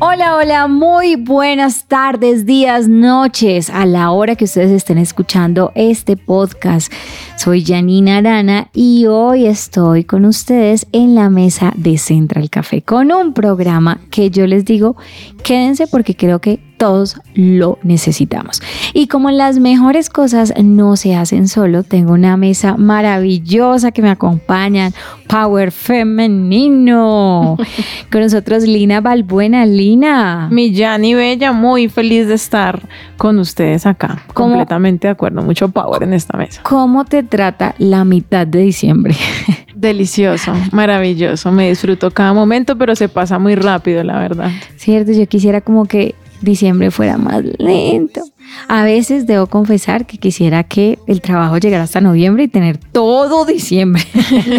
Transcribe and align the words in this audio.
Hola, 0.00 0.36
hola, 0.36 0.68
muy 0.68 1.16
buenas 1.16 1.86
tardes, 1.86 2.46
días, 2.46 2.86
noches, 2.86 3.68
a 3.68 3.84
la 3.84 4.12
hora 4.12 4.36
que 4.36 4.44
ustedes 4.44 4.70
estén 4.70 4.96
escuchando 4.96 5.72
este 5.74 6.16
podcast. 6.16 6.92
Soy 7.36 7.64
Janina 7.64 8.18
Arana 8.18 8.70
y 8.72 9.06
hoy 9.06 9.46
estoy 9.46 10.04
con 10.04 10.24
ustedes 10.24 10.86
en 10.92 11.16
la 11.16 11.30
mesa 11.30 11.72
de 11.76 11.98
Central 11.98 12.48
Café 12.48 12.80
con 12.80 13.10
un 13.10 13.34
programa 13.34 13.98
que 14.08 14.30
yo 14.30 14.46
les 14.46 14.64
digo, 14.64 14.94
quédense 15.42 15.88
porque 15.88 16.14
creo 16.14 16.40
que 16.40 16.60
todos 16.78 17.20
lo 17.34 17.78
necesitamos. 17.82 18.62
Y 18.94 19.08
como 19.08 19.30
las 19.30 19.58
mejores 19.58 20.08
cosas 20.08 20.54
no 20.62 20.96
se 20.96 21.14
hacen 21.14 21.48
solo, 21.48 21.82
tengo 21.82 22.12
una 22.12 22.36
mesa 22.36 22.76
maravillosa 22.76 23.92
que 23.92 24.00
me 24.00 24.10
acompañan, 24.10 24.94
Power 25.28 25.72
Femenino. 25.72 27.56
Con 28.10 28.22
nosotros 28.22 28.62
Lina 28.62 29.00
Balbuena. 29.00 29.66
Lina. 29.66 30.48
Mi 30.50 30.72
Yanni 30.72 31.14
Bella, 31.14 31.52
muy 31.52 31.88
feliz 31.88 32.28
de 32.28 32.34
estar 32.34 32.80
con 33.16 33.38
ustedes 33.40 33.84
acá. 33.84 34.22
Completamente 34.32 35.08
de 35.08 35.12
acuerdo, 35.12 35.42
mucho 35.42 35.68
power 35.68 36.04
en 36.04 36.14
esta 36.14 36.38
mesa. 36.38 36.62
¿Cómo 36.62 37.04
te 37.04 37.22
trata 37.22 37.74
la 37.78 38.04
mitad 38.04 38.46
de 38.46 38.60
diciembre? 38.60 39.14
Delicioso, 39.74 40.52
maravilloso. 40.72 41.52
Me 41.52 41.68
disfruto 41.68 42.10
cada 42.10 42.32
momento, 42.32 42.76
pero 42.78 42.94
se 42.96 43.08
pasa 43.08 43.38
muy 43.38 43.54
rápido, 43.54 44.02
la 44.02 44.18
verdad. 44.18 44.50
Cierto, 44.76 45.12
yo 45.12 45.26
quisiera 45.26 45.60
como 45.60 45.84
que 45.84 46.14
diciembre 46.40 46.90
fuera 46.90 47.18
más 47.18 47.42
lento. 47.58 48.22
A 48.68 48.82
veces 48.82 49.26
debo 49.26 49.46
confesar 49.46 50.06
que 50.06 50.18
quisiera 50.18 50.64
que 50.64 50.98
el 51.06 51.20
trabajo 51.20 51.58
llegara 51.58 51.84
hasta 51.84 52.00
noviembre 52.00 52.44
y 52.44 52.48
tener 52.48 52.78
todo 52.78 53.44
diciembre. 53.44 54.02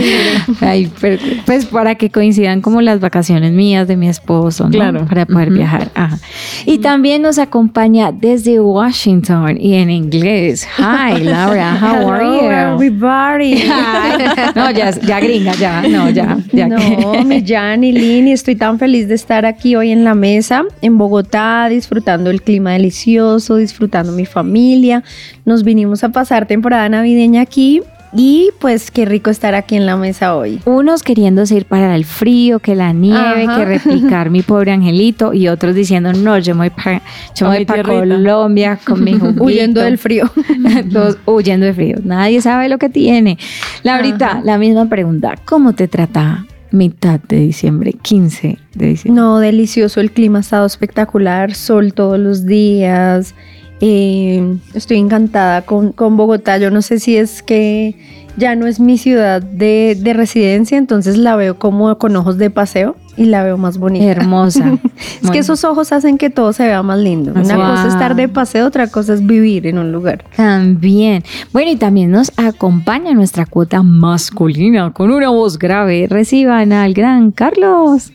Ay, 0.61 0.91
pero, 0.99 1.21
pues 1.45 1.65
para 1.65 1.95
que 1.95 2.09
coincidan 2.09 2.61
como 2.61 2.81
las 2.81 2.99
vacaciones 2.99 3.51
mías 3.51 3.87
de 3.87 3.97
mi 3.97 4.07
esposo, 4.07 4.65
¿no? 4.65 4.71
Claro. 4.71 5.05
Para 5.05 5.25
poder 5.25 5.51
viajar. 5.51 5.91
Ajá. 5.95 6.17
Y 6.65 6.79
también 6.79 7.21
nos 7.21 7.39
acompaña 7.39 8.11
desde 8.11 8.59
Washington 8.59 9.57
y 9.59 9.75
en 9.75 9.89
inglés. 9.89 10.67
Hi, 10.77 11.23
Laura, 11.23 11.77
how 11.81 12.09
are 12.09 12.25
you? 12.25 12.49
everybody. 12.49 13.63
no, 14.55 14.71
ya, 14.71 14.91
ya 14.91 15.19
gringa, 15.19 15.53
ya, 15.55 15.81
no, 15.81 16.09
ya, 16.09 16.37
ya. 16.51 16.67
No, 16.67 17.23
mi 17.23 17.43
Jan 17.45 17.83
y 17.83 17.91
Lini, 17.91 18.31
estoy 18.31 18.55
tan 18.55 18.79
feliz 18.79 19.07
de 19.07 19.15
estar 19.15 19.45
aquí 19.45 19.75
hoy 19.75 19.91
en 19.91 20.03
la 20.03 20.15
mesa, 20.15 20.63
en 20.81 20.97
Bogotá, 20.97 21.67
disfrutando 21.69 22.29
el 22.29 22.41
clima 22.41 22.73
delicioso, 22.73 23.55
disfrutando 23.55 23.78
mi 24.11 24.25
familia. 24.25 25.03
Nos 25.45 25.63
vinimos 25.63 26.03
a 26.03 26.09
pasar 26.09 26.47
temporada 26.47 26.89
navideña 26.89 27.41
aquí 27.41 27.81
y 28.11 28.49
pues 28.59 28.89
qué 28.89 29.05
rico 29.05 29.29
estar 29.29 29.53
aquí 29.53 29.75
en 29.75 29.85
la 29.85 29.95
mesa 29.95 30.35
hoy. 30.35 30.59
Unos 30.65 31.03
queriéndose 31.03 31.55
ir 31.55 31.65
para 31.65 31.95
el 31.95 32.05
frío, 32.05 32.59
que 32.59 32.75
la 32.75 32.91
nieve, 32.91 33.45
Ajá. 33.47 33.57
que 33.57 33.65
replicar 33.65 34.29
mi 34.29 34.41
pobre 34.43 34.71
angelito, 34.71 35.33
y 35.33 35.47
otros 35.47 35.75
diciendo, 35.75 36.11
no, 36.13 36.37
yo 36.39 36.55
me 36.55 36.69
voy 36.69 36.69
para, 36.71 37.01
yo 37.35 37.47
voy. 37.47 37.65
Colombia 37.83 38.79
con 38.83 39.03
mi 39.03 39.13
juguito. 39.19 39.43
Huyendo 39.43 39.81
del 39.81 39.97
frío. 39.97 40.29
Todos 40.91 41.17
huyendo 41.25 41.65
de 41.65 41.73
frío. 41.73 41.97
Nadie 42.03 42.41
sabe 42.41 42.67
lo 42.69 42.77
que 42.77 42.89
tiene. 42.89 43.37
Laurita, 43.83 44.31
Ajá. 44.31 44.41
la 44.43 44.57
misma 44.57 44.87
pregunta. 44.89 45.35
¿Cómo 45.45 45.73
te 45.73 45.87
trata 45.87 46.45
mitad 46.71 47.19
de 47.19 47.37
diciembre, 47.37 47.93
15 47.93 48.57
de 48.73 48.85
diciembre? 48.87 49.21
No, 49.21 49.37
delicioso, 49.39 49.99
el 50.01 50.11
clima 50.11 50.39
ha 50.39 50.41
estado 50.41 50.65
espectacular, 50.65 51.53
sol 51.53 51.93
todos 51.93 52.17
los 52.17 52.45
días. 52.45 53.35
Eh, 53.81 54.57
estoy 54.73 54.97
encantada 54.97 55.61
con, 55.63 55.91
con 55.91 56.17
Bogotá. 56.17 56.57
Yo 56.57 56.71
no 56.71 56.81
sé 56.81 56.99
si 56.99 57.15
es 57.17 57.41
que 57.43 57.95
ya 58.37 58.55
no 58.55 58.67
es 58.67 58.79
mi 58.79 58.97
ciudad 58.97 59.41
de, 59.41 59.97
de 59.99 60.13
residencia, 60.13 60.77
entonces 60.77 61.17
la 61.17 61.35
veo 61.35 61.57
como 61.59 61.97
con 61.97 62.15
ojos 62.15 62.37
de 62.37 62.49
paseo 62.49 62.95
y 63.17 63.25
la 63.25 63.43
veo 63.43 63.57
más 63.57 63.77
bonita. 63.77 64.05
Hermosa. 64.05 64.77
Es 65.23 65.29
que 65.31 65.39
esos 65.39 65.63
ojos 65.65 65.91
hacen 65.91 66.17
que 66.17 66.29
todo 66.29 66.53
se 66.53 66.63
vea 66.63 66.81
más 66.83 66.99
lindo. 66.99 67.31
Una 67.33 67.55
Wow. 67.57 67.65
cosa 67.67 67.87
es 67.87 67.93
estar 67.93 68.15
de 68.15 68.27
paseo, 68.29 68.65
otra 68.67 68.87
cosa 68.87 69.13
es 69.13 69.25
vivir 69.25 69.67
en 69.67 69.77
un 69.77 69.91
lugar. 69.91 70.23
También. 70.37 71.23
Bueno, 71.51 71.71
y 71.71 71.75
también 71.75 72.11
nos 72.11 72.31
acompaña 72.37 73.13
nuestra 73.13 73.45
cuota 73.45 73.83
masculina 73.83 74.91
con 74.93 75.11
una 75.11 75.29
voz 75.29 75.59
grave. 75.59 76.07
Reciban 76.09 76.71
al 76.71 76.93
gran 76.93 77.31
Carlos. 77.31 78.11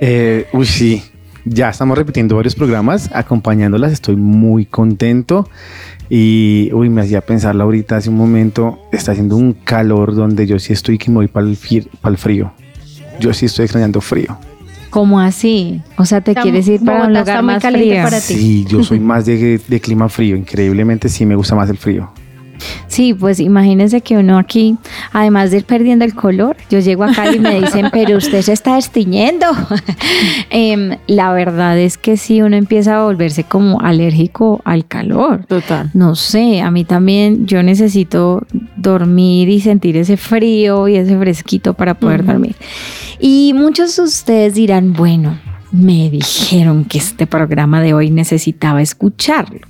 Eh, 0.00 0.46
uy, 0.54 0.64
sí. 0.64 1.02
Ya 1.44 1.70
estamos 1.70 1.96
repitiendo 1.96 2.36
varios 2.36 2.54
programas, 2.54 3.10
acompañándolas. 3.12 3.92
Estoy 3.92 4.16
muy 4.16 4.66
contento. 4.66 5.48
Y, 6.10 6.70
uy, 6.72 6.88
me 6.88 7.02
hacía 7.02 7.20
pensar 7.20 7.58
ahorita 7.60 7.96
hace 7.96 8.08
un 8.10 8.16
momento, 8.16 8.78
está 8.92 9.12
haciendo 9.12 9.36
un 9.36 9.52
calor 9.52 10.14
donde 10.14 10.46
yo 10.46 10.58
sí 10.58 10.72
estoy 10.72 10.98
que 10.98 11.10
me 11.10 11.16
voy 11.16 11.28
para 11.28 11.46
el, 11.46 11.56
frío. 12.16 12.52
Yo 13.20 13.32
sí 13.34 13.46
estoy 13.46 13.64
extrañando 13.64 14.00
frío. 14.00 14.38
¿Cómo 14.90 15.20
así? 15.20 15.82
O 15.98 16.06
sea, 16.06 16.22
¿te 16.22 16.30
Está- 16.30 16.42
quieres 16.42 16.66
ir 16.66 16.82
para 16.82 17.00
un 17.06 17.12
Bogotá 17.12 17.20
lugar 17.20 17.42
muy 17.44 17.52
más 17.54 17.62
caliente 17.62 17.90
frío? 17.94 18.04
para 18.04 18.20
ti. 18.20 18.34
Sí, 18.34 18.64
yo 18.66 18.82
soy 18.82 19.00
más 19.00 19.26
de, 19.26 19.60
de 19.66 19.80
clima 19.80 20.08
frío. 20.08 20.34
Increíblemente 20.34 21.08
sí 21.10 21.26
me 21.26 21.36
gusta 21.36 21.54
más 21.54 21.68
el 21.68 21.76
frío. 21.76 22.10
Sí, 22.86 23.14
pues 23.14 23.40
imagínense 23.40 24.00
que 24.00 24.16
uno 24.16 24.38
aquí, 24.38 24.76
además 25.12 25.50
de 25.50 25.58
ir 25.58 25.64
perdiendo 25.64 26.04
el 26.04 26.14
color, 26.14 26.56
yo 26.70 26.80
llego 26.80 27.04
acá 27.04 27.32
y 27.32 27.38
me 27.38 27.60
dicen, 27.60 27.88
pero 27.92 28.16
usted 28.16 28.42
se 28.42 28.52
está 28.52 28.76
destiñendo. 28.76 29.46
Em, 30.50 30.96
la 31.06 31.32
verdad 31.32 31.78
es 31.78 31.98
que 31.98 32.16
sí, 32.16 32.40
uno 32.42 32.56
empieza 32.56 32.98
a 32.98 33.04
volverse 33.04 33.44
como 33.44 33.80
alérgico 33.80 34.60
al 34.64 34.86
calor. 34.86 35.44
Total. 35.46 35.90
No 35.94 36.14
sé, 36.14 36.60
a 36.60 36.70
mí 36.70 36.84
también 36.84 37.46
yo 37.46 37.62
necesito 37.62 38.46
dormir 38.76 39.48
y 39.48 39.60
sentir 39.60 39.96
ese 39.96 40.16
frío 40.16 40.88
y 40.88 40.96
ese 40.96 41.18
fresquito 41.18 41.74
para 41.74 41.94
poder 41.94 42.24
dormir. 42.24 42.56
Y 43.20 43.52
muchos 43.54 43.96
de 43.96 44.02
ustedes 44.02 44.54
dirán, 44.54 44.92
bueno, 44.92 45.38
me 45.72 46.08
dijeron 46.10 46.84
que 46.84 46.98
este 46.98 47.26
programa 47.26 47.80
de 47.82 47.94
hoy 47.94 48.10
necesitaba 48.10 48.80
escucharlo. 48.80 49.60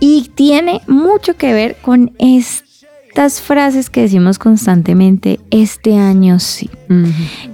Y 0.00 0.30
tiene 0.34 0.80
mucho 0.86 1.36
que 1.36 1.52
ver 1.52 1.76
con 1.82 2.12
estas 2.18 3.40
frases 3.40 3.90
que 3.90 4.02
decimos 4.02 4.38
constantemente, 4.38 5.40
este 5.50 5.96
año 5.98 6.38
sí. 6.38 6.70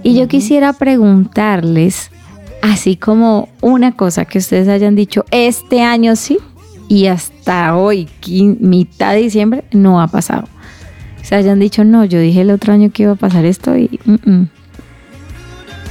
Y 0.03 0.15
yo 0.15 0.28
quisiera 0.28 0.72
preguntarles, 0.75 2.10
así 2.60 2.97
como 2.97 3.49
una 3.60 3.93
cosa 3.93 4.27
que 4.27 4.38
ustedes 4.38 4.69
hayan 4.69 4.94
dicho, 4.94 5.25
este 5.31 5.82
año 5.82 6.16
sí, 6.16 6.38
y 6.88 7.06
hasta 7.06 7.77
hoy, 7.77 8.09
mitad 8.61 9.12
de 9.15 9.22
diciembre, 9.22 9.65
no 9.72 10.03
ha 10.03 10.09
pasado. 10.09 10.49
Se 11.22 11.34
hayan 11.34 11.59
dicho, 11.59 11.84
no, 11.84 12.05
yo 12.05 12.21
dije 12.21 12.43
el 12.43 12.50
otro 12.50 12.75
año 12.75 12.91
que 12.93 13.05
iba 13.05 13.12
a 13.12 13.16
pasar 13.16 13.47
esto 13.47 13.76
y... 13.76 13.99
mm, 14.05 14.31
mm". 14.31 14.49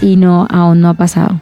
Y 0.01 0.17
no, 0.17 0.47
aún 0.51 0.81
no 0.81 0.89
ha 0.89 0.93
pasado. 0.95 1.39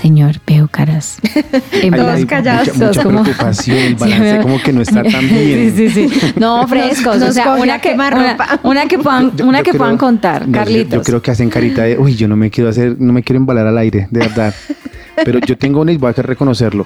Señor, 0.00 0.36
veo 0.46 0.68
caras. 0.68 1.18
en 1.72 1.92
Todos 1.94 2.24
callados, 2.26 2.68
Mucha, 2.68 2.78
todos 2.78 2.96
mucha 2.96 3.02
como- 3.02 3.22
preocupación, 3.24 3.78
el 3.78 3.94
balance 3.96 4.38
como 4.42 4.62
que 4.62 4.72
no 4.72 4.82
está 4.82 5.02
tan 5.02 5.28
bien. 5.28 5.72
Sí, 5.76 5.88
sí, 5.90 6.08
sí. 6.08 6.32
No, 6.36 6.66
frescos. 6.68 7.18
nos 7.18 7.30
o 7.30 7.32
sea, 7.32 7.54
una 7.54 7.80
que, 7.80 7.94
una, 7.94 8.36
una 8.62 8.86
que 8.86 8.98
puedan, 8.98 9.36
Yo- 9.36 9.46
una 9.46 9.58
yo 9.58 9.64
que 9.64 9.70
creo- 9.70 9.78
puedan 9.80 9.96
contar, 9.98 10.42
no, 10.42 10.46
yo- 10.46 10.52
Carlitos. 10.52 10.92
Yo, 10.98 11.02
creo 11.02 11.22
que 11.22 11.30
hacen 11.32 11.50
carita 11.50 11.82
de, 11.82 11.98
uy, 11.98 12.14
yo 12.14 12.28
no 12.28 12.36
me 12.36 12.48
quiero 12.50 12.70
hacer, 12.70 12.96
no 13.00 13.12
me 13.12 13.22
quiero 13.22 13.38
embalar 13.38 13.66
al 13.66 13.76
aire, 13.78 14.06
de 14.10 14.20
verdad. 14.20 14.54
Pero 15.24 15.40
yo 15.40 15.58
tengo 15.58 15.80
una 15.80 15.90
y 15.92 15.96
voy 15.96 16.12
a 16.16 16.22
reconocerlo. 16.22 16.84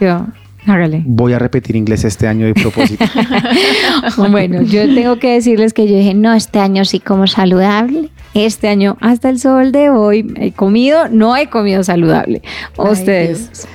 Hágale. 0.66 1.02
Voy 1.04 1.32
a 1.32 1.38
repetir 1.38 1.74
inglés 1.74 2.04
este 2.04 2.28
año 2.28 2.46
de 2.46 2.54
propósito. 2.54 3.04
Bueno, 4.16 4.62
yo 4.62 4.82
tengo 4.94 5.18
que 5.18 5.34
decirles 5.34 5.72
que 5.72 5.86
yo 5.86 5.96
dije, 5.96 6.14
no, 6.14 6.32
este 6.32 6.58
año 6.58 6.84
sí 6.84 7.00
como 7.00 7.26
saludable. 7.26 8.10
Este 8.34 8.68
año, 8.68 8.96
hasta 9.00 9.28
el 9.28 9.38
sol 9.38 9.72
de 9.72 9.90
hoy, 9.90 10.32
he 10.36 10.52
comido, 10.52 11.08
no 11.08 11.36
he 11.36 11.48
comido 11.48 11.82
saludable. 11.82 12.42
Ay, 12.78 12.92
Ustedes. 12.92 13.50
Dios. 13.50 13.68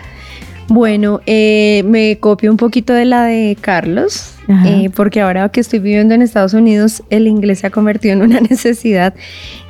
Bueno, 0.70 1.22
eh, 1.26 1.84
me 1.86 2.18
copio 2.20 2.52
un 2.52 2.58
poquito 2.58 2.94
de 2.94 3.06
la 3.06 3.24
de 3.24 3.58
Carlos, 3.60 4.34
eh, 4.66 4.90
porque 4.96 5.22
ahora 5.22 5.48
que 5.50 5.62
estoy 5.62 5.80
viviendo 5.80 6.14
en 6.14 6.22
Estados 6.22 6.54
Unidos, 6.54 7.04
el 7.10 7.28
inglés 7.28 7.60
se 7.60 7.68
ha 7.68 7.70
convertido 7.70 8.14
en 8.14 8.22
una 8.22 8.40
necesidad 8.50 9.14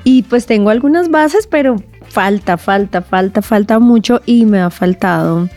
y 0.03 0.23
pues 0.23 0.47
tengo 0.47 0.71
algunas 0.71 1.09
bases, 1.09 1.45
pero 1.45 1.75
falta, 2.07 2.57
falta, 2.57 3.03
falta, 3.03 3.43
falta 3.43 3.77
mucho 3.77 4.21
y 4.25 4.45
me 4.45 4.59
ha 4.59 4.71
faltado 4.71 5.47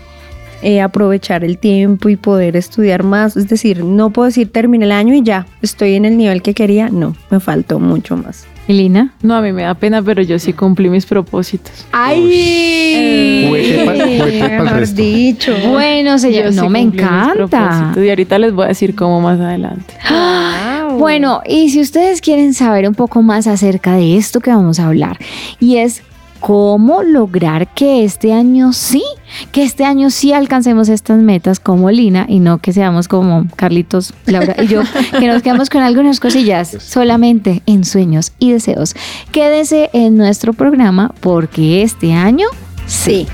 eh, 0.62 0.80
aprovechar 0.80 1.44
el 1.44 1.58
tiempo 1.58 2.08
y 2.08 2.16
poder 2.16 2.56
estudiar 2.56 3.02
más. 3.02 3.36
Es 3.36 3.48
decir, 3.48 3.84
no 3.84 4.10
puedo 4.10 4.26
decir 4.26 4.50
terminé 4.50 4.84
el 4.84 4.92
año 4.92 5.14
y 5.14 5.22
ya 5.22 5.46
estoy 5.62 5.94
en 5.94 6.04
el 6.04 6.16
nivel 6.16 6.42
que 6.42 6.54
quería. 6.54 6.88
No, 6.88 7.16
me 7.30 7.40
faltó 7.40 7.78
mucho 7.78 8.16
más. 8.16 8.46
¿Y 8.68 8.72
Lina? 8.74 9.14
No, 9.22 9.34
a 9.34 9.40
mí 9.42 9.52
me 9.52 9.62
da 9.62 9.74
pena, 9.74 10.00
pero 10.00 10.22
yo 10.22 10.38
sí 10.38 10.52
cumplí 10.52 10.88
mis 10.90 11.04
propósitos. 11.04 11.86
¡Ay! 11.90 13.44
Juguete 13.48 13.84
pa'l- 13.84 14.18
juguete 14.18 14.38
pa'l 14.48 14.62
Mejor 14.64 14.78
resto. 14.78 15.02
dicho. 15.02 15.52
Bueno, 15.70 16.18
señor, 16.18 16.44
Yo 16.44 16.50
sí 16.52 16.56
no 16.56 16.68
me 16.70 16.80
encanta. 16.80 17.92
Y 17.96 18.08
ahorita 18.08 18.38
les 18.38 18.52
voy 18.52 18.66
a 18.66 18.68
decir 18.68 18.94
cómo 18.94 19.20
más 19.20 19.40
adelante. 19.40 19.94
Wow. 20.08 20.60
Bueno, 21.00 21.40
y 21.46 21.70
si 21.70 21.80
ustedes 21.80 22.20
quieren 22.20 22.52
saber 22.52 22.86
un 22.86 22.94
poco 22.94 23.22
más 23.22 23.46
acerca 23.46 23.94
de 23.94 24.16
esto 24.16 24.40
que 24.40 24.50
vamos 24.50 24.80
a 24.80 24.88
hablar, 24.88 25.18
y 25.60 25.76
es 25.76 26.02
cómo 26.40 27.02
lograr 27.02 27.68
que 27.68 28.04
este 28.04 28.32
año 28.32 28.72
sí, 28.72 29.04
que 29.52 29.62
este 29.62 29.84
año 29.84 30.10
sí 30.10 30.32
alcancemos 30.32 30.88
estas 30.88 31.18
metas 31.18 31.60
como 31.60 31.90
Lina 31.90 32.26
y 32.28 32.40
no 32.40 32.58
que 32.58 32.72
seamos 32.72 33.06
como 33.06 33.46
Carlitos, 33.56 34.14
Laura 34.26 34.56
y 34.62 34.66
yo, 34.66 34.82
que 35.18 35.26
nos 35.26 35.42
quedamos 35.42 35.70
con 35.70 35.82
algunas 35.82 36.18
cosillas 36.18 36.76
solamente 36.80 37.62
en 37.66 37.84
sueños 37.84 38.32
y 38.38 38.52
deseos. 38.52 38.94
Quédese 39.30 39.90
en 39.92 40.16
nuestro 40.16 40.52
programa 40.52 41.12
porque 41.20 41.82
este 41.82 42.12
año 42.12 42.48
sí. 42.86 43.26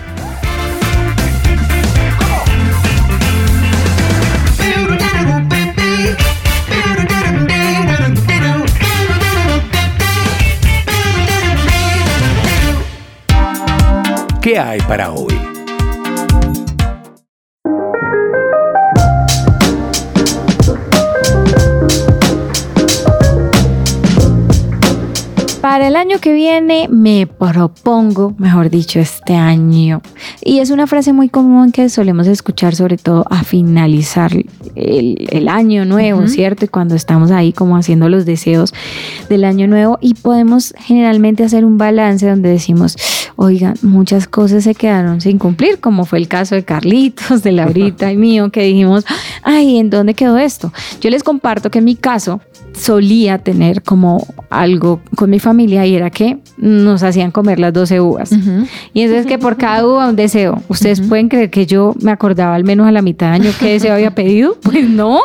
¿Qué 14.47 14.57
hay 14.57 14.79
para 14.83 15.11
hoy? 15.11 15.46
Para 25.87 26.00
el 26.00 26.09
año 26.09 26.19
que 26.19 26.33
viene 26.33 26.88
me 26.91 27.29
propongo, 27.29 28.35
mejor 28.38 28.71
dicho, 28.71 28.99
este 28.99 29.37
año. 29.37 30.03
Y 30.43 30.59
es 30.59 30.71
una 30.71 30.88
frase 30.88 31.12
muy 31.12 31.29
común 31.29 31.71
que 31.71 31.88
solemos 31.88 32.27
escuchar 32.27 32.75
sobre 32.75 32.99
todo 32.99 33.25
a 33.31 33.44
finalizar 33.44 34.33
el, 34.75 35.29
el 35.31 35.47
año 35.47 35.85
nuevo, 35.85 36.27
¿cierto? 36.27 36.65
Y 36.65 36.69
cuando 36.69 36.97
estamos 36.97 37.31
ahí 37.31 37.53
como 37.53 37.77
haciendo 37.77 38.09
los 38.09 38.27
deseos 38.27 38.75
del 39.29 39.44
año 39.44 39.69
nuevo 39.69 39.97
y 40.00 40.15
podemos 40.15 40.75
generalmente 40.77 41.44
hacer 41.44 41.65
un 41.65 41.79
balance 41.79 42.29
donde 42.29 42.49
decimos, 42.49 42.97
oigan, 43.37 43.75
muchas 43.83 44.27
cosas 44.27 44.65
se 44.65 44.75
quedaron 44.75 45.21
sin 45.21 45.38
cumplir, 45.38 45.79
como 45.79 46.05
fue 46.05 46.19
el 46.19 46.27
caso 46.27 46.56
de 46.56 46.65
Carlitos, 46.65 47.44
de 47.44 47.53
Laurita 47.53 48.11
y 48.11 48.17
mío, 48.17 48.50
que 48.50 48.62
dijimos, 48.62 49.05
ay, 49.44 49.79
¿en 49.79 49.91
dónde 49.91 50.15
quedó 50.15 50.37
esto? 50.37 50.73
Yo 51.00 51.11
les 51.11 51.23
comparto 51.23 51.71
que 51.71 51.79
en 51.79 51.85
mi 51.85 51.94
caso 51.94 52.41
solía 52.73 53.38
tener 53.38 53.83
como 53.83 54.27
algo 54.50 55.00
con 55.17 55.31
mi 55.31 55.38
familia 55.38 55.75
y 55.84 55.94
era 55.94 56.11
que 56.11 56.38
nos 56.56 57.02
hacían 57.02 57.31
comer 57.31 57.58
las 57.58 57.73
12 57.73 58.00
uvas. 58.00 58.31
Y 58.94 59.02
entonces 59.02 59.26
que 59.26 59.38
por 59.38 59.56
cada 59.56 59.87
uva 59.87 60.08
un 60.08 60.17
deseo. 60.17 60.62
¿Ustedes 60.69 61.00
pueden 61.00 61.28
creer 61.28 61.50
que 61.50 61.67
yo 61.67 61.94
me 62.00 62.11
acordaba 62.11 62.55
al 62.55 62.64
menos 62.64 62.87
a 62.87 62.93
la 62.93 63.02
mitad 63.02 63.28
de 63.28 63.32
año 63.34 63.50
qué 63.58 63.73
deseo 63.73 63.94
había 63.94 64.14
pedido? 64.14 64.56
Pues 64.67 64.88
no, 64.90 65.20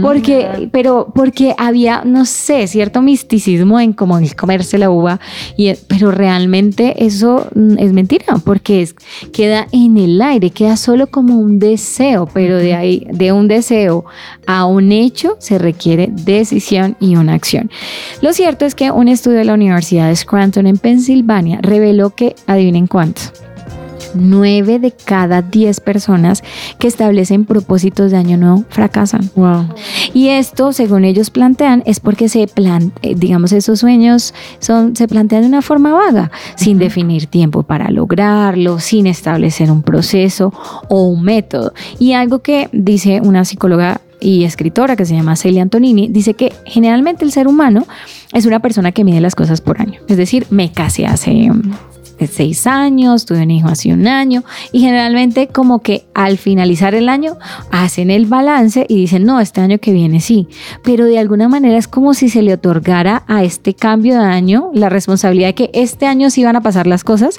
porque, 0.00 0.68
pero 0.72 1.12
porque 1.14 1.54
había, 1.58 2.02
no 2.04 2.24
sé, 2.24 2.66
cierto 2.68 3.02
misticismo 3.02 3.80
en 3.80 3.92
como 3.92 4.18
el 4.18 4.34
comerse 4.34 4.78
la 4.78 4.88
uva, 4.88 5.20
y, 5.56 5.74
pero 5.88 6.10
realmente 6.10 7.04
eso 7.04 7.48
mm, 7.54 7.78
es 7.78 7.92
mentira, 7.92 8.36
porque 8.44 8.82
es, 8.82 8.94
queda 9.32 9.66
en 9.72 9.98
el 9.98 10.22
aire, 10.22 10.50
queda 10.50 10.76
solo 10.76 11.08
como 11.08 11.38
un 11.38 11.58
deseo, 11.58 12.28
pero 12.32 12.56
de 12.56 12.74
ahí, 12.74 13.06
de 13.12 13.32
un 13.32 13.48
deseo 13.48 14.04
a 14.46 14.64
un 14.64 14.92
hecho 14.92 15.36
se 15.38 15.58
requiere 15.58 16.08
decisión 16.10 16.96
y 17.00 17.16
una 17.16 17.34
acción. 17.34 17.70
Lo 18.20 18.32
cierto 18.32 18.64
es 18.64 18.74
que 18.74 18.90
un 18.90 19.08
estudio 19.08 19.38
de 19.38 19.44
la 19.44 19.54
Universidad 19.54 19.93
de 20.02 20.16
Scranton 20.16 20.66
en 20.66 20.78
Pensilvania 20.78 21.58
reveló 21.62 22.10
que, 22.10 22.34
adivinen 22.46 22.86
cuánto, 22.86 23.22
9 24.14 24.78
de 24.78 24.92
cada 24.92 25.42
10 25.42 25.80
personas 25.80 26.42
que 26.78 26.86
establecen 26.86 27.44
propósitos 27.44 28.10
de 28.10 28.16
año 28.16 28.36
nuevo 28.36 28.64
fracasan. 28.68 29.30
Wow. 29.34 29.66
Y 30.12 30.28
esto, 30.28 30.72
según 30.72 31.04
ellos 31.04 31.30
plantean, 31.30 31.82
es 31.86 32.00
porque 32.00 32.28
se 32.28 32.46
plan, 32.46 32.92
eh, 33.02 33.14
digamos, 33.16 33.52
esos 33.52 33.80
sueños 33.80 34.34
son, 34.58 34.96
se 34.96 35.08
plantean 35.08 35.42
de 35.42 35.48
una 35.48 35.62
forma 35.62 35.92
vaga, 35.92 36.30
sin 36.56 36.78
definir 36.78 37.26
tiempo 37.26 37.62
para 37.62 37.90
lograrlo, 37.90 38.78
sin 38.78 39.06
establecer 39.06 39.70
un 39.70 39.82
proceso 39.82 40.52
o 40.88 41.06
un 41.08 41.22
método. 41.22 41.72
Y 41.98 42.12
algo 42.12 42.40
que 42.40 42.68
dice 42.72 43.20
una 43.22 43.44
psicóloga 43.44 44.00
y 44.24 44.44
escritora 44.44 44.96
que 44.96 45.04
se 45.04 45.14
llama 45.14 45.36
Celia 45.36 45.60
Antonini, 45.60 46.08
dice 46.08 46.32
que 46.32 46.52
generalmente 46.64 47.26
el 47.26 47.30
ser 47.30 47.46
humano 47.46 47.86
es 48.32 48.46
una 48.46 48.58
persona 48.60 48.90
que 48.90 49.04
mide 49.04 49.20
las 49.20 49.34
cosas 49.34 49.60
por 49.60 49.80
año. 49.80 50.00
Es 50.08 50.16
decir, 50.16 50.46
me 50.48 50.72
casé 50.72 51.06
hace 51.06 51.50
seis 52.30 52.66
años, 52.66 53.24
tuve 53.26 53.42
un 53.42 53.50
hijo 53.50 53.68
hace 53.68 53.92
un 53.92 54.06
año 54.06 54.44
y 54.72 54.80
generalmente 54.80 55.48
como 55.48 55.80
que 55.80 56.04
al 56.14 56.38
finalizar 56.38 56.94
el 56.94 57.08
año 57.08 57.36
hacen 57.70 58.10
el 58.10 58.26
balance 58.26 58.86
y 58.88 58.96
dicen, 58.96 59.24
no, 59.24 59.40
este 59.40 59.60
año 59.60 59.78
que 59.78 59.92
viene 59.92 60.20
sí, 60.20 60.48
pero 60.82 61.04
de 61.06 61.18
alguna 61.18 61.48
manera 61.48 61.76
es 61.76 61.88
como 61.88 62.14
si 62.14 62.28
se 62.28 62.42
le 62.42 62.54
otorgara 62.54 63.24
a 63.26 63.44
este 63.44 63.74
cambio 63.74 64.18
de 64.18 64.24
año 64.24 64.70
la 64.74 64.88
responsabilidad 64.88 65.48
de 65.48 65.54
que 65.54 65.70
este 65.74 66.06
año 66.06 66.30
sí 66.30 66.44
van 66.44 66.56
a 66.56 66.62
pasar 66.62 66.86
las 66.86 67.04
cosas, 67.04 67.38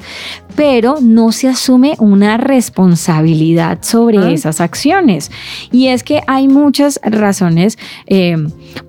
pero 0.56 0.98
no 1.01 1.31
se 1.31 1.48
asume 1.48 1.95
una 2.00 2.38
responsabilidad 2.38 3.80
sobre 3.81 4.33
esas 4.33 4.62
acciones. 4.62 5.31
Y 5.72 5.88
es 5.88 6.04
que 6.04 6.22
hay 6.27 6.48
muchas 6.48 7.00
razones 7.04 7.77
eh, 8.07 8.36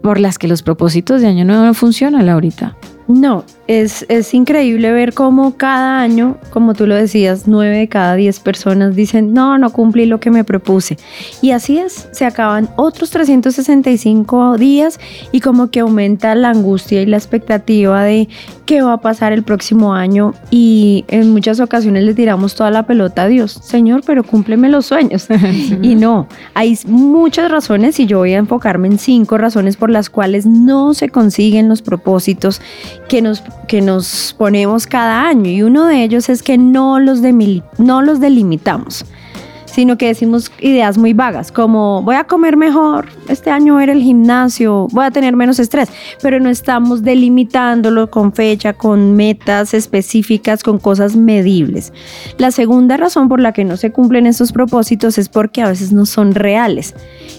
por 0.02 0.20
las 0.20 0.38
que 0.38 0.48
los 0.48 0.62
propósitos 0.62 1.20
de 1.20 1.28
año 1.28 1.44
nuevo 1.44 1.64
no 1.64 1.74
funcionan, 1.74 2.26
Laurita. 2.26 2.76
No, 3.08 3.44
es, 3.66 4.06
es 4.08 4.32
increíble 4.34 4.92
ver 4.92 5.12
cómo 5.12 5.56
cada 5.56 6.00
año, 6.00 6.36
como 6.50 6.74
tú 6.74 6.86
lo 6.86 6.94
decías, 6.94 7.44
nueve 7.46 7.78
de 7.78 7.88
cada 7.88 8.14
diez 8.14 8.40
personas 8.40 8.94
dicen, 8.94 9.34
no, 9.34 9.58
no 9.58 9.70
cumplí 9.70 10.06
lo 10.06 10.20
que 10.20 10.30
me 10.30 10.44
propuse. 10.44 10.96
Y 11.42 11.50
así 11.50 11.78
es, 11.78 12.08
se 12.12 12.24
acaban 12.24 12.68
otros 12.76 13.10
365 13.10 14.56
días 14.56 15.00
y 15.32 15.40
como 15.40 15.70
que 15.70 15.80
aumenta 15.80 16.34
la 16.34 16.50
angustia 16.50 17.02
y 17.02 17.06
la 17.06 17.16
expectativa 17.16 18.02
de 18.04 18.28
qué 18.66 18.82
va 18.82 18.94
a 18.94 19.00
pasar 19.00 19.32
el 19.32 19.42
próximo 19.42 19.94
año. 19.94 20.34
Y 20.50 21.04
en 21.08 21.30
muchas 21.32 21.60
ocasiones 21.60 22.04
le 22.04 22.14
tiramos 22.14 22.54
toda 22.54 22.70
la 22.70 22.86
pelota 22.86 23.22
a 23.22 23.28
Dios, 23.28 23.52
Señor, 23.52 24.02
pero 24.04 24.24
cúmpleme 24.24 24.68
los 24.68 24.86
sueños. 24.86 25.26
y 25.82 25.94
no, 25.94 26.28
hay 26.54 26.78
muchas 26.86 27.50
razones 27.50 27.98
y 28.00 28.06
yo 28.06 28.18
voy 28.18 28.34
a 28.34 28.38
enfocarme 28.38 28.88
en 28.88 28.98
cinco 28.98 29.38
razones 29.38 29.76
por 29.76 29.90
las 29.90 30.10
cuales 30.10 30.46
no 30.46 30.94
se 30.94 31.08
consiguen 31.08 31.68
los 31.68 31.82
propósitos 31.82 32.60
que 33.08 33.22
nos, 33.22 33.42
que 33.68 33.80
nos 33.80 34.34
ponemos 34.38 34.86
cada 34.86 35.28
año 35.28 35.50
y 35.50 35.62
uno 35.62 35.86
de 35.86 36.02
ellos 36.04 36.28
es 36.28 36.42
que 36.42 36.58
no 36.58 37.00
los, 37.00 37.20
no 37.78 38.02
los 38.02 38.20
delimitamos 38.20 39.04
sino 39.76 39.98
que 39.98 40.06
decimos 40.06 40.50
ideas 40.58 40.96
muy 40.96 41.12
vagas, 41.12 41.52
como 41.52 42.00
voy 42.00 42.16
a 42.16 42.24
comer 42.24 42.56
mejor, 42.56 43.08
este 43.28 43.50
año 43.50 43.74
voy 43.74 43.82
a 43.82 43.84
ir 43.84 43.90
al 43.90 44.00
gimnasio, 44.00 44.88
voy 44.90 45.04
a 45.04 45.10
tener 45.10 45.36
menos 45.36 45.58
estrés, 45.58 45.90
pero 46.22 46.40
no 46.40 46.48
estamos 46.48 47.02
delimitándolo 47.02 48.10
con 48.10 48.32
fecha, 48.32 48.72
con 48.72 49.14
metas 49.16 49.74
específicas, 49.74 50.62
con 50.62 50.78
cosas 50.78 51.14
medibles. 51.14 51.92
La 52.38 52.52
segunda 52.52 52.96
razón 52.96 53.28
por 53.28 53.38
la 53.38 53.52
que 53.52 53.66
no 53.66 53.76
se 53.76 53.92
cumplen 53.92 54.26
estos 54.26 54.50
propósitos 54.50 55.18
es 55.18 55.28
porque 55.28 55.60
a 55.60 55.68
veces 55.68 55.92
no 55.92 56.06
son 56.06 56.34
reales. 56.34 56.94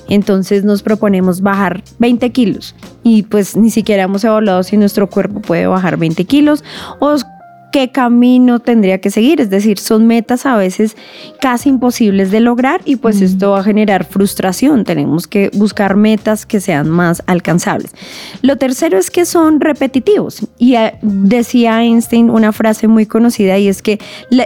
Entonces 0.08 0.64
nos 0.64 0.84
proponemos 0.84 1.42
bajar 1.42 1.84
20 1.98 2.30
kilos 2.34 2.76
y 3.02 3.24
pues 3.24 3.58
ni 3.58 3.72
siquiera 3.72 4.04
hemos 4.04 4.24
evaluado 4.24 4.62
si 4.62 4.78
nuestro 4.78 5.10
cuerpo 5.10 5.42
puede 5.42 5.66
bajar 5.66 5.98
20 5.98 6.24
kilos 6.26 6.64
o 7.00 7.18
qué 7.72 7.92
camino 7.92 8.60
tendría 8.60 9.00
que 9.00 9.10
seguir. 9.10 9.42
Es 9.42 9.50
decir, 9.50 9.80
son 9.80 10.08
metas 10.08 10.46
a 10.46 10.58
veces 10.58 10.96
casi 11.40 11.70
imposibles 11.70 12.32
de 12.32 12.40
lograr 12.40 12.82
y 12.86 12.98
pues 12.98 13.22
esto 13.22 13.52
va 13.52 13.60
a 13.60 13.64
generar 13.64 14.06
frustración. 14.06 14.84
Tenemos 14.84 15.28
que 15.28 15.50
buscar 15.54 15.96
metas 15.96 16.46
que 16.46 16.60
sean 16.60 16.90
más 16.90 17.24
alcanzables. 17.28 17.92
Lo 18.42 18.58
tercero 18.58 18.98
es 18.98 19.12
que 19.12 19.26
son 19.26 19.62
repetitivos. 19.62 20.48
Y 20.58 20.76
eh, 20.76 20.96
decía 21.02 21.84
Einstein 21.84 22.30
una 22.30 22.52
frase 22.52 22.88
muy 22.88 23.06
conocida 23.06 23.58
y 23.58 23.68
es 23.68 23.82
que 23.82 24.00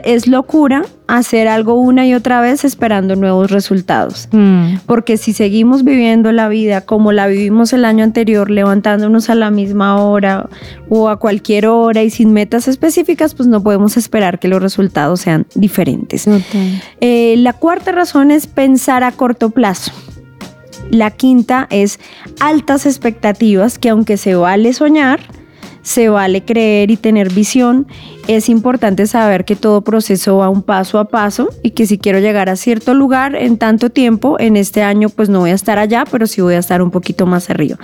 es 0.04 0.28
locura 0.28 0.84
hacer 1.12 1.50
algo 1.50 1.74
una 1.74 2.08
y 2.08 2.14
otra 2.14 2.40
vez 2.40 2.64
esperando 2.64 3.18
nuevos 3.18 3.52
resultados. 3.52 4.30
Porque 4.86 5.18
si 5.18 5.34
seguimos 5.34 5.84
viviendo 5.84 6.32
la 6.32 6.48
vida 6.48 6.82
como 6.82 7.12
la 7.12 7.28
vivimos 7.28 7.74
el 7.74 7.84
año 7.84 8.06
anterior, 8.06 8.50
levantándonos 8.50 9.30
a 9.30 9.36
la 9.36 9.52
misma 9.52 10.02
hora 10.02 10.48
o 10.88 11.10
a 11.10 11.18
cualquier 11.18 11.68
hora 11.68 12.02
y 12.02 12.10
sin 12.10 12.32
metas 12.32 12.70
específicas, 12.70 13.36
pues 13.36 13.50
no 13.50 13.62
podemos 13.62 13.98
esperar 13.98 14.40
que 14.40 14.48
los 14.48 14.62
resultados 14.62 15.20
sean 15.20 15.46
diferentes. 15.54 16.28
Eh, 17.02 17.36
la 17.38 17.54
cuarta 17.54 17.92
razón 17.92 18.32
es 18.32 18.48
pensar 18.48 19.04
a 19.04 19.12
corto 19.12 19.50
plazo. 19.50 19.92
La 20.92 21.12
quinta 21.12 21.68
es 21.70 22.00
altas 22.40 22.86
expectativas, 22.86 23.80
que 23.80 23.90
aunque 23.90 24.16
se 24.16 24.36
vale 24.36 24.72
soñar, 24.72 25.20
se 25.82 26.10
vale 26.10 26.44
creer 26.44 26.92
y 26.92 26.98
tener 26.98 27.34
visión. 27.34 27.88
Es 28.28 28.50
importante 28.50 29.08
saber 29.08 29.46
que 29.46 29.56
todo 29.56 29.82
proceso 29.82 30.38
va 30.38 30.50
un 30.50 30.62
paso 30.62 31.00
a 31.00 31.06
paso 31.06 31.50
y 31.64 31.72
que 31.72 31.86
si 31.86 31.98
quiero 31.98 32.20
llegar 32.20 32.50
a 32.50 32.56
cierto 32.56 32.94
lugar 32.94 33.36
en 33.36 33.58
tanto 33.58 33.90
tiempo, 33.90 34.40
en 34.40 34.58
este 34.58 34.84
año 34.84 35.10
pues 35.10 35.30
no 35.30 35.40
voy 35.40 35.52
a 35.52 35.56
estar 35.56 35.80
allá, 35.80 36.06
pero 36.10 36.28
sí 36.28 36.42
voy 36.42 36.54
a 36.54 36.60
estar 36.60 36.82
un 36.82 36.92
poquito 36.92 37.26
más 37.26 37.50
arriba. 37.50 37.78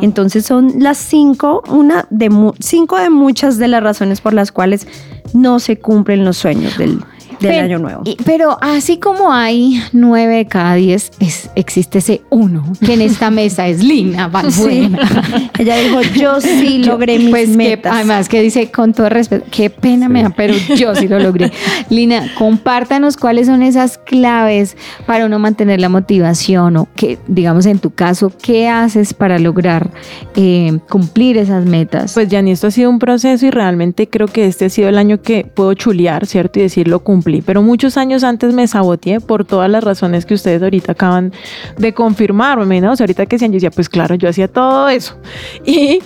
Entonces 0.00 0.46
son 0.46 0.74
las 0.78 0.98
cinco, 0.98 1.62
una 1.68 2.06
de 2.10 2.30
cinco 2.60 2.98
de 2.98 3.10
muchas 3.10 3.58
de 3.58 3.68
las 3.68 3.82
razones 3.82 4.20
por 4.20 4.32
las 4.32 4.52
cuales 4.52 4.86
no 5.32 5.58
se 5.58 5.78
cumplen 5.78 6.24
los 6.24 6.36
sueños 6.36 6.78
del 6.78 7.00
del 7.40 7.50
Pero- 7.50 7.64
año 7.64 7.78
nuevo. 7.78 8.02
y- 8.04 8.16
pero 8.24 8.58
así 8.60 8.98
como 8.98 9.32
hay 9.32 9.82
nueve 9.92 10.36
de 10.36 10.46
cada 10.46 10.74
diez, 10.74 11.10
es- 11.20 11.50
existe 11.54 11.98
ese 11.98 12.22
uno 12.30 12.64
que 12.84 12.94
en 12.94 13.00
esta 13.02 13.30
mesa 13.30 13.66
es 13.68 13.82
Lina 13.82 14.28
Balbuena. 14.28 14.98
Ella 15.58 15.76
dijo, 15.76 16.00
yo 16.16 16.40
sí 16.40 16.78
logré 16.84 17.18
mis 17.18 17.30
pues 17.30 17.50
que 17.50 17.56
metas. 17.56 17.94
además 17.94 18.28
que 18.28 18.40
dice 18.42 18.70
con 18.70 18.92
todo 18.92 19.08
respeto, 19.08 19.46
qué 19.50 19.70
pena 19.70 20.08
me 20.08 20.22
da, 20.22 20.30
pero 20.30 20.54
yo 20.76 20.94
sí 20.94 21.08
lo 21.08 21.18
logré. 21.18 21.50
Lina, 21.90 22.30
compártanos 22.38 23.16
cuáles 23.16 23.46
son 23.46 23.62
esas 23.62 23.98
claves 23.98 24.76
para 25.06 25.26
uno 25.26 25.38
mantener 25.38 25.80
la 25.80 25.88
motivación 25.88 26.76
o 26.76 26.88
que, 26.94 27.18
digamos 27.26 27.66
en 27.66 27.78
tu 27.78 27.90
caso, 27.90 28.32
¿qué 28.42 28.68
haces 28.68 29.14
para 29.14 29.38
lograr 29.38 29.90
eh, 30.36 30.78
cumplir 30.88 31.36
esas 31.38 31.64
metas? 31.64 32.14
Pues 32.14 32.28
Yanni, 32.28 32.52
esto 32.52 32.66
ha 32.66 32.70
sido 32.70 32.90
un 32.90 32.98
proceso 32.98 33.46
y 33.46 33.50
realmente 33.50 34.08
creo 34.08 34.26
que 34.26 34.46
este 34.46 34.66
ha 34.66 34.68
sido 34.68 34.88
el 34.88 34.98
año 34.98 35.22
que 35.22 35.44
puedo 35.44 35.74
chulear, 35.74 36.26
¿cierto? 36.26 36.58
Y 36.58 36.62
decir 36.62 36.88
lo 36.88 37.00
cumplí. 37.30 37.42
Pero 37.42 37.62
muchos 37.62 37.96
años 37.96 38.24
antes 38.24 38.52
me 38.54 38.66
saboteé 38.66 39.20
por 39.20 39.44
todas 39.44 39.70
las 39.70 39.84
razones 39.84 40.26
que 40.26 40.34
ustedes 40.34 40.62
ahorita 40.62 40.92
acaban 40.92 41.32
de 41.78 41.92
confirmarme, 41.94 42.80
¿no? 42.80 42.92
O 42.92 42.96
sea, 42.96 43.04
ahorita 43.04 43.26
que 43.26 43.36
decían, 43.36 43.52
yo 43.52 43.56
decía, 43.56 43.70
pues 43.70 43.88
claro, 43.88 44.14
yo 44.16 44.28
hacía 44.28 44.48
todo 44.48 44.88
eso. 44.88 45.16
Y 45.64 46.00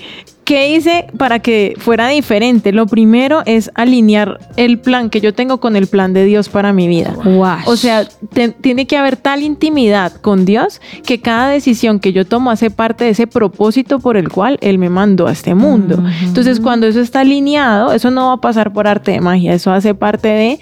¿Qué 0.45 0.75
hice 0.77 1.07
para 1.17 1.39
que 1.39 1.73
fuera 1.79 2.09
diferente? 2.09 2.71
Lo 2.73 2.87
primero 2.87 3.41
es 3.47 3.71
alinear 3.77 4.39
el 4.59 4.79
plan 4.79 5.09
que 5.09 5.23
yo 5.23 5.33
tengo 5.33 5.59
con 5.59 5.75
el 5.75 5.87
plan 5.87 6.13
de 6.13 6.27
Dios 6.27 6.51
para 6.51 6.75
mi 6.75 6.87
vida. 6.87 7.15
Guash. 7.25 7.63
O 7.67 7.77
sea, 7.79 8.07
te- 8.35 8.51
tiene 8.51 8.87
que 8.87 8.99
haber 8.99 9.17
tal 9.17 9.41
intimidad 9.43 10.13
con 10.13 10.45
Dios 10.45 10.83
que 11.07 11.19
cada 11.23 11.49
decisión 11.49 11.99
que 11.99 12.13
yo 12.13 12.27
tomo 12.27 12.51
hace 12.51 12.71
parte 12.71 13.05
de 13.05 13.11
ese 13.13 13.27
propósito 13.27 14.01
por 14.01 14.19
el 14.19 14.29
cual 14.29 14.59
Él 14.61 14.77
me 14.77 14.91
mandó 14.91 15.29
a 15.29 15.33
este 15.33 15.55
mundo. 15.55 16.05
Entonces, 16.23 16.61
cuando 16.61 16.87
eso 16.87 17.01
está 17.01 17.21
alineado, 17.21 17.95
eso 17.95 18.11
no 18.11 18.27
va 18.27 18.33
a 18.35 18.41
pasar 18.43 18.71
por 18.71 18.87
arte 18.87 19.13
de 19.13 19.23
magia, 19.23 19.55
eso 19.55 19.73
hace 19.73 19.95
parte 19.95 20.29
de 20.29 20.61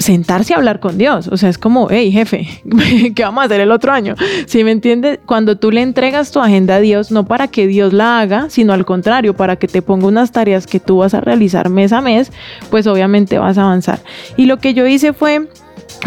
sentarse 0.00 0.54
a 0.54 0.56
hablar 0.56 0.80
con 0.80 0.98
Dios. 0.98 1.28
O 1.28 1.36
sea, 1.36 1.48
es 1.48 1.58
como, 1.58 1.88
hey, 1.90 2.10
jefe, 2.10 2.48
¿qué 3.14 3.22
vamos 3.22 3.42
a 3.42 3.44
hacer 3.44 3.60
el 3.60 3.70
otro 3.70 3.92
año? 3.92 4.14
¿Sí 4.46 4.64
me 4.64 4.72
entiendes? 4.72 5.20
Cuando 5.26 5.56
tú 5.56 5.70
le 5.70 5.82
entregas 5.82 6.32
tu 6.32 6.40
agenda 6.40 6.76
a 6.76 6.80
Dios, 6.80 7.10
no 7.12 7.26
para 7.26 7.48
que 7.48 7.66
Dios 7.66 7.92
la 7.92 8.20
haga, 8.20 8.48
sino 8.48 8.72
al 8.72 8.84
contrario, 8.84 9.36
para 9.36 9.56
que 9.56 9.68
te 9.68 9.82
ponga 9.82 10.06
unas 10.06 10.32
tareas 10.32 10.66
que 10.66 10.80
tú 10.80 10.98
vas 10.98 11.14
a 11.14 11.20
realizar 11.20 11.68
mes 11.68 11.92
a 11.92 12.00
mes, 12.00 12.32
pues 12.70 12.86
obviamente 12.86 13.38
vas 13.38 13.58
a 13.58 13.62
avanzar. 13.62 14.00
Y 14.36 14.46
lo 14.46 14.56
que 14.58 14.74
yo 14.74 14.86
hice 14.86 15.12
fue 15.12 15.46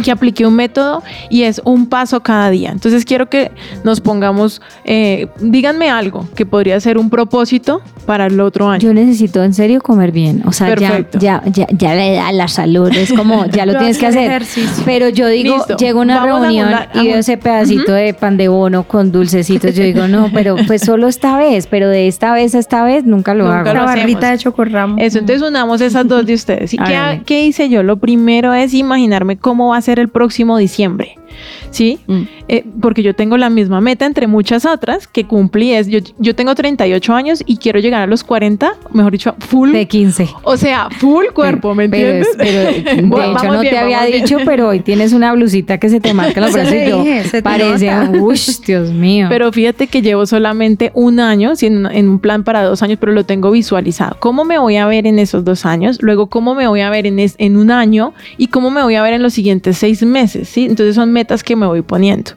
que 0.01 0.11
apliqué 0.11 0.47
un 0.47 0.55
método 0.55 1.03
y 1.29 1.43
es 1.43 1.61
un 1.63 1.87
paso 1.87 2.21
cada 2.23 2.49
día. 2.49 2.71
Entonces 2.71 3.05
quiero 3.05 3.29
que 3.29 3.51
nos 3.83 4.01
pongamos, 4.01 4.61
eh, 4.85 5.27
díganme 5.39 5.89
algo 5.89 6.27
que 6.35 6.45
podría 6.45 6.79
ser 6.79 6.97
un 6.97 7.09
propósito 7.09 7.81
para 8.03 8.27
el 8.27 8.39
otro 8.39 8.69
año. 8.69 8.81
Yo 8.81 8.93
necesito 8.93 9.43
en 9.43 9.53
serio 9.53 9.81
comer 9.81 10.11
bien. 10.11 10.43
O 10.45 10.51
sea, 10.51 10.75
ya, 10.75 11.05
ya, 11.19 11.41
ya, 11.45 11.67
ya 11.71 11.95
le 11.95 12.15
da 12.15 12.31
la 12.31 12.47
salud. 12.47 12.91
Es 12.95 13.11
como, 13.13 13.45
ya 13.51 13.65
lo 13.65 13.77
tienes 13.77 13.97
que 13.97 14.07
hacer 14.07 14.29
ejercicio. 14.29 14.83
Pero 14.85 15.09
yo 15.09 15.27
digo, 15.27 15.57
Listo. 15.57 15.77
llego 15.77 15.99
a 15.99 16.03
una 16.03 16.19
Vamos 16.25 16.41
reunión 16.41 16.73
a 16.73 16.89
y 16.93 17.07
veo 17.07 17.17
ese 17.17 17.37
pedacito 17.37 17.93
de 17.93 18.13
pan 18.13 18.37
de 18.37 18.47
bono 18.47 18.83
con 18.83 19.11
dulcecitos. 19.11 19.75
Yo 19.75 19.83
digo, 19.83 20.07
no, 20.07 20.29
pero 20.33 20.55
pues 20.67 20.81
solo 20.81 21.07
esta 21.07 21.37
vez. 21.37 21.67
Pero 21.67 21.89
de 21.89 22.07
esta 22.07 22.33
vez 22.33 22.55
a 22.55 22.59
esta 22.59 22.83
vez 22.83 23.05
nunca 23.05 23.33
lo 23.33 23.45
Nunca 23.45 23.59
hago. 23.61 23.65
lo 23.65 23.71
Una 23.71 23.85
barrita 23.85 24.31
de 24.31 24.37
chocorramo. 24.37 24.97
Eso, 24.99 25.19
entonces 25.19 25.47
unamos 25.47 25.81
esas 25.81 26.07
dos 26.07 26.25
de 26.25 26.33
ustedes. 26.35 26.73
¿Y 26.73 26.77
qué, 26.77 27.21
qué 27.25 27.45
hice 27.45 27.69
yo? 27.69 27.83
Lo 27.83 27.97
primero 27.97 28.53
es 28.53 28.73
imaginarme 28.73 29.37
cómo 29.37 29.69
va 29.69 29.77
a 29.77 29.81
ser 29.81 29.99
el 29.99 30.09
próximo 30.09 30.57
diciembre. 30.57 31.17
¿Sí? 31.71 31.99
Mm. 32.07 32.21
Eh, 32.47 32.63
porque 32.81 33.01
yo 33.03 33.13
tengo 33.15 33.37
la 33.37 33.49
misma 33.49 33.81
meta 33.81 34.05
entre 34.05 34.27
muchas 34.27 34.65
otras 34.65 35.07
que 35.07 35.25
cumplí. 35.25 35.71
Es, 35.73 35.87
yo, 35.87 35.99
yo 36.19 36.35
tengo 36.35 36.53
38 36.55 37.13
años 37.13 37.43
y 37.45 37.57
quiero 37.57 37.79
llegar 37.79 38.01
a 38.01 38.07
los 38.07 38.23
40, 38.23 38.73
mejor 38.91 39.11
dicho, 39.11 39.35
full. 39.39 39.71
De 39.71 39.87
15. 39.87 40.27
O 40.43 40.57
sea, 40.57 40.89
full 40.99 41.25
cuerpo, 41.33 41.73
¿me 41.75 41.89
Pero 41.89 42.11
entiendes? 42.13 42.27
es- 42.29 42.35
pero, 42.83 42.95
de 42.95 43.01
Bueno, 43.07 43.25
hecho, 43.31 43.33
vamos 43.35 43.55
no 43.55 43.61
bien, 43.61 43.73
te 43.73 43.79
había 43.79 44.05
bien. 44.05 44.21
dicho, 44.23 44.37
pero 44.45 44.67
hoy 44.69 44.79
tienes 44.81 45.13
una 45.13 45.33
blusita 45.33 45.77
que 45.77 45.89
se 45.89 45.99
te 45.99 46.13
marca 46.13 46.41
los 46.41 46.53
brazos 46.53 46.73
y 46.73 46.89
yo. 46.89 47.03
dije, 47.03 47.41
Parece, 47.41 47.89
uy, 48.19 48.39
Dios 48.65 48.91
mío. 48.91 49.27
Pero 49.29 49.51
fíjate 49.51 49.87
que 49.87 50.01
llevo 50.01 50.25
solamente 50.25 50.91
un 50.93 51.19
año, 51.19 51.53
en, 51.61 51.85
en 51.87 52.09
un 52.09 52.19
plan 52.19 52.43
para 52.43 52.63
dos 52.63 52.83
años, 52.83 52.97
pero 52.99 53.11
lo 53.13 53.25
tengo 53.25 53.51
visualizado. 53.51 54.17
¿Cómo 54.19 54.43
me 54.45 54.57
voy 54.59 54.75
a 54.77 54.85
ver 54.85 55.07
en 55.07 55.17
esos 55.19 55.43
dos 55.45 55.65
años? 55.65 55.97
Luego, 56.01 56.27
¿cómo 56.27 56.55
me 56.55 56.67
voy 56.67 56.81
a 56.81 56.89
ver 56.89 57.05
en, 57.07 57.19
es- 57.19 57.35
en 57.37 57.57
un 57.57 57.71
año? 57.71 58.13
¿Y 58.37 58.47
cómo 58.47 58.69
me 58.69 58.83
voy 58.83 58.95
a 58.95 59.01
ver 59.03 59.13
en 59.13 59.23
los 59.23 59.33
siguientes 59.33 59.77
seis 59.77 60.03
meses? 60.03 60.49
¿sí? 60.49 60.65
Entonces 60.65 60.95
son 60.95 61.11
metas 61.11 61.22
que 61.43 61.55
me 61.55 61.65
voy 61.65 61.81
poniendo. 61.81 62.31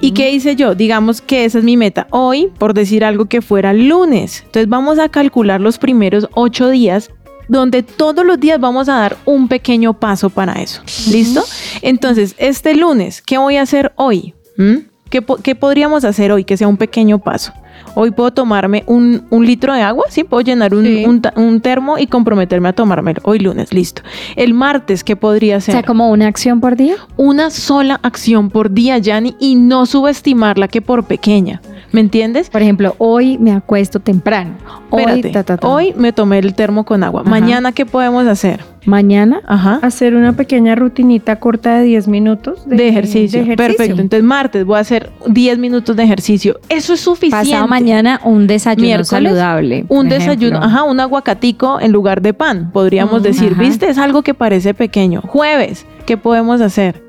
¿Y 0.00 0.12
qué 0.12 0.30
hice 0.30 0.56
yo? 0.56 0.74
Digamos 0.74 1.20
que 1.20 1.44
esa 1.44 1.58
es 1.58 1.64
mi 1.64 1.76
meta. 1.76 2.06
Hoy, 2.10 2.50
por 2.58 2.74
decir 2.74 3.04
algo 3.04 3.26
que 3.26 3.40
fuera 3.42 3.72
lunes. 3.72 4.42
Entonces 4.46 4.68
vamos 4.68 4.98
a 4.98 5.08
calcular 5.08 5.60
los 5.60 5.78
primeros 5.78 6.28
ocho 6.34 6.68
días 6.70 7.10
donde 7.48 7.82
todos 7.82 8.24
los 8.24 8.38
días 8.40 8.58
vamos 8.60 8.88
a 8.88 8.94
dar 8.94 9.16
un 9.24 9.48
pequeño 9.48 9.94
paso 9.94 10.30
para 10.30 10.54
eso. 10.62 10.80
¿Listo? 11.10 11.42
Entonces, 11.82 12.34
este 12.38 12.74
lunes, 12.74 13.20
¿qué 13.20 13.36
voy 13.38 13.56
a 13.56 13.62
hacer 13.62 13.92
hoy? 13.96 14.34
¿Mm? 14.56 14.76
¿Qué, 15.10 15.20
po- 15.20 15.36
qué 15.36 15.54
podríamos 15.54 16.04
hacer 16.04 16.32
hoy 16.32 16.44
que 16.44 16.56
sea 16.56 16.68
un 16.68 16.76
pequeño 16.78 17.18
paso? 17.18 17.52
Hoy 17.94 18.10
puedo 18.10 18.30
tomarme 18.32 18.84
un, 18.86 19.24
un 19.30 19.46
litro 19.46 19.74
de 19.74 19.82
agua, 19.82 20.04
sí, 20.08 20.24
puedo 20.24 20.40
llenar 20.42 20.74
un, 20.74 20.84
Sí. 20.84 21.04
un 21.36 21.60
termo 21.60 21.98
y 21.98 22.06
comprometerme 22.06 22.68
a 22.68 22.72
tomármelo. 22.72 23.20
Hoy 23.24 23.38
lunes, 23.38 23.72
listo. 23.72 24.02
El 24.36 24.54
martes, 24.54 25.04
¿qué 25.04 25.16
podría 25.16 25.58
o 25.58 25.60
ser? 25.60 25.72
sea, 25.74 25.82
como 25.82 26.10
una 26.10 26.26
acción 26.26 26.60
por 26.60 26.76
día. 26.76 26.94
una 27.16 27.50
sola 27.50 28.00
acción 28.02 28.50
por 28.50 28.70
día, 28.72 28.98
Yanni, 28.98 29.36
y 29.38 29.56
no 29.56 29.86
subestimarla 29.86 30.68
que 30.68 30.80
por 30.82 31.04
pequeña. 31.04 31.60
¿Me 31.92 32.00
entiendes? 32.00 32.48
Por 32.48 32.62
ejemplo, 32.62 32.94
hoy 32.98 33.36
me 33.38 33.52
acuesto 33.52 34.00
temprano. 34.00 34.52
Hoy, 34.90 35.02
Espérate, 35.02 35.28
ta, 35.30 35.42
ta, 35.44 35.56
ta. 35.58 35.68
hoy 35.68 35.92
me 35.96 36.12
tomé 36.12 36.38
el 36.38 36.54
termo 36.54 36.84
con 36.84 37.04
agua. 37.04 37.20
Ajá. 37.20 37.28
Mañana, 37.30 37.72
¿qué 37.72 37.84
podemos 37.84 38.26
hacer? 38.26 38.60
Mañana. 38.84 39.40
Ajá. 39.46 39.78
Hacer 39.82 40.14
una 40.14 40.32
pequeña 40.34 40.74
rutinita 40.74 41.36
corta 41.36 41.76
de 41.78 41.84
10 41.84 42.08
minutos 42.08 42.68
De 42.68 42.88
ejercicio. 42.88 43.44
Perfecto. 43.56 44.00
Entonces, 44.00 44.22
martes 44.22 44.64
voy 44.64 44.76
a 44.78 44.80
hacer 44.80 45.10
10 45.26 45.58
minutos 45.58 45.94
de 45.96 46.02
ejercicio. 46.02 46.58
Eso 46.68 46.94
es 46.94 47.00
suficiente. 47.00 47.50
Pasado 47.50 47.68
mañana 47.68 48.20
un 48.24 48.46
desayuno 48.46 48.86
Miércoles, 48.86 49.08
saludable. 49.08 49.84
Un 49.88 50.08
desayuno, 50.08 50.58
ejemplo. 50.58 50.66
ajá, 50.68 50.82
un 50.84 51.00
aguacatico 51.00 51.80
en 51.80 51.92
lugar 51.92 52.22
de 52.22 52.34
pan, 52.34 52.70
podríamos 52.72 53.20
Mm, 53.20 53.24
decir. 53.24 53.52
ajá. 53.52 53.62
¿Viste? 53.62 53.88
Es 53.88 53.98
algo 53.98 54.22
que 54.22 54.34
parece 54.34 54.74
pequeño. 54.74 55.20
Jueves, 55.22 55.86
¿qué 56.06 56.16
podemos 56.16 56.60
hacer? 56.60 57.02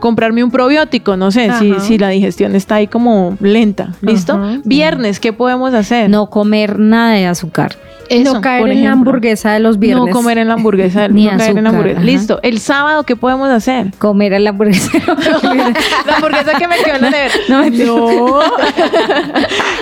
Comprarme 0.00 0.42
un 0.42 0.50
probiótico, 0.50 1.16
no 1.16 1.30
sé, 1.30 1.48
si, 1.60 1.74
si 1.78 1.96
la 1.96 2.08
digestión 2.08 2.56
está 2.56 2.74
ahí 2.76 2.88
como 2.88 3.36
lenta, 3.40 3.92
¿listo? 4.00 4.32
Ajá. 4.34 4.58
Viernes, 4.64 5.20
¿qué 5.20 5.32
podemos 5.32 5.74
hacer? 5.74 6.10
No 6.10 6.28
comer 6.28 6.80
nada 6.80 7.12
de 7.12 7.26
azúcar. 7.26 7.76
Eso, 8.20 8.34
no 8.34 8.40
caer 8.40 8.60
por 8.60 8.68
en 8.70 8.74
la 8.76 8.80
ejemplo. 8.88 9.10
hamburguesa 9.10 9.52
de 9.52 9.60
los 9.60 9.78
viernes. 9.78 10.06
No 10.06 10.12
comer 10.12 10.38
en 10.38 10.48
la 10.48 10.54
hamburguesa, 10.54 11.08
Ni 11.08 11.24
no 11.26 11.36
caer 11.36 11.40
en 11.56 11.64
la 11.64 11.70
azúcar, 11.70 11.74
hamburguesa. 11.74 11.98
ajá. 12.00 12.06
Listo. 12.06 12.40
El 12.42 12.58
sábado, 12.58 13.04
¿qué 13.04 13.16
podemos 13.16 13.50
hacer? 13.50 13.92
Comer 13.98 14.34
a 14.34 14.38
la 14.38 14.50
hamburguesa. 14.50 14.90
La 16.06 16.16
hamburguesa 16.16 16.52
que 16.58 16.68
me 16.68 16.76
quedó 16.76 16.96
en 16.96 17.02
la 17.02 17.10
nevera. 17.10 17.34
No. 17.48 18.40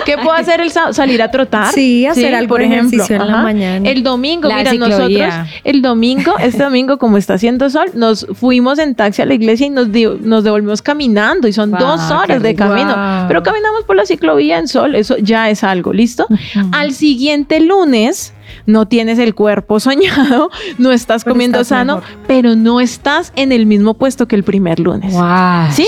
¿Qué 0.05 0.15
puedo 0.17 0.31
hacer 0.33 0.61
el 0.61 0.71
sábado? 0.71 0.93
Salir 0.93 1.21
a 1.21 1.29
trotar. 1.31 1.71
Sí, 1.73 2.05
hacer 2.05 2.33
algo 2.35 2.57
de 2.57 2.65
ejercicio 2.65 3.15
en 3.15 3.27
la 3.27 3.37
mañana. 3.37 3.89
El 3.89 4.03
domingo, 4.03 4.47
La 4.49 4.55
mira, 4.57 4.71
ciclovía. 4.71 5.27
nosotros, 5.27 5.59
el 5.63 5.81
domingo, 5.81 6.33
este 6.39 6.63
domingo, 6.63 6.97
como 6.97 7.17
está 7.17 7.35
haciendo 7.35 7.69
sol, 7.69 7.87
nos 7.93 8.25
fuimos 8.33 8.79
en 8.79 8.95
taxi 8.95 9.21
a 9.21 9.25
la 9.25 9.33
iglesia 9.33 9.67
y 9.67 9.69
nos, 9.69 9.91
di- 9.91 10.07
nos 10.21 10.43
devolvimos 10.43 10.81
caminando 10.81 11.47
y 11.47 11.53
son 11.53 11.71
dos 11.71 12.09
horas 12.11 12.41
de 12.41 12.55
camino. 12.55 12.95
Pero 13.27 13.43
caminamos 13.43 13.83
por 13.85 13.95
la 13.95 14.05
ciclovía 14.05 14.57
en 14.57 14.67
sol, 14.67 14.95
eso 14.95 15.17
ya 15.17 15.49
es 15.49 15.63
algo, 15.63 15.93
¿listo? 15.93 16.27
Al 16.71 16.93
siguiente 16.93 17.59
lunes 17.59 18.20
no 18.65 18.87
tienes 18.87 19.19
el 19.19 19.33
cuerpo 19.35 19.79
soñado, 19.79 20.49
no 20.77 20.91
estás 20.91 21.23
Pero 21.23 21.33
comiendo 21.33 21.59
estás 21.61 21.77
sano, 21.79 21.95
mejor. 21.97 22.09
pero 22.27 22.55
no 22.55 22.79
estás 22.81 23.31
en 23.35 23.51
el 23.51 23.65
mismo 23.65 23.93
puesto 23.93 24.27
que 24.27 24.35
el 24.35 24.43
primer 24.43 24.79
lunes. 24.79 25.13
¿Sí? 25.71 25.85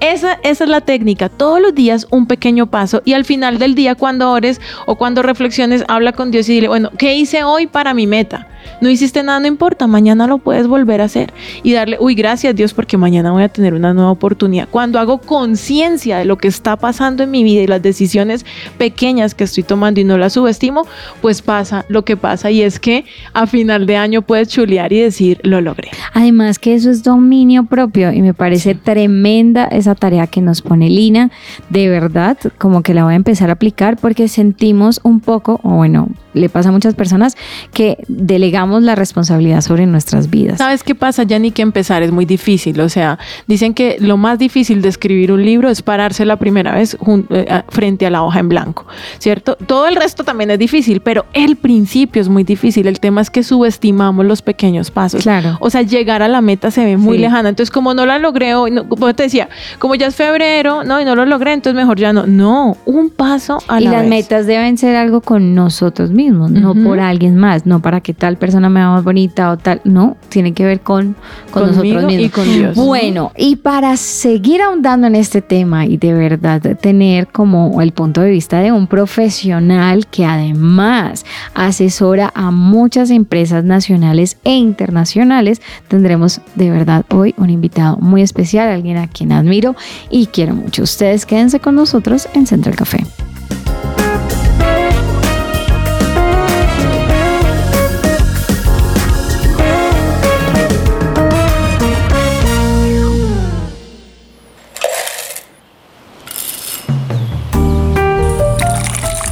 Esa, 0.00 0.34
esa 0.42 0.64
es 0.64 0.70
la 0.70 0.80
técnica. 0.80 1.28
Todos 1.28 1.60
los 1.60 1.74
días 1.74 2.06
un 2.10 2.26
pequeño 2.26 2.66
paso 2.66 3.02
y 3.04 3.12
al 3.14 3.24
final 3.24 3.58
del 3.58 3.74
día 3.74 3.94
cuando 3.94 4.30
ores 4.30 4.60
o 4.86 4.96
cuando 4.96 5.22
reflexiones, 5.22 5.84
habla 5.88 6.12
con 6.12 6.30
Dios 6.30 6.48
y 6.48 6.54
dile, 6.54 6.68
bueno, 6.68 6.90
¿qué 6.98 7.14
hice 7.14 7.44
hoy 7.44 7.66
para 7.66 7.94
mi 7.94 8.06
meta? 8.06 8.48
No 8.82 8.90
hiciste 8.90 9.22
nada, 9.22 9.38
no 9.38 9.46
importa, 9.46 9.86
mañana 9.86 10.26
lo 10.26 10.38
puedes 10.38 10.66
volver 10.66 11.02
a 11.02 11.04
hacer 11.04 11.32
y 11.62 11.72
darle, 11.72 11.98
uy, 12.00 12.16
gracias 12.16 12.56
Dios 12.56 12.74
porque 12.74 12.96
mañana 12.96 13.30
voy 13.30 13.44
a 13.44 13.48
tener 13.48 13.74
una 13.74 13.94
nueva 13.94 14.10
oportunidad. 14.10 14.66
Cuando 14.68 14.98
hago 14.98 15.18
conciencia 15.18 16.18
de 16.18 16.24
lo 16.24 16.36
que 16.36 16.48
está 16.48 16.76
pasando 16.76 17.22
en 17.22 17.30
mi 17.30 17.44
vida 17.44 17.62
y 17.62 17.68
las 17.68 17.80
decisiones 17.80 18.44
pequeñas 18.78 19.36
que 19.36 19.44
estoy 19.44 19.62
tomando 19.62 20.00
y 20.00 20.04
no 20.04 20.18
las 20.18 20.32
subestimo, 20.32 20.84
pues 21.20 21.42
pasa 21.42 21.84
lo 21.86 22.04
que 22.04 22.16
pasa 22.16 22.50
y 22.50 22.62
es 22.62 22.80
que 22.80 23.04
a 23.34 23.46
final 23.46 23.86
de 23.86 23.98
año 23.98 24.22
puedes 24.22 24.48
chulear 24.48 24.92
y 24.92 24.98
decir, 24.98 25.38
lo 25.44 25.60
logré. 25.60 25.90
Además 26.12 26.58
que 26.58 26.74
eso 26.74 26.90
es 26.90 27.04
dominio 27.04 27.66
propio 27.66 28.12
y 28.12 28.20
me 28.20 28.34
parece 28.34 28.74
tremenda 28.74 29.66
esa 29.66 29.94
tarea 29.94 30.26
que 30.26 30.40
nos 30.40 30.60
pone 30.60 30.90
Lina. 30.90 31.30
De 31.70 31.88
verdad, 31.88 32.36
como 32.58 32.82
que 32.82 32.94
la 32.94 33.04
voy 33.04 33.12
a 33.12 33.16
empezar 33.16 33.48
a 33.48 33.52
aplicar 33.52 33.96
porque 33.96 34.26
sentimos 34.26 34.98
un 35.04 35.20
poco, 35.20 35.60
o 35.62 35.70
bueno, 35.76 36.08
le 36.34 36.48
pasa 36.48 36.70
a 36.70 36.72
muchas 36.72 36.94
personas 36.94 37.36
que 37.72 37.98
delegamos 38.08 38.71
la 38.80 38.94
responsabilidad 38.94 39.60
sobre 39.60 39.84
nuestras 39.86 40.30
vidas. 40.30 40.58
¿Sabes 40.58 40.82
qué 40.84 40.94
pasa? 40.94 41.24
Ya 41.24 41.38
ni 41.38 41.50
que 41.50 41.62
empezar 41.62 42.02
es 42.02 42.12
muy 42.12 42.24
difícil. 42.24 42.80
O 42.80 42.88
sea, 42.88 43.18
dicen 43.46 43.74
que 43.74 43.96
lo 44.00 44.16
más 44.16 44.38
difícil 44.38 44.80
de 44.80 44.88
escribir 44.88 45.32
un 45.32 45.44
libro 45.44 45.68
es 45.68 45.82
pararse 45.82 46.24
la 46.24 46.36
primera 46.36 46.74
vez 46.74 46.96
eh, 47.30 47.62
frente 47.68 48.06
a 48.06 48.10
la 48.10 48.22
hoja 48.22 48.40
en 48.40 48.48
blanco, 48.48 48.86
¿cierto? 49.18 49.56
Todo 49.66 49.88
el 49.88 49.96
resto 49.96 50.24
también 50.24 50.50
es 50.50 50.58
difícil, 50.58 51.00
pero 51.00 51.26
el 51.32 51.56
principio 51.56 52.22
es 52.22 52.28
muy 52.28 52.44
difícil. 52.44 52.86
El 52.86 53.00
tema 53.00 53.20
es 53.20 53.30
que 53.30 53.42
subestimamos 53.42 54.24
los 54.24 54.42
pequeños 54.42 54.90
pasos. 54.90 55.22
Claro. 55.22 55.56
O 55.60 55.68
sea, 55.70 55.82
llegar 55.82 56.22
a 56.22 56.28
la 56.28 56.40
meta 56.40 56.70
se 56.70 56.84
ve 56.84 56.96
muy 56.96 57.16
Sí. 57.16 57.22
lejana. 57.22 57.48
Entonces, 57.48 57.70
como 57.70 57.92
no 57.94 58.06
la 58.06 58.18
logré 58.18 58.54
hoy, 58.54 58.70
no, 58.70 58.88
como 58.88 59.12
te 59.14 59.24
decía, 59.24 59.48
como 59.78 59.94
ya 59.94 60.06
es 60.06 60.14
febrero, 60.14 60.84
no, 60.84 61.00
y 61.00 61.04
no 61.04 61.14
lo 61.14 61.26
logré, 61.26 61.52
entonces 61.52 61.76
mejor 61.76 61.98
ya 61.98 62.12
no. 62.12 62.26
No, 62.26 62.76
un 62.86 63.10
paso 63.10 63.58
a 63.68 63.80
y 63.80 63.84
la 63.84 63.90
las 63.92 64.00
vez. 64.02 64.10
metas 64.10 64.46
deben 64.46 64.78
ser 64.78 64.96
algo 64.96 65.20
con 65.20 65.54
nosotros 65.54 66.10
mismos, 66.10 66.50
no 66.50 66.74
por 66.74 67.00
alguien 67.00 67.36
más, 67.36 67.66
no 67.66 67.80
para 67.80 68.00
que 68.00 68.14
tal 68.14 68.36
persona 68.36 68.61
me 68.70 68.80
vea 68.80 68.90
más 68.90 69.04
bonita 69.04 69.50
o 69.50 69.56
tal, 69.56 69.80
no, 69.84 70.16
tiene 70.28 70.52
que 70.52 70.64
ver 70.64 70.80
con, 70.80 71.16
con 71.50 71.68
nosotros 71.68 72.04
mismos. 72.04 72.26
y 72.26 72.28
con 72.28 72.44
Dios. 72.44 72.74
Bueno, 72.76 73.32
y 73.36 73.56
para 73.56 73.96
seguir 73.96 74.62
ahondando 74.62 75.06
en 75.06 75.14
este 75.14 75.42
tema 75.42 75.86
y 75.86 75.96
de 75.96 76.12
verdad 76.14 76.60
tener 76.76 77.28
como 77.28 77.80
el 77.80 77.92
punto 77.92 78.20
de 78.20 78.30
vista 78.30 78.60
de 78.60 78.72
un 78.72 78.86
profesional 78.86 80.06
que 80.06 80.24
además 80.24 81.24
asesora 81.54 82.32
a 82.34 82.50
muchas 82.50 83.10
empresas 83.10 83.64
nacionales 83.64 84.36
e 84.44 84.54
internacionales, 84.54 85.60
tendremos 85.88 86.40
de 86.54 86.70
verdad 86.70 87.04
hoy 87.10 87.34
un 87.36 87.50
invitado 87.50 87.96
muy 87.98 88.22
especial, 88.22 88.68
alguien 88.68 88.96
a 88.96 89.08
quien 89.08 89.32
admiro 89.32 89.76
y 90.10 90.26
quiero 90.26 90.54
mucho. 90.54 90.82
Ustedes 90.82 91.26
quédense 91.26 91.60
con 91.60 91.74
nosotros 91.74 92.28
en 92.34 92.46
Central 92.46 92.76
Café. 92.76 93.04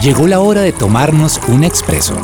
Llegó 0.00 0.26
la 0.26 0.40
hora 0.40 0.62
de 0.62 0.72
tomarnos 0.72 1.38
un 1.48 1.62
expreso. 1.62 2.14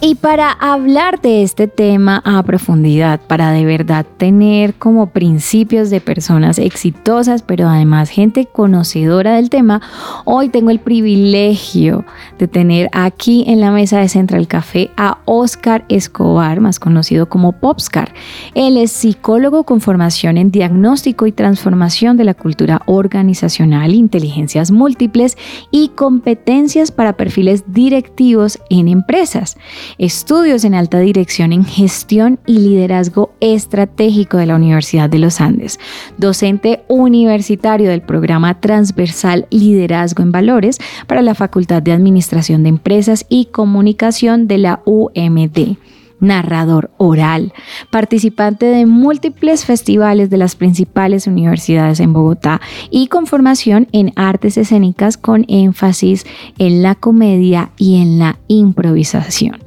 Y 0.00 0.14
para 0.14 0.52
hablar 0.52 1.20
de 1.20 1.42
este 1.42 1.66
tema 1.66 2.22
a 2.24 2.40
profundidad, 2.44 3.20
para 3.20 3.50
de 3.50 3.64
verdad 3.64 4.06
tener 4.16 4.74
como 4.74 5.10
principios 5.10 5.90
de 5.90 6.00
personas 6.00 6.60
exitosas, 6.60 7.42
pero 7.42 7.68
además 7.68 8.08
gente 8.08 8.46
conocedora 8.46 9.34
del 9.34 9.50
tema, 9.50 9.82
hoy 10.24 10.50
tengo 10.50 10.70
el 10.70 10.78
privilegio 10.78 12.04
de 12.38 12.46
tener 12.46 12.88
aquí 12.92 13.42
en 13.48 13.60
la 13.60 13.72
mesa 13.72 13.98
de 13.98 14.08
Central 14.08 14.46
Café 14.46 14.92
a 14.96 15.18
Oscar 15.24 15.84
Escobar, 15.88 16.60
más 16.60 16.78
conocido 16.78 17.28
como 17.28 17.50
Popscar. 17.50 18.14
Él 18.54 18.76
es 18.76 18.92
psicólogo 18.92 19.64
con 19.64 19.80
formación 19.80 20.38
en 20.38 20.52
diagnóstico 20.52 21.26
y 21.26 21.32
transformación 21.32 22.16
de 22.16 22.22
la 22.22 22.34
cultura 22.34 22.82
organizacional, 22.86 23.92
inteligencias 23.94 24.70
múltiples 24.70 25.36
y 25.72 25.88
competencias 25.88 26.92
para 26.92 27.14
perfiles 27.14 27.64
directivos 27.66 28.60
en 28.70 28.86
empresas 28.86 29.56
estudios 29.96 30.64
en 30.64 30.74
alta 30.74 30.98
dirección 30.98 31.52
en 31.52 31.64
gestión 31.64 32.38
y 32.46 32.58
liderazgo 32.58 33.32
estratégico 33.40 34.36
de 34.36 34.46
la 34.46 34.56
Universidad 34.56 35.08
de 35.08 35.18
los 35.18 35.40
Andes, 35.40 35.78
docente 36.16 36.84
universitario 36.88 37.90
del 37.90 38.02
programa 38.02 38.60
transversal 38.60 39.46
Liderazgo 39.50 40.22
en 40.22 40.32
Valores 40.32 40.78
para 41.06 41.22
la 41.22 41.34
Facultad 41.34 41.82
de 41.82 41.92
Administración 41.92 42.62
de 42.62 42.70
Empresas 42.70 43.26
y 43.28 43.46
Comunicación 43.46 44.48
de 44.48 44.58
la 44.58 44.80
UMD 44.84 45.76
narrador 46.20 46.90
oral, 46.96 47.52
participante 47.90 48.66
de 48.66 48.86
múltiples 48.86 49.64
festivales 49.64 50.30
de 50.30 50.36
las 50.36 50.56
principales 50.56 51.26
universidades 51.26 52.00
en 52.00 52.12
Bogotá 52.12 52.60
y 52.90 53.08
con 53.08 53.26
formación 53.26 53.88
en 53.92 54.12
artes 54.16 54.56
escénicas 54.56 55.16
con 55.16 55.44
énfasis 55.48 56.26
en 56.58 56.82
la 56.82 56.94
comedia 56.94 57.70
y 57.76 58.00
en 58.00 58.18
la 58.18 58.38
improvisación. 58.48 59.58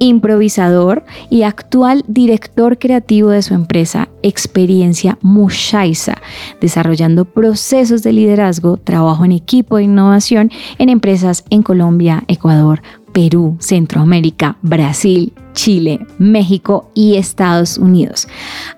Improvisador 0.00 1.04
y 1.28 1.42
actual 1.42 2.04
director 2.06 2.78
creativo 2.78 3.30
de 3.30 3.42
su 3.42 3.54
empresa 3.54 4.08
Experiencia 4.22 5.18
Mushaisa, 5.22 6.18
desarrollando 6.60 7.24
procesos 7.24 8.04
de 8.04 8.12
liderazgo, 8.12 8.76
trabajo 8.76 9.24
en 9.24 9.32
equipo 9.32 9.78
e 9.78 9.82
innovación 9.82 10.52
en 10.78 10.88
empresas 10.88 11.44
en 11.50 11.64
Colombia, 11.64 12.22
Ecuador, 12.28 12.80
Perú, 13.12 13.56
Centroamérica, 13.60 14.56
Brasil, 14.62 15.32
Chile, 15.58 16.06
México 16.18 16.90
y 16.94 17.16
Estados 17.16 17.78
Unidos. 17.78 18.28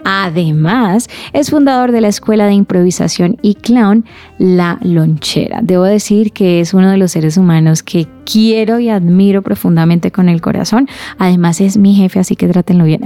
Además, 0.03 1.09
es 1.35 1.51
fundador 1.51 1.93
de 1.93 2.01
la 2.01 2.09
Escuela 2.09 2.47
de 2.47 2.55
Improvisación 2.55 3.37
y 3.43 3.55
Clown 3.55 4.07
La 4.39 4.79
Lonchera. 4.83 5.61
Debo 5.63 5.85
decir 5.85 6.33
que 6.33 6.61
es 6.61 6.73
uno 6.73 6.91
de 6.91 6.97
los 6.97 7.13
seres 7.13 7.37
humanos 7.37 7.83
que 7.83 8.07
quiero 8.25 8.81
y 8.81 8.89
admiro 8.89 9.43
profundamente 9.43 10.11
con 10.11 10.31
el 10.31 10.41
corazón. 10.41 10.89
Además, 11.19 11.61
es 11.61 11.77
mi 11.77 11.95
jefe, 11.95 12.21
así 12.21 12.35
que 12.35 12.49
trátenlo 12.49 12.85
bien. 12.85 13.03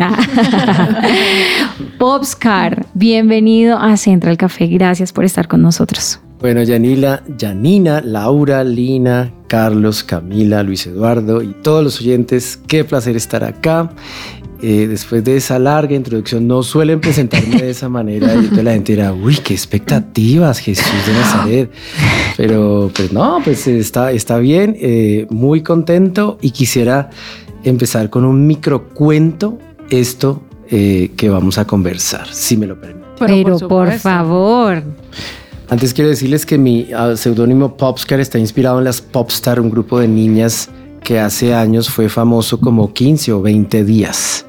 Popscar, 1.98 2.86
bienvenido 2.94 3.78
a 3.78 3.96
Central 3.96 4.36
Café. 4.36 4.68
Gracias 4.68 5.12
por 5.12 5.24
estar 5.24 5.48
con 5.48 5.62
nosotros. 5.62 6.20
Bueno, 6.44 6.62
Yanila, 6.62 7.22
Yanina, 7.38 8.02
Laura, 8.02 8.62
Lina, 8.64 9.32
Carlos, 9.48 10.04
Camila, 10.04 10.62
Luis 10.62 10.86
Eduardo 10.86 11.40
y 11.40 11.54
todos 11.62 11.82
los 11.82 11.98
oyentes, 12.02 12.60
qué 12.66 12.84
placer 12.84 13.16
estar 13.16 13.42
acá. 13.42 13.90
Eh, 14.60 14.86
después 14.86 15.24
de 15.24 15.38
esa 15.38 15.58
larga 15.58 15.94
introducción, 15.94 16.46
no 16.46 16.62
suelen 16.62 17.00
presentarme 17.00 17.62
de 17.62 17.70
esa 17.70 17.88
manera 17.88 18.34
y 18.34 18.62
la 18.62 18.72
gente 18.72 18.92
dirá, 18.92 19.14
uy, 19.14 19.36
qué 19.36 19.54
expectativas, 19.54 20.58
Jesús 20.58 21.06
de 21.06 21.12
Nazaret. 21.14 21.70
Pero 22.36 22.90
pues 22.94 23.10
no, 23.10 23.40
pues 23.42 23.66
está, 23.66 24.12
está 24.12 24.36
bien, 24.36 24.76
eh, 24.78 25.26
muy 25.30 25.62
contento 25.62 26.36
y 26.42 26.50
quisiera 26.50 27.08
empezar 27.62 28.10
con 28.10 28.26
un 28.26 28.46
microcuento, 28.46 29.58
esto 29.88 30.42
eh, 30.70 31.10
que 31.16 31.30
vamos 31.30 31.56
a 31.56 31.66
conversar, 31.66 32.28
si 32.30 32.58
me 32.58 32.66
lo 32.66 32.78
permite. 32.78 33.06
Pero, 33.18 33.58
por, 33.66 33.92
favor. 33.92 34.82
Antes 35.68 35.94
quiero 35.94 36.10
decirles 36.10 36.44
que 36.46 36.58
mi 36.58 36.88
ah, 36.94 37.16
seudónimo 37.16 37.76
Popscar 37.76 38.20
está 38.20 38.38
inspirado 38.38 38.78
en 38.78 38.84
las 38.84 39.00
Popstar, 39.00 39.60
un 39.60 39.70
grupo 39.70 39.98
de 39.98 40.06
niñas 40.08 40.68
que 41.02 41.18
hace 41.18 41.54
años 41.54 41.88
fue 41.90 42.08
famoso 42.08 42.60
como 42.60 42.92
15 42.92 43.32
o 43.32 43.42
20 43.42 43.84
días. 43.84 44.46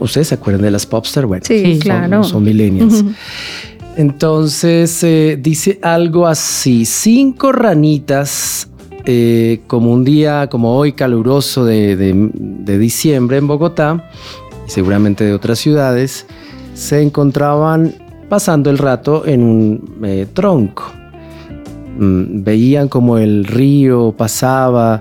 ¿Ustedes 0.00 0.28
se 0.28 0.34
acuerdan 0.34 0.62
de 0.62 0.70
las 0.70 0.86
Popstar? 0.86 1.26
Bueno, 1.26 1.44
Sí, 1.46 1.72
son- 1.72 1.80
claro. 1.80 2.24
Son, 2.24 2.42
millennials. 2.42 3.04
Entonces 3.96 5.02
eh, 5.02 5.38
dice 5.40 5.78
algo 5.82 6.26
así: 6.26 6.84
cinco 6.84 7.52
ranitas, 7.52 8.68
eh, 9.04 9.60
como 9.66 9.92
un 9.92 10.04
día 10.04 10.48
como 10.48 10.76
hoy 10.76 10.92
caluroso 10.92 11.64
de, 11.64 11.96
de- 11.96 12.30
de 12.34 12.78
diciembre 12.78 13.36
en 13.38 13.46
Bogotá, 13.46 14.08
y 14.66 14.70
seguramente 14.70 15.24
de 15.24 15.34
otras 15.34 15.58
ciudades, 15.58 16.26
se 16.74 17.02
encontraban 17.02 17.94
pasando 18.28 18.70
el 18.70 18.78
rato 18.78 19.26
en 19.26 19.42
un 19.42 19.98
eh, 20.04 20.26
tronco. 20.32 20.84
Mm, 21.98 22.42
veían 22.44 22.88
como 22.88 23.18
el 23.18 23.44
río 23.44 24.14
pasaba 24.16 25.00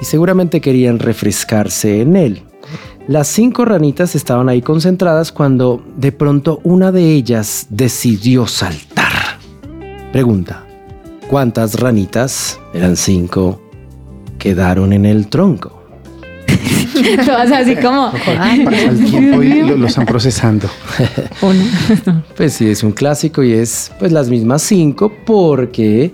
y 0.00 0.04
seguramente 0.04 0.60
querían 0.60 0.98
refrescarse 0.98 2.00
en 2.00 2.16
él. 2.16 2.42
Las 3.08 3.26
cinco 3.28 3.64
ranitas 3.64 4.14
estaban 4.14 4.48
ahí 4.48 4.60
concentradas 4.60 5.32
cuando 5.32 5.82
de 5.96 6.12
pronto 6.12 6.60
una 6.62 6.92
de 6.92 7.14
ellas 7.14 7.66
decidió 7.70 8.46
saltar. 8.46 9.38
Pregunta, 10.12 10.66
¿cuántas 11.28 11.80
ranitas, 11.80 12.60
eran 12.74 12.96
cinco, 12.96 13.60
quedaron 14.38 14.92
en 14.92 15.06
el 15.06 15.28
tronco? 15.28 15.77
Todas 17.24 17.52
así 17.52 17.76
como 17.76 18.12
Pasa 18.12 18.54
el 18.54 19.04
tiempo 19.04 19.42
y 19.42 19.62
lo, 19.62 19.76
lo 19.76 19.86
están 19.86 20.06
procesando. 20.06 20.68
una. 21.42 22.22
Pues 22.36 22.54
sí, 22.54 22.68
es 22.68 22.82
un 22.82 22.92
clásico 22.92 23.42
y 23.42 23.52
es 23.52 23.90
pues 23.98 24.12
las 24.12 24.28
mismas 24.28 24.62
cinco 24.62 25.12
porque 25.26 26.12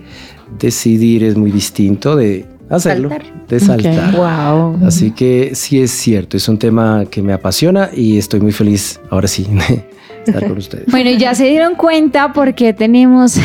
decidir 0.59 1.25
es 1.25 1.37
muy 1.37 1.51
distinto 1.51 2.17
de 2.17 2.47
hacerlo, 2.71 3.11
Saltar. 3.11 3.47
de 3.49 3.61
saltar. 3.61 4.17
Wow. 4.17 4.87
Así 4.87 5.11
que 5.11 5.55
sí 5.55 5.81
es 5.81 5.91
cierto, 5.91 6.37
es 6.37 6.49
un 6.49 6.59
tema 6.59 7.05
que 7.11 7.23
me 7.23 7.33
apasiona 7.33 7.91
y 7.95 8.19
estoy 8.19 8.41
muy 8.41 8.53
feliz 8.53 9.01
ahora 9.11 9.29
sí 9.29 9.45
de 9.45 9.85
estar 10.27 10.49
con 10.49 10.59
ustedes. 10.59 10.87
Bueno, 10.91 11.11
y 11.11 11.19
ya 11.19 11.35
se 11.35 11.45
dieron 11.45 11.75
cuenta 11.75 12.33
porque 12.33 12.73
tenemos 12.73 13.37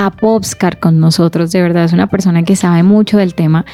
a 0.00 0.12
Popscar 0.12 0.78
con 0.78 1.00
nosotros. 1.00 1.50
De 1.50 1.60
verdad 1.60 1.82
es 1.84 1.92
una 1.92 2.06
persona 2.06 2.44
que 2.44 2.54
sabe 2.54 2.84
mucho 2.84 3.18
del 3.18 3.34
tema. 3.34 3.64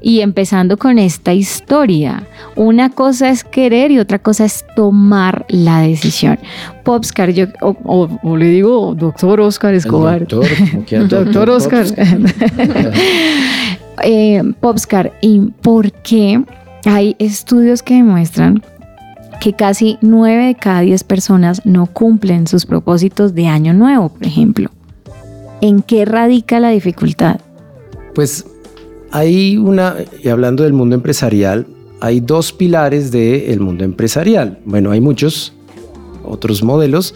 Y 0.00 0.20
empezando 0.20 0.76
con 0.76 0.96
esta 1.00 1.32
historia, 1.34 2.22
una 2.54 2.90
cosa 2.90 3.30
es 3.30 3.42
querer 3.42 3.90
y 3.90 3.98
otra 3.98 4.20
cosa 4.20 4.44
es 4.44 4.64
tomar 4.76 5.44
la 5.48 5.80
decisión. 5.80 6.38
Popscar, 6.84 7.30
yo, 7.30 7.46
o, 7.60 7.76
o- 7.84 8.18
o 8.22 8.36
le 8.36 8.46
digo 8.46 8.94
doctor 8.94 9.40
Oscar 9.40 9.74
Escobar. 9.74 10.20
Doctor, 10.20 10.46
quiera, 10.86 11.04
Doctor 11.06 11.50
Oscar. 11.50 11.84
Eh, 14.04 14.42
Popscar, 14.60 15.12
¿y 15.20 15.40
por 15.62 15.92
qué 15.92 16.42
hay 16.86 17.14
estudios 17.18 17.82
que 17.82 17.94
demuestran 17.94 18.62
que 19.40 19.52
casi 19.52 19.98
9 20.00 20.46
de 20.46 20.54
cada 20.54 20.80
10 20.80 21.04
personas 21.04 21.60
no 21.66 21.86
cumplen 21.86 22.46
sus 22.46 22.64
propósitos 22.66 23.34
de 23.34 23.46
año 23.48 23.74
nuevo, 23.74 24.08
por 24.08 24.26
ejemplo? 24.26 24.70
¿En 25.62 25.82
qué 25.82 26.04
radica 26.04 26.58
la 26.58 26.70
dificultad? 26.70 27.40
Pues 28.16 28.44
hay 29.12 29.56
una, 29.56 29.94
y 30.20 30.28
hablando 30.28 30.64
del 30.64 30.72
mundo 30.72 30.96
empresarial, 30.96 31.68
hay 32.00 32.18
dos 32.18 32.52
pilares 32.52 33.12
del 33.12 33.60
mundo 33.60 33.84
empresarial. 33.84 34.58
Bueno, 34.64 34.90
hay 34.90 35.00
muchos 35.00 35.52
otros 36.24 36.64
modelos, 36.64 37.14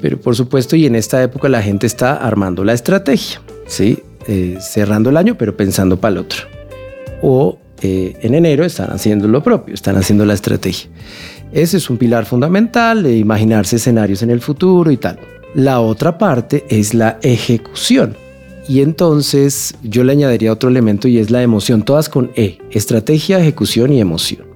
pero 0.00 0.20
por 0.20 0.34
supuesto, 0.34 0.74
y 0.74 0.86
en 0.86 0.96
esta 0.96 1.22
época 1.22 1.48
la 1.48 1.62
gente 1.62 1.86
está 1.86 2.16
armando 2.16 2.64
la 2.64 2.72
estrategia, 2.72 3.40
¿sí? 3.68 4.00
Eh, 4.26 4.58
cerrando 4.60 5.10
el 5.10 5.16
año, 5.16 5.36
pero 5.38 5.56
pensando 5.56 6.00
para 6.00 6.14
el 6.14 6.18
otro. 6.18 6.40
O 7.22 7.60
eh, 7.80 8.16
en 8.22 8.34
enero 8.34 8.64
están 8.64 8.90
haciendo 8.90 9.28
lo 9.28 9.40
propio, 9.40 9.72
están 9.72 9.96
haciendo 9.96 10.24
la 10.24 10.34
estrategia. 10.34 10.90
Ese 11.52 11.76
es 11.76 11.88
un 11.88 11.96
pilar 11.96 12.26
fundamental 12.26 13.04
de 13.04 13.16
imaginarse 13.16 13.76
escenarios 13.76 14.20
en 14.24 14.30
el 14.30 14.40
futuro 14.40 14.90
y 14.90 14.96
tal. 14.96 15.20
La 15.54 15.80
otra 15.80 16.18
parte 16.18 16.64
es 16.68 16.94
la 16.94 17.18
ejecución. 17.22 18.16
Y 18.68 18.80
entonces 18.80 19.74
yo 19.82 20.04
le 20.04 20.12
añadiría 20.12 20.52
otro 20.52 20.70
elemento 20.70 21.08
y 21.08 21.18
es 21.18 21.30
la 21.30 21.42
emoción, 21.42 21.82
todas 21.82 22.08
con 22.08 22.30
E, 22.36 22.58
estrategia, 22.70 23.40
ejecución 23.40 23.92
y 23.92 24.00
emoción. 24.00 24.46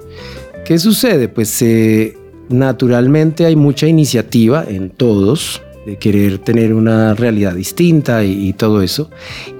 ¿Qué 0.65 0.79
sucede? 0.79 1.29
Pues 1.29 1.61
eh, 1.63 2.17
naturalmente 2.49 3.45
hay 3.45 3.57
mucha 3.57 3.87
iniciativa 3.87 4.65
en 4.67 4.91
todos 4.91 5.61
de 5.85 5.99
querer 5.99 6.39
tener 6.39 6.73
una 6.73 7.15
realidad 7.15 7.55
distinta 7.55 8.25
y, 8.25 8.49
y 8.49 8.53
todo 8.53 8.83
eso. 8.83 9.11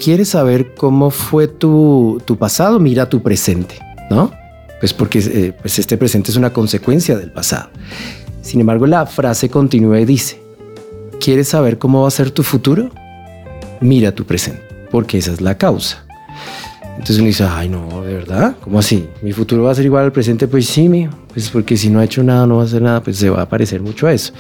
¿Quieres 0.03 0.31
saber 0.31 0.75
cómo 0.75 1.11
fue 1.11 1.49
tu, 1.49 2.21
tu 2.25 2.37
pasado? 2.37 2.81
Mira 2.81 3.09
tu 3.09 3.23
presente, 3.23 3.77
¿no? 4.11 4.33
Pues 4.81 4.93
porque 4.93 5.19
eh, 5.19 5.53
pues 5.61 5.79
este 5.79 5.97
presente 5.97 6.31
es 6.31 6.37
una 6.37 6.53
consecuencia 6.53 7.17
del 7.17 7.31
pasado. 7.31 7.69
Sin 8.43 8.61
embargo, 8.61 8.87
la 8.87 9.07
frase 9.07 9.49
continúa 9.49 10.01
y 10.01 10.05
dice, 10.05 10.46
¿quieres 11.21 11.49
saber 11.49 11.79
cómo 11.79 12.03
va 12.03 12.09
a 12.09 12.11
ser 12.11 12.31
tu 12.31 12.43
futuro? 12.43 12.91
Mira 13.81 14.13
tu 14.13 14.25
presente, 14.25 14.63
porque 14.91 15.19
esa 15.19 15.33
es 15.33 15.41
la 15.41 15.57
causa. 15.59 16.05
Entonces 16.93 17.19
uno 17.19 17.27
dice, 17.27 17.45
ay 17.45 17.69
no, 17.69 18.03
¿de 18.03 18.15
verdad? 18.15 18.57
¿Cómo 18.63 18.79
así? 18.79 19.07
¿Mi 19.23 19.33
futuro 19.33 19.65
va 19.65 19.73
a 19.73 19.75
ser 19.75 19.85
igual 19.85 20.05
al 20.05 20.13
presente? 20.13 20.49
Pues 20.49 20.67
sí, 20.67 20.89
mío. 20.89 21.11
Pues 21.33 21.51
porque 21.51 21.77
si 21.77 21.91
no 21.91 22.01
ha 22.01 22.05
hecho 22.05 22.23
nada, 22.23 22.47
no 22.47 22.57
va 22.57 22.63
a 22.63 22.67
hacer 22.67 22.81
nada, 22.81 23.03
pues 23.03 23.19
se 23.19 23.29
va 23.29 23.43
a 23.43 23.49
parecer 23.49 23.83
mucho 23.83 24.07
a 24.07 24.13
eso. 24.13 24.33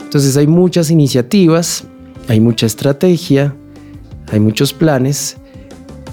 Entonces 0.00 0.36
hay 0.36 0.46
muchas 0.46 0.90
iniciativas, 0.90 1.84
hay 2.28 2.40
mucha 2.40 2.66
estrategia, 2.66 3.54
hay 4.30 4.40
muchos 4.40 4.72
planes, 4.72 5.36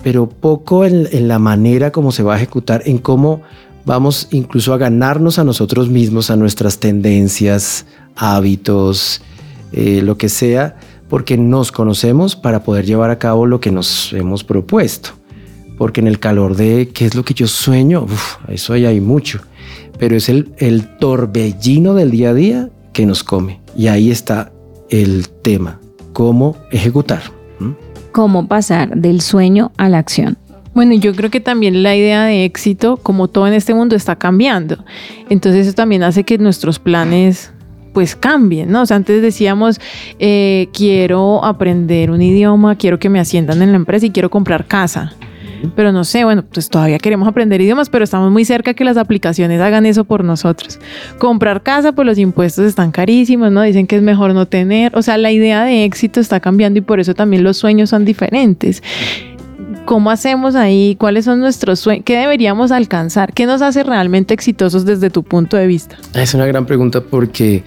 pero 0.04 0.28
poco 0.28 0.86
en, 0.86 1.08
en 1.12 1.28
la 1.28 1.40
manera 1.40 1.92
como 1.92 2.12
se 2.12 2.24
va 2.24 2.34
a 2.34 2.38
ejecutar, 2.38 2.84
en 2.86 2.98
cómo 2.98 3.42
vamos 3.86 4.28
incluso 4.32 4.74
a 4.74 4.78
ganarnos 4.78 5.40
a 5.40 5.44
nosotros 5.44 5.90
mismos, 5.90 6.30
a 6.30 6.36
nuestras 6.36 6.80
tendencias, 6.80 7.86
hábitos, 8.16 9.22
eh, 9.72 10.02
lo 10.04 10.18
que 10.18 10.30
sea, 10.30 10.78
porque 11.10 11.38
nos 11.38 11.72
conocemos 11.72 12.36
para 12.36 12.64
poder 12.64 12.86
llevar 12.86 13.10
a 13.10 13.20
cabo 13.20 13.46
lo 13.46 13.60
que 13.60 13.72
nos 13.72 14.14
hemos 14.14 14.44
propuesto. 14.44 15.12
Porque 15.78 16.02
en 16.02 16.08
el 16.08 16.20
calor 16.20 16.56
de 16.56 16.90
qué 16.94 17.06
es 17.06 17.16
lo 17.16 17.24
que 17.24 17.34
yo 17.34 17.48
sueño, 17.48 18.04
uf, 18.04 18.38
eso 18.50 18.74
ahí 18.74 18.86
hay 18.86 19.00
mucho, 19.00 19.42
pero 19.98 20.16
es 20.16 20.30
el, 20.30 20.52
el 20.58 20.98
torbellino 20.98 21.94
del 21.94 22.12
día 22.12 22.30
a 22.32 22.34
día 22.34 22.70
que 22.94 23.06
nos 23.06 23.24
come. 23.24 23.62
Y 23.76 23.88
ahí 23.88 24.12
está 24.12 24.52
el 24.90 25.30
tema, 25.30 25.80
cómo 26.14 26.58
ejecutar. 26.72 27.22
¿m? 27.62 27.76
¿Cómo 28.12 28.48
pasar 28.48 28.96
del 28.96 29.22
sueño 29.22 29.72
a 29.78 29.88
la 29.88 30.00
acción? 30.00 30.38
Bueno, 30.74 30.94
yo 30.94 31.14
creo 31.14 31.30
que 31.30 31.40
también 31.40 31.84
la 31.84 31.96
idea 31.96 32.24
de 32.24 32.46
éxito, 32.46 32.98
como 32.98 33.28
todo 33.28 33.48
en 33.48 33.54
este 33.54 33.74
mundo, 33.74 33.96
está 33.96 34.16
cambiando. 34.16 34.84
Entonces 35.30 35.68
eso 35.68 35.76
también 35.76 36.04
hace 36.04 36.24
que 36.24 36.38
nuestros 36.38 36.80
planes 36.80 37.52
pues 37.94 38.16
cambien, 38.16 38.72
¿no? 38.72 38.82
O 38.82 38.86
sea, 38.86 38.98
antes 38.98 39.22
decíamos, 39.22 39.80
eh, 40.20 40.68
quiero 40.74 41.44
aprender 41.44 42.12
un 42.12 42.22
idioma, 42.22 42.76
quiero 42.76 43.00
que 43.00 43.10
me 43.10 43.20
asciendan 43.20 43.62
en 43.62 43.72
la 43.72 43.78
empresa 43.78 44.06
y 44.06 44.12
quiero 44.12 44.30
comprar 44.30 44.66
casa. 44.66 45.14
Pero 45.76 45.92
no 45.92 46.04
sé, 46.04 46.24
bueno, 46.24 46.44
pues 46.44 46.70
todavía 46.70 46.98
queremos 47.00 47.28
aprender 47.28 47.60
idiomas, 47.62 47.90
pero 47.90 48.04
estamos 48.04 48.32
muy 48.32 48.46
cerca 48.46 48.74
que 48.74 48.84
las 48.84 48.98
aplicaciones 48.98 49.60
hagan 49.62 49.86
eso 49.86 50.06
por 50.06 50.24
nosotros. 50.24 50.80
Comprar 51.18 51.64
casa, 51.64 51.92
pues 51.92 52.06
los 52.06 52.18
impuestos 52.18 52.66
están 52.66 52.92
carísimos, 52.92 53.52
¿no? 53.52 53.62
Dicen 53.62 53.88
que 53.88 53.98
es 53.98 54.02
mejor 54.02 54.34
no 54.34 54.46
tener. 54.46 54.96
O 54.96 55.02
sea, 55.02 55.18
la 55.18 55.32
idea 55.32 55.64
de 55.64 55.84
éxito 55.84 56.20
está 56.20 56.40
cambiando 56.40 56.80
y 56.80 56.82
por 56.82 57.00
eso 57.00 57.14
también 57.14 57.44
los 57.44 57.58
sueños 57.58 57.90
son 57.90 58.06
diferentes. 58.06 58.82
¿Cómo 59.90 60.12
hacemos 60.12 60.54
ahí? 60.54 60.96
¿Cuáles 61.00 61.26
son 61.26 61.40
nuestros 61.40 61.80
sueños? 61.80 62.06
¿Qué 62.06 62.16
deberíamos 62.16 62.72
alcanzar? 62.72 63.34
¿Qué 63.34 63.48
nos 63.48 63.64
hace 63.64 63.82
realmente 63.82 64.36
exitosos 64.36 64.86
desde 64.86 65.10
tu 65.10 65.24
punto 65.24 65.58
de 65.58 65.66
vista? 65.66 65.98
Es 66.14 66.36
una 66.36 66.46
gran 66.46 66.68
pregunta 66.68 67.02
porque 67.02 67.64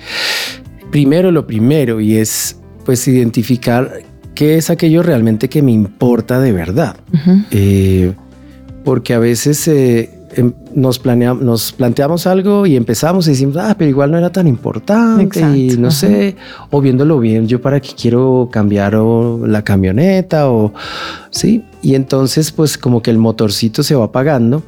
primero 0.92 1.32
lo 1.32 1.48
primero 1.48 2.00
y 2.00 2.18
es 2.18 2.60
pues 2.84 3.08
identificar 3.08 4.04
qué 4.36 4.56
es 4.56 4.70
aquello 4.70 5.02
realmente 5.02 5.48
que 5.48 5.62
me 5.62 5.72
importa 5.72 6.38
de 6.38 6.52
verdad. 6.52 6.94
Eh, 7.50 8.12
porque 8.84 9.14
a 9.14 9.18
veces 9.18 9.66
eh, 9.66 10.08
nos, 10.74 11.02
planea- 11.02 11.38
nos 11.38 11.72
planteamos 11.72 12.26
algo 12.26 12.66
y 12.66 12.76
empezamos 12.76 13.26
y 13.26 13.30
decimos, 13.30 13.56
ah, 13.58 13.74
pero 13.78 13.90
igual 13.90 14.10
no 14.10 14.18
era 14.18 14.30
tan 14.30 14.46
importante 14.46 15.40
y 15.56 15.76
no 15.78 15.88
ajá. 15.88 15.96
sé, 15.96 16.36
o 16.70 16.80
viéndolo 16.80 17.18
bien, 17.20 17.46
yo 17.48 17.60
para 17.60 17.80
qué 17.80 17.90
quiero 18.00 18.48
cambiar 18.50 18.94
o 18.96 19.46
la 19.46 19.62
camioneta 19.62 20.50
o 20.50 20.72
sí. 21.30 21.64
Y 21.82 21.94
entonces 21.94 22.52
pues 22.52 22.78
como 22.78 23.02
que 23.02 23.10
el 23.10 23.18
motorcito 23.18 23.82
se 23.82 23.94
va 23.94 24.04
apagando. 24.06 24.62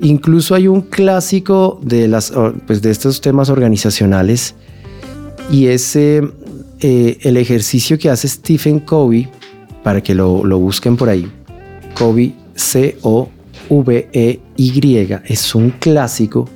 Incluso 0.00 0.54
hay 0.54 0.68
un 0.68 0.82
clásico 0.82 1.80
de, 1.82 2.06
las, 2.08 2.32
pues, 2.66 2.82
de 2.82 2.90
estos 2.90 3.20
temas 3.20 3.48
organizacionales 3.48 4.54
y 5.50 5.66
es 5.66 5.96
eh, 5.96 6.22
eh, 6.80 7.18
el 7.22 7.36
ejercicio 7.36 7.98
que 7.98 8.10
hace 8.10 8.28
Stephen 8.28 8.80
Covey, 8.80 9.28
para 9.82 10.02
que 10.02 10.14
lo, 10.14 10.44
lo 10.44 10.58
busquen 10.58 10.96
por 10.96 11.08
ahí. 11.08 11.30
Covey, 11.96 12.34
C-O-V-E-Y, 13.68 15.08
es 15.28 15.54
un 15.54 15.70
clásico 15.70 16.48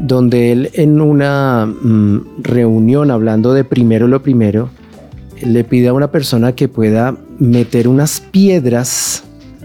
donde 0.00 0.52
él 0.52 0.70
en 0.74 1.00
una 1.00 1.66
mm, 1.66 2.42
reunión 2.42 3.10
hablando 3.10 3.52
de 3.52 3.64
primero 3.64 4.08
lo 4.08 4.22
primero, 4.22 4.70
le 5.44 5.64
pide 5.64 5.88
a 5.88 5.92
una 5.92 6.10
persona 6.10 6.52
que 6.52 6.68
pueda 6.68 7.16
meter 7.38 7.88
unas 7.88 8.20
piedras 8.20 9.24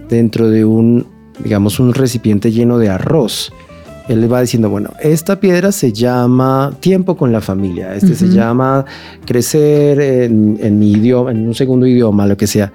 dentro 0.09 0.49
de 0.49 0.65
un, 0.65 1.05
digamos, 1.43 1.79
un 1.79 1.93
recipiente 1.93 2.51
lleno 2.51 2.77
de 2.79 2.89
arroz. 2.89 3.51
Él 4.09 4.21
le 4.21 4.27
va 4.27 4.39
diciendo, 4.41 4.69
bueno, 4.69 4.91
esta 5.01 5.39
piedra 5.39 5.71
se 5.73 5.91
llama 5.91 6.73
tiempo 6.79 7.17
con 7.17 7.31
la 7.33 7.41
familia, 7.41 7.93
este 7.93 8.15
se 8.15 8.29
llama 8.29 8.85
crecer 9.25 9.99
en, 9.99 10.57
en 10.61 10.79
mi 10.79 10.93
idioma, 10.93 11.31
en 11.31 11.45
un 11.45 11.53
segundo 11.53 11.85
idioma, 11.85 12.25
lo 12.25 12.37
que 12.37 12.47
sea. 12.47 12.71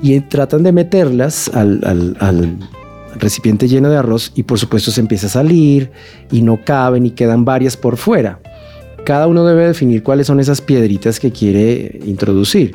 Y 0.00 0.18
tratan 0.20 0.62
de 0.62 0.72
meterlas 0.72 1.50
al, 1.54 1.80
al- 1.84 2.16
al 2.20 2.56
recipiente 3.20 3.68
lleno 3.68 3.90
de 3.90 3.96
arroz 3.96 4.32
y 4.34 4.42
por 4.42 4.58
supuesto 4.58 4.90
se 4.90 5.00
empieza 5.00 5.26
a 5.26 5.30
salir 5.30 5.90
y 6.30 6.42
no 6.42 6.60
caben 6.64 7.06
y 7.06 7.10
quedan 7.10 7.44
varias 7.44 7.76
por 7.76 7.96
fuera. 7.96 8.40
Cada 9.04 9.26
uno 9.26 9.44
debe 9.44 9.66
definir 9.66 10.02
cuáles 10.02 10.26
son 10.26 10.40
esas 10.40 10.60
piedritas 10.60 11.20
que 11.20 11.30
quiere 11.30 12.00
introducir. 12.04 12.74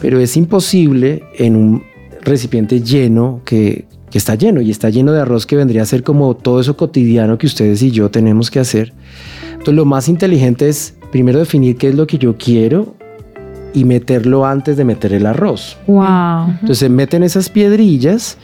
Pero 0.00 0.18
es 0.18 0.36
imposible 0.36 1.22
en 1.38 1.56
un 1.56 1.82
recipiente 2.22 2.80
lleno 2.80 3.40
que, 3.44 3.86
que 4.10 4.18
está 4.18 4.34
lleno 4.34 4.60
y 4.60 4.70
está 4.70 4.90
lleno 4.90 5.12
de 5.12 5.20
arroz 5.20 5.46
que 5.46 5.56
vendría 5.56 5.82
a 5.82 5.86
ser 5.86 6.02
como 6.02 6.34
todo 6.34 6.60
eso 6.60 6.76
cotidiano 6.76 7.38
que 7.38 7.46
ustedes 7.46 7.82
y 7.82 7.90
yo 7.90 8.10
tenemos 8.10 8.50
que 8.50 8.60
hacer. 8.60 8.92
Entonces 9.52 9.74
lo 9.74 9.84
más 9.84 10.08
inteligente 10.08 10.68
es 10.68 10.94
primero 11.10 11.38
definir 11.38 11.76
qué 11.76 11.88
es 11.88 11.94
lo 11.94 12.06
que 12.06 12.18
yo 12.18 12.36
quiero 12.36 12.94
y 13.74 13.84
meterlo 13.84 14.44
antes 14.44 14.76
de 14.76 14.84
meter 14.84 15.12
el 15.12 15.26
arroz. 15.26 15.76
Wow. 15.86 16.48
Entonces 16.50 16.78
se 16.78 16.88
meten 16.88 17.22
esas 17.22 17.48
piedrillas 17.48 18.36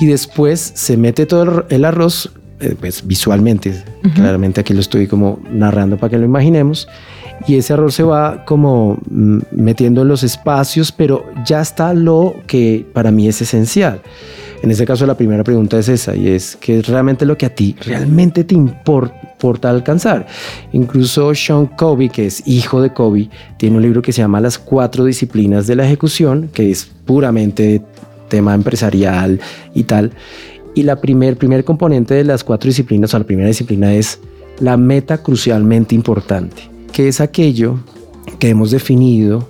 y 0.00 0.06
después 0.06 0.72
se 0.74 0.96
mete 0.96 1.26
todo 1.26 1.64
el- 1.68 1.84
arroz 1.84 2.30
eh, 2.60 2.74
pues 2.78 3.06
visualmente, 3.06 3.72
claramente 4.16 4.60
aquí 4.60 4.74
lo 4.74 4.80
estoy 4.80 5.06
como 5.06 5.38
narrando 5.52 5.96
para 5.96 6.10
que 6.10 6.18
lo 6.18 6.24
imaginemos, 6.24 6.88
y 7.46 7.54
ese 7.56 7.72
arroz 7.72 7.94
se 7.94 8.02
va 8.02 8.44
como 8.44 8.98
mm, 9.08 9.38
metiendo 9.52 10.02
en 10.02 10.08
los 10.08 10.24
espacios, 10.24 10.90
pero 10.90 11.24
ya 11.46 11.60
está 11.60 11.94
lo 11.94 12.34
que 12.48 12.84
para 12.92 13.12
mí 13.12 13.28
es 13.28 13.40
esencial. 13.42 14.00
En 14.60 14.72
este 14.72 14.84
caso 14.84 15.06
la 15.06 15.16
primera 15.16 15.44
pregunta 15.44 15.78
es 15.78 15.88
esa 15.88 16.16
y 16.16 16.26
es 16.30 16.56
¿qué 16.56 16.80
es 16.80 16.88
realmente 16.88 17.24
lo 17.24 17.38
que 17.38 17.46
a 17.46 17.54
ti 17.54 17.76
realmente 17.86 18.42
te 18.42 18.56
importa 18.56 19.70
alcanzar? 19.70 20.26
Incluso 20.72 21.32
Sean 21.36 21.66
Covey, 21.66 22.08
que 22.08 22.26
es 22.26 22.42
hijo 22.44 22.82
de 22.82 22.92
Covey, 22.92 23.30
tiene 23.56 23.76
un 23.76 23.82
libro 23.82 24.02
que 24.02 24.12
se 24.12 24.20
llama 24.20 24.40
Las 24.40 24.58
cuatro 24.58 25.04
disciplinas 25.04 25.68
de 25.68 25.76
la 25.76 25.84
ejecución, 25.84 26.50
que 26.52 26.72
es 26.72 26.90
puramente 27.04 27.82
tema 28.28 28.54
empresarial 28.54 29.40
y 29.74 29.84
tal. 29.84 30.12
Y 30.74 30.82
la 30.82 31.00
primer, 31.00 31.36
primer 31.36 31.64
componente 31.64 32.14
de 32.14 32.24
las 32.24 32.44
cuatro 32.44 32.68
disciplinas, 32.68 33.14
o 33.14 33.18
la 33.18 33.24
primera 33.24 33.48
disciplina 33.48 33.94
es 33.94 34.20
la 34.60 34.76
meta 34.76 35.22
crucialmente 35.22 35.94
importante, 35.94 36.62
que 36.92 37.08
es 37.08 37.20
aquello 37.20 37.78
que 38.38 38.50
hemos 38.50 38.70
definido 38.70 39.48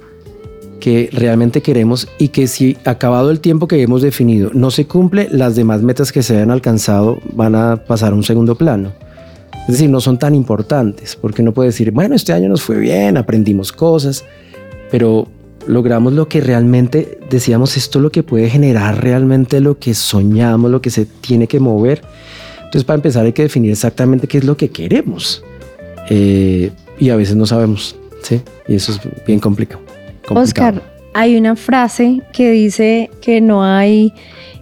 que 0.80 1.10
realmente 1.12 1.60
queremos 1.60 2.08
y 2.18 2.28
que 2.28 2.46
si 2.46 2.76
acabado 2.84 3.30
el 3.30 3.40
tiempo 3.40 3.66
que 3.66 3.82
hemos 3.82 4.00
definido 4.00 4.50
no 4.54 4.70
se 4.70 4.86
cumple, 4.86 5.28
las 5.30 5.56
demás 5.56 5.82
metas 5.82 6.12
que 6.12 6.22
se 6.22 6.36
hayan 6.36 6.50
alcanzado 6.50 7.18
van 7.34 7.54
a 7.54 7.84
pasar 7.84 8.12
a 8.12 8.16
un 8.16 8.22
segundo 8.22 8.54
plano. 8.54 8.92
Es 9.62 9.74
decir, 9.74 9.90
no 9.90 10.00
son 10.00 10.18
tan 10.18 10.34
importantes, 10.34 11.16
porque 11.16 11.42
uno 11.42 11.52
puede 11.52 11.68
decir, 11.68 11.90
bueno, 11.90 12.14
este 12.14 12.32
año 12.32 12.48
nos 12.48 12.62
fue 12.62 12.78
bien, 12.78 13.16
aprendimos 13.16 13.70
cosas, 13.70 14.24
pero 14.90 15.28
logramos 15.68 16.14
lo 16.14 16.28
que 16.28 16.40
realmente 16.40 17.18
decíamos, 17.30 17.76
esto 17.76 17.98
es 17.98 18.02
lo 18.02 18.10
que 18.10 18.22
puede 18.22 18.48
generar 18.48 19.02
realmente 19.02 19.60
lo 19.60 19.78
que 19.78 19.94
soñamos, 19.94 20.70
lo 20.70 20.80
que 20.80 20.90
se 20.90 21.04
tiene 21.04 21.46
que 21.46 21.60
mover. 21.60 22.02
Entonces, 22.56 22.84
para 22.84 22.96
empezar, 22.96 23.24
hay 23.24 23.32
que 23.32 23.42
definir 23.42 23.70
exactamente 23.70 24.26
qué 24.26 24.38
es 24.38 24.44
lo 24.44 24.56
que 24.56 24.70
queremos. 24.70 25.44
Eh, 26.10 26.70
y 26.98 27.10
a 27.10 27.16
veces 27.16 27.36
no 27.36 27.46
sabemos, 27.46 27.96
¿sí? 28.22 28.40
Y 28.66 28.76
eso 28.76 28.92
es 28.92 29.00
bien 29.26 29.38
complicado. 29.40 29.82
complicado. 30.26 30.78
Oscar, 30.78 30.82
hay 31.14 31.36
una 31.36 31.54
frase 31.54 32.22
que 32.32 32.50
dice 32.50 33.10
que 33.20 33.40
no 33.40 33.62
hay 33.62 34.12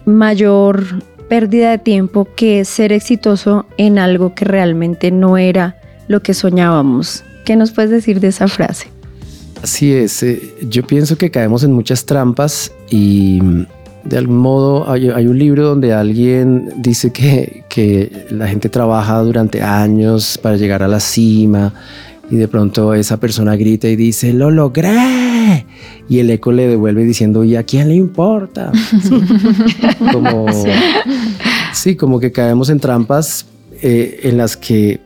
mayor 0.05 0.83
pérdida 1.29 1.71
de 1.71 1.77
tiempo 1.77 2.27
que 2.35 2.63
ser 2.65 2.91
exitoso 2.91 3.65
en 3.77 3.97
algo 3.97 4.35
que 4.35 4.45
realmente 4.45 5.11
no 5.11 5.37
era 5.37 5.79
lo 6.07 6.21
que 6.21 6.33
soñábamos. 6.33 7.23
¿Qué 7.45 7.55
nos 7.55 7.71
puedes 7.71 7.91
decir 7.91 8.19
de 8.19 8.27
esa 8.27 8.47
frase? 8.47 8.96
Así 9.63 9.93
es, 9.93 10.23
eh, 10.23 10.55
yo 10.69 10.85
pienso 10.85 11.17
que 11.17 11.31
caemos 11.31 11.63
en 11.63 11.73
muchas 11.73 12.05
trampas 12.05 12.71
y 12.89 13.39
mm, 13.41 13.65
de 14.05 14.17
algún 14.17 14.37
modo 14.37 14.89
hay, 14.89 15.09
hay 15.09 15.27
un 15.27 15.37
libro 15.37 15.67
donde 15.67 15.93
alguien 15.93 16.71
dice 16.77 17.11
que, 17.11 17.63
que 17.69 18.27
la 18.29 18.47
gente 18.47 18.69
trabaja 18.69 19.19
durante 19.19 19.61
años 19.61 20.37
para 20.41 20.57
llegar 20.57 20.83
a 20.83 20.87
la 20.87 20.99
cima 20.99 21.73
y 22.29 22.35
de 22.35 22.47
pronto 22.47 22.93
esa 22.93 23.17
persona 23.17 23.55
grita 23.55 23.87
y 23.87 23.95
dice, 23.95 24.33
lo 24.33 24.51
logré. 24.51 25.65
Y 26.09 26.19
el 26.19 26.29
eco 26.29 26.51
le 26.51 26.67
devuelve 26.67 27.03
diciendo, 27.03 27.43
¿y 27.43 27.55
a 27.55 27.63
quién 27.63 27.89
le 27.89 27.95
importa? 27.95 28.71
Sí. 29.01 29.21
Como, 30.11 30.45
sí, 31.73 31.95
como 31.95 32.19
que 32.19 32.31
caemos 32.31 32.69
en 32.69 32.79
trampas 32.79 33.45
eh, 33.81 34.21
en 34.23 34.37
las 34.37 34.57
que, 34.57 34.99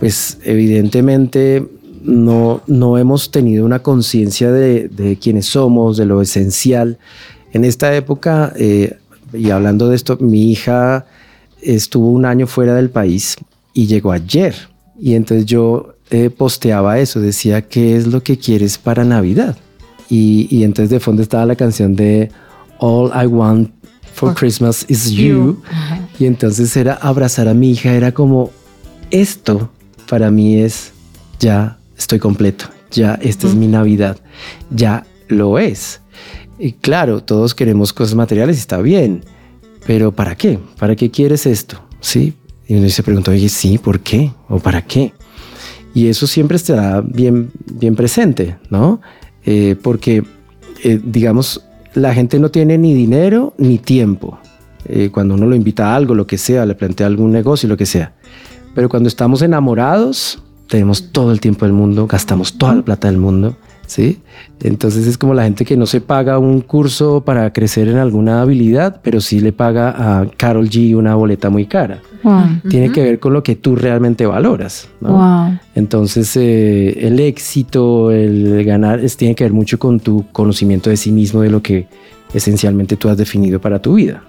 pues 0.00 0.38
evidentemente 0.44 1.66
no, 2.02 2.62
no 2.66 2.98
hemos 2.98 3.30
tenido 3.30 3.64
una 3.64 3.80
conciencia 3.80 4.50
de, 4.50 4.88
de 4.88 5.16
quiénes 5.18 5.46
somos, 5.46 5.96
de 5.96 6.06
lo 6.06 6.20
esencial. 6.20 6.98
En 7.52 7.64
esta 7.64 7.94
época, 7.94 8.52
eh, 8.56 8.96
y 9.32 9.50
hablando 9.50 9.88
de 9.88 9.96
esto, 9.96 10.16
mi 10.20 10.50
hija 10.50 11.06
estuvo 11.62 12.10
un 12.10 12.24
año 12.24 12.46
fuera 12.46 12.74
del 12.74 12.90
país 12.90 13.36
y 13.72 13.86
llegó 13.86 14.12
ayer. 14.12 14.54
Y 15.00 15.14
entonces 15.14 15.46
yo 15.46 15.94
eh, 16.10 16.30
posteaba 16.30 16.98
eso, 16.98 17.20
decía, 17.20 17.62
¿qué 17.62 17.96
es 17.96 18.06
lo 18.06 18.22
que 18.22 18.38
quieres 18.38 18.78
para 18.78 19.04
Navidad? 19.04 19.56
Y, 20.08 20.48
y 20.50 20.64
entonces 20.64 20.90
de 20.90 21.00
fondo 21.00 21.22
estaba 21.22 21.46
la 21.46 21.56
canción 21.56 21.94
de 21.94 22.30
All 22.78 23.10
I 23.14 23.26
Want 23.26 23.70
for 24.14 24.34
Christmas 24.34 24.84
is 24.88 25.10
You. 25.10 25.60
Y 26.18 26.26
entonces 26.26 26.76
era 26.76 26.94
abrazar 26.94 27.46
a 27.48 27.54
mi 27.54 27.70
hija, 27.70 27.92
era 27.92 28.12
como, 28.12 28.50
esto 29.10 29.70
para 30.08 30.30
mí 30.30 30.60
es, 30.60 30.92
ya 31.38 31.77
estoy 31.98 32.18
completo, 32.18 32.66
ya 32.90 33.18
esta 33.20 33.46
es 33.46 33.54
mi 33.54 33.66
Navidad, 33.66 34.18
ya 34.70 35.04
lo 35.28 35.58
es. 35.58 36.00
Y 36.58 36.72
claro, 36.72 37.22
todos 37.22 37.54
queremos 37.54 37.92
cosas 37.92 38.14
materiales 38.14 38.56
y 38.56 38.60
está 38.60 38.80
bien, 38.80 39.24
pero 39.86 40.12
¿para 40.12 40.34
qué? 40.36 40.58
¿Para 40.78 40.96
qué 40.96 41.10
quieres 41.10 41.46
esto? 41.46 41.82
Sí. 42.00 42.34
Y 42.66 42.74
uno 42.74 42.88
se 42.90 43.02
pregunta, 43.02 43.30
oye, 43.30 43.48
sí, 43.48 43.78
¿por 43.78 44.00
qué? 44.00 44.30
¿O 44.48 44.58
para 44.58 44.82
qué? 44.82 45.12
Y 45.94 46.08
eso 46.08 46.26
siempre 46.26 46.56
estará 46.56 47.00
bien, 47.00 47.50
bien 47.72 47.96
presente, 47.96 48.58
¿no? 48.68 49.00
Eh, 49.44 49.74
porque, 49.82 50.22
eh, 50.84 51.00
digamos, 51.02 51.64
la 51.94 52.12
gente 52.12 52.38
no 52.38 52.50
tiene 52.50 52.76
ni 52.76 52.92
dinero 52.92 53.54
ni 53.56 53.78
tiempo. 53.78 54.38
Eh, 54.84 55.08
cuando 55.10 55.34
uno 55.34 55.46
lo 55.46 55.56
invita 55.56 55.92
a 55.92 55.96
algo, 55.96 56.14
lo 56.14 56.26
que 56.26 56.36
sea, 56.36 56.66
le 56.66 56.74
plantea 56.74 57.06
algún 57.06 57.32
negocio, 57.32 57.68
lo 57.68 57.76
que 57.78 57.86
sea. 57.86 58.14
Pero 58.74 58.90
cuando 58.90 59.08
estamos 59.08 59.40
enamorados, 59.40 60.42
tenemos 60.68 61.10
todo 61.10 61.32
el 61.32 61.40
tiempo 61.40 61.64
del 61.64 61.72
mundo, 61.72 62.06
gastamos 62.06 62.56
toda 62.58 62.76
la 62.76 62.82
plata 62.82 63.08
del 63.08 63.18
mundo, 63.18 63.56
¿sí? 63.86 64.20
Entonces 64.60 65.06
es 65.06 65.18
como 65.18 65.34
la 65.34 65.44
gente 65.44 65.64
que 65.64 65.76
no 65.76 65.86
se 65.86 66.00
paga 66.00 66.38
un 66.38 66.60
curso 66.60 67.22
para 67.24 67.52
crecer 67.52 67.88
en 67.88 67.96
alguna 67.96 68.42
habilidad, 68.42 69.00
pero 69.02 69.20
sí 69.20 69.40
le 69.40 69.52
paga 69.52 70.20
a 70.20 70.26
Carol 70.36 70.68
G 70.68 70.94
una 70.94 71.14
boleta 71.14 71.50
muy 71.50 71.66
cara. 71.66 72.00
Wow. 72.22 72.60
Tiene 72.68 72.92
que 72.92 73.02
ver 73.02 73.18
con 73.18 73.32
lo 73.32 73.42
que 73.42 73.56
tú 73.56 73.76
realmente 73.76 74.26
valoras, 74.26 74.88
¿no? 75.00 75.12
Wow. 75.12 75.58
Entonces 75.74 76.36
eh, 76.36 77.06
el 77.06 77.18
éxito, 77.18 78.10
el 78.10 78.64
ganar, 78.64 79.00
es, 79.00 79.16
tiene 79.16 79.34
que 79.34 79.44
ver 79.44 79.52
mucho 79.52 79.78
con 79.78 80.00
tu 80.00 80.26
conocimiento 80.32 80.90
de 80.90 80.96
sí 80.96 81.10
mismo, 81.10 81.40
de 81.40 81.50
lo 81.50 81.62
que 81.62 81.88
esencialmente 82.34 82.96
tú 82.96 83.08
has 83.08 83.16
definido 83.16 83.60
para 83.60 83.80
tu 83.80 83.94
vida. 83.94 84.22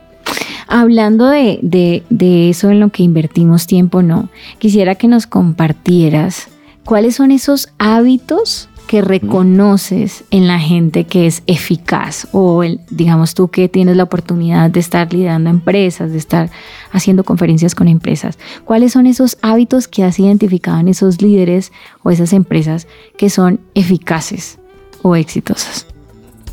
Hablando 0.71 1.25
de, 1.27 1.57
de- 1.63 2.03
de 2.11 2.49
eso 2.51 2.69
en 2.69 2.79
lo 2.79 2.89
que 2.89 3.01
invertimos 3.03 3.65
tiempo, 3.65 4.03
no. 4.03 4.29
Quisiera 4.59 4.93
que 4.93 5.07
nos 5.07 5.25
compartieras 5.25 6.47
cuáles 6.85 7.15
son 7.15 7.31
esos 7.31 7.69
hábitos 7.79 8.69
que 8.85 9.01
reconoces 9.01 10.23
en 10.31 10.47
la 10.47 10.59
gente 10.59 11.05
que 11.05 11.27
es 11.27 11.43
eficaz 11.47 12.27
o 12.31 12.63
el- 12.63 12.81
digamos 12.91 13.33
tú 13.33 13.47
que 13.49 13.67
tienes 13.67 13.97
la 13.97 14.03
oportunidad 14.03 14.69
de 14.69 14.79
estar 14.79 15.11
liderando 15.13 15.49
empresas, 15.49 16.11
de 16.11 16.17
estar 16.19 16.49
haciendo 16.91 17.23
conferencias 17.23 17.73
con 17.75 17.87
empresas. 17.87 18.37
¿Cuáles 18.65 18.93
son 18.93 19.07
esos 19.07 19.37
hábitos 19.41 19.87
que 19.87 20.03
has 20.03 20.19
identificado 20.19 20.79
en 20.79 20.87
esos 20.87 21.21
líderes 21.21 21.71
o 22.03 22.11
esas 22.11 22.31
empresas 22.33 22.87
que 23.17 23.29
son 23.29 23.59
eficaces 23.75 24.59
o 25.01 25.15
exitosas? 25.15 25.85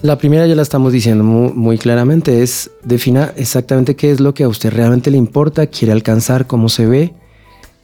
La 0.02 0.18
primera 0.18 0.46
ya 0.46 0.54
la 0.54 0.62
estamos 0.62 0.92
diciendo 0.92 1.24
mu- 1.24 1.52
muy, 1.54 1.78
claramente, 1.78 2.42
es 2.42 2.70
defina 2.84 3.32
exactamente 3.36 3.96
qué 3.96 4.10
es 4.10 4.20
lo 4.20 4.34
que 4.34 4.44
a 4.44 4.48
usted 4.48 4.70
realmente 4.72 5.10
le 5.10 5.16
importa, 5.16 5.66
quiere 5.66 5.92
alcanzar, 5.92 6.46
cómo 6.46 6.68
se 6.68 6.86
ve 6.86 7.14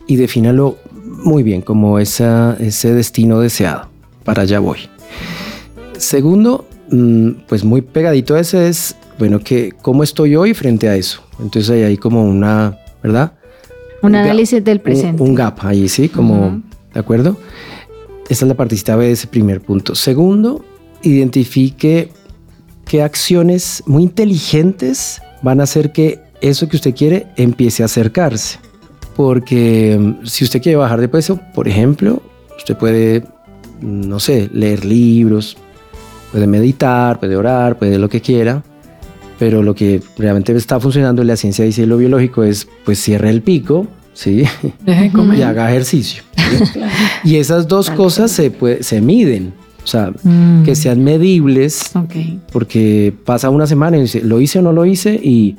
y 0.07 0.17
defínalo 0.17 0.77
muy 1.25 1.43
bien 1.43 1.63
como 1.63 1.99
esa, 1.99 2.57
ese 2.61 2.93
destino 2.95 3.41
deseado. 3.41 3.89
Para 4.25 4.43
allá 4.43 4.61
voy. 4.61 4.79
Segundo, 5.99 6.67
mm, 6.91 7.31
pues 7.49 7.65
muy 7.65 7.81
pegadito 7.83 8.35
a 8.35 8.41
ese 8.41 8.69
es, 8.69 8.95
bueno, 9.19 9.41
que 9.41 9.73
cómo 9.83 10.03
estoy 10.05 10.37
hoy 10.37 10.55
frente 10.55 10.89
a 10.89 10.97
eso. 10.97 11.23
Entonces 11.41 11.71
ahí 11.71 11.83
hay 11.83 11.97
como 11.97 12.25
una, 12.25 12.79
¿verdad? 13.03 13.33
Un 14.03 14.09
Un 14.09 14.13
gap, 14.13 14.25
análisis 14.25 14.63
del 14.63 14.79
un- 14.79 14.83
presente. 14.85 15.23
Un, 15.23 15.35
gap 15.35 15.59
ahí, 15.63 15.89
sí, 15.89 16.09
como, 16.09 16.47
Ujú. 16.49 16.63
¿de 16.95 17.01
acuerdo? 17.01 17.37
Esa 18.29 18.45
es 18.45 18.49
la 18.49 18.55
partecita 18.55 18.95
B 18.97 19.07
de 19.07 19.13
ese 19.13 19.27
primer 19.27 19.61
punto. 19.61 19.95
Segundo, 19.95 20.65
identifique 21.03 22.11
qué 22.87 23.03
acciones 23.03 23.83
muy 23.87 24.03
inteligentes 24.03 25.21
van 25.43 25.61
a 25.61 25.65
hacer 25.65 25.93
que 25.93 26.21
eso 26.41 26.69
que 26.69 26.77
usted 26.77 26.95
quiere 26.95 27.27
empiece 27.37 27.83
a 27.83 27.87
acercarse. 27.87 28.59
Porque 29.17 29.97
mm, 29.99 30.27
si 30.27 30.45
usted 30.45 30.63
quiere 30.63 30.77
bajar 30.77 31.01
de 31.01 31.09
peso, 31.09 31.39
por 31.55 31.69
ejemplo, 31.69 32.23
usted 32.57 32.77
puede, 32.77 33.21
mm, 33.81 34.09
no 34.09 34.19
sé, 34.21 34.49
leer 34.53 34.85
libros, 34.85 35.57
puede 36.33 36.47
meditar, 36.47 37.21
puede 37.21 37.37
orar, 37.37 37.79
puede 37.79 37.99
lo 37.99 38.09
que 38.09 38.21
quiera. 38.21 38.63
Pero 39.39 39.63
lo 39.63 39.75
que 39.75 40.01
realmente 40.19 40.53
está 40.57 40.79
funcionando 40.79 41.23
en 41.23 41.29
la 41.29 41.37
ciencia 41.37 41.65
dice 41.65 41.85
lo 41.87 41.97
biológico 41.99 42.45
es, 42.45 42.67
pues 42.85 43.01
cierre 43.01 43.29
el 43.31 43.43
pico, 43.43 43.87
¿sí? 44.15 44.45
Deje 44.85 45.03
de 45.05 45.11
comer. 45.13 45.39
y 45.39 45.43
haga 45.43 45.71
ejercicio. 45.71 46.23
y 47.25 47.37
esas 47.37 47.67
dos 47.69 47.91
cosas 47.91 48.31
se, 48.31 48.51
puede- 48.51 48.83
se 48.83 49.01
miden, 49.01 49.53
o 49.83 49.87
sea, 49.87 50.13
Mm. 50.23 50.63
que 50.65 50.75
sean 50.75 51.03
medibles, 51.03 51.91
Ok. 51.97 52.15
porque 52.53 53.13
pasa 53.25 53.51
una 53.51 53.67
semana 53.67 53.97
y 53.99 54.03
dice, 54.03 54.21
lo 54.23 54.41
hice 54.41 54.59
o 54.61 54.63
no 54.63 54.73
lo 54.73 54.87
hice 54.87 55.15
y 55.23 55.57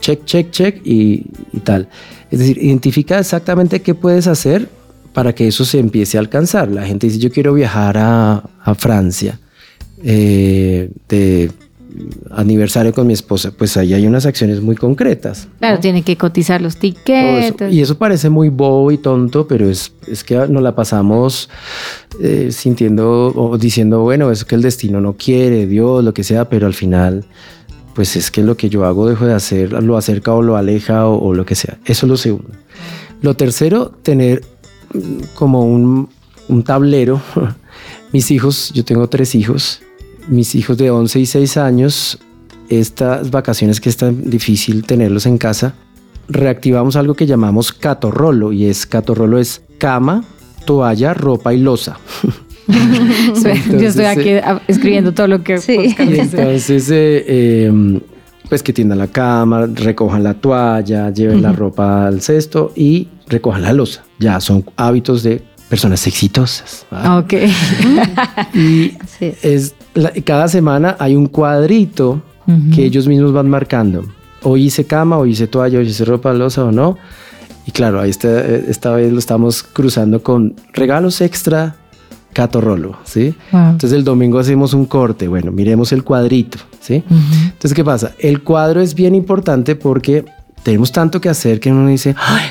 check, 0.00 0.24
check, 0.24 0.50
check 0.50 0.80
y, 0.86 1.26
y 1.52 1.60
tal. 1.60 1.88
Es 2.30 2.38
decir, 2.38 2.58
identifica 2.62 3.18
exactamente 3.18 3.80
qué 3.82 3.94
puedes 3.94 4.26
hacer 4.26 4.68
para 5.12 5.34
que 5.34 5.48
eso 5.48 5.64
se 5.64 5.78
empiece 5.78 6.16
a 6.16 6.20
alcanzar. 6.20 6.70
La 6.70 6.84
gente 6.86 7.06
dice, 7.08 7.18
yo 7.18 7.30
quiero 7.30 7.52
viajar 7.54 7.96
a, 7.98 8.44
a 8.62 8.74
Francia 8.74 9.38
eh, 10.04 10.90
de 11.08 11.50
aniversario 12.30 12.92
con 12.92 13.06
mi 13.06 13.12
esposa, 13.12 13.52
pues 13.56 13.76
ahí 13.76 13.94
hay 13.94 14.06
unas 14.06 14.26
acciones 14.26 14.60
muy 14.60 14.76
concretas. 14.76 15.48
Claro, 15.58 15.80
tiene 15.80 16.02
que 16.02 16.16
cotizar 16.16 16.60
los 16.60 16.76
Todo 16.76 17.38
eso. 17.38 17.68
Y 17.68 17.80
eso 17.80 17.96
parece 17.96 18.28
muy 18.30 18.48
bobo 18.48 18.90
y 18.92 18.98
tonto, 18.98 19.46
pero 19.46 19.68
es, 19.68 19.92
es 20.06 20.24
que 20.24 20.36
nos 20.48 20.62
la 20.62 20.74
pasamos 20.74 21.48
eh, 22.20 22.50
sintiendo 22.52 23.32
o 23.34 23.58
diciendo, 23.58 24.02
bueno, 24.02 24.30
es 24.30 24.44
que 24.44 24.54
el 24.54 24.62
destino 24.62 25.00
no 25.00 25.14
quiere, 25.14 25.66
Dios, 25.66 26.04
lo 26.04 26.12
que 26.12 26.24
sea, 26.24 26.48
pero 26.48 26.66
al 26.66 26.74
final, 26.74 27.24
pues 27.94 28.16
es 28.16 28.30
que 28.30 28.42
lo 28.42 28.56
que 28.56 28.68
yo 28.68 28.84
hago 28.84 29.08
dejo 29.08 29.26
de 29.26 29.34
hacer, 29.34 29.72
lo 29.82 29.96
acerca 29.96 30.34
o 30.34 30.42
lo 30.42 30.56
aleja 30.56 31.06
o, 31.06 31.18
o 31.18 31.34
lo 31.34 31.44
que 31.44 31.54
sea. 31.54 31.78
Eso 31.84 32.06
es 32.06 32.10
lo 32.10 32.16
segundo. 32.16 32.50
Lo 33.22 33.34
tercero, 33.34 33.92
tener 34.02 34.42
mm, 34.94 35.34
como 35.34 35.64
un, 35.64 36.08
un 36.48 36.62
tablero. 36.62 37.20
Mis 38.12 38.30
hijos, 38.30 38.72
yo 38.72 38.84
tengo 38.84 39.08
tres 39.08 39.34
hijos, 39.34 39.82
mis 40.28 40.54
hijos 40.54 40.76
de 40.78 40.90
11 40.90 41.20
y 41.20 41.26
6 41.26 41.56
años, 41.56 42.18
estas 42.68 43.30
vacaciones 43.30 43.80
que 43.80 43.88
es 43.88 43.96
tan 43.96 44.28
difícil 44.30 44.84
tenerlos 44.84 45.26
en 45.26 45.38
casa, 45.38 45.74
reactivamos 46.28 46.96
algo 46.96 47.14
que 47.14 47.26
llamamos 47.26 47.72
catorrolo 47.72 48.52
y 48.52 48.66
es 48.66 48.86
catorrolo 48.86 49.38
es 49.38 49.62
cama, 49.78 50.24
toalla, 50.64 51.14
ropa 51.14 51.54
y 51.54 51.58
losa. 51.58 51.98
Yo 52.68 53.88
estoy 53.88 54.04
aquí 54.04 54.28
eh, 54.28 54.42
escribiendo 54.66 55.12
todo 55.12 55.26
lo 55.26 55.42
que 55.42 55.58
Sí. 55.58 55.94
Entonces, 55.98 56.90
eh, 56.90 57.24
eh, 57.26 58.00
pues 58.48 58.62
que 58.62 58.72
tiendan 58.72 58.98
la 58.98 59.06
cama, 59.08 59.66
recojan 59.66 60.22
la 60.22 60.34
toalla, 60.34 61.10
lleven 61.10 61.42
la 61.42 61.52
ropa 61.52 62.06
al 62.06 62.20
cesto 62.20 62.72
y 62.76 63.08
recojan 63.26 63.62
la 63.62 63.72
losa. 63.72 64.04
Ya 64.18 64.40
son 64.40 64.64
hábitos 64.76 65.22
de 65.22 65.42
personas 65.68 66.06
exitosas. 66.06 66.86
¿va? 66.92 67.18
Ok. 67.18 67.34
Y 68.54 68.96
Así 69.00 69.26
es. 69.26 69.44
es 69.44 69.74
la- 70.02 70.12
cada 70.24 70.48
semana 70.48 70.96
hay 70.98 71.14
un 71.16 71.26
cuadrito 71.26 72.22
que 72.74 72.84
ellos 72.86 73.06
mismos 73.06 73.32
van 73.32 73.48
marcando. 73.50 74.04
Hoy 74.42 74.64
hice 74.66 74.84
cama, 74.86 75.18
hoy 75.18 75.32
hice 75.32 75.46
toalla, 75.48 75.78
hoy 75.80 75.86
hice 75.86 76.04
ropa, 76.06 76.32
losa 76.32 76.64
o 76.64 76.72
no. 76.72 76.96
Y 77.66 77.72
claro, 77.72 78.00
ahí 78.00 78.08
está, 78.08 78.28
eh, 78.40 78.64
esta 78.68 78.92
vez 78.92 79.12
lo 79.12 79.18
estamos 79.18 79.62
cruzando 79.62 80.22
con 80.22 80.54
regalos 80.72 81.20
extra 81.20 81.76
catorrolo, 82.32 82.96
¿sí? 83.04 83.34
Wow. 83.52 83.60
Entonces 83.72 83.92
el 83.92 84.04
domingo 84.04 84.38
hacemos 84.38 84.72
un 84.72 84.86
corte, 84.86 85.28
bueno, 85.28 85.50
miremos 85.52 85.92
el 85.92 86.04
cuadrito, 86.04 86.58
¿sí? 86.80 87.02
Entonces, 87.44 87.74
¿qué 87.74 87.84
pasa? 87.84 88.12
El 88.18 88.42
cuadro 88.42 88.80
es 88.80 88.94
bien 88.94 89.14
importante 89.14 89.74
porque 89.76 90.24
tenemos 90.62 90.90
tanto 90.92 91.20
que 91.20 91.28
hacer 91.28 91.60
que 91.60 91.70
uno 91.70 91.86
dice, 91.88 92.14
"Ay, 92.18 92.46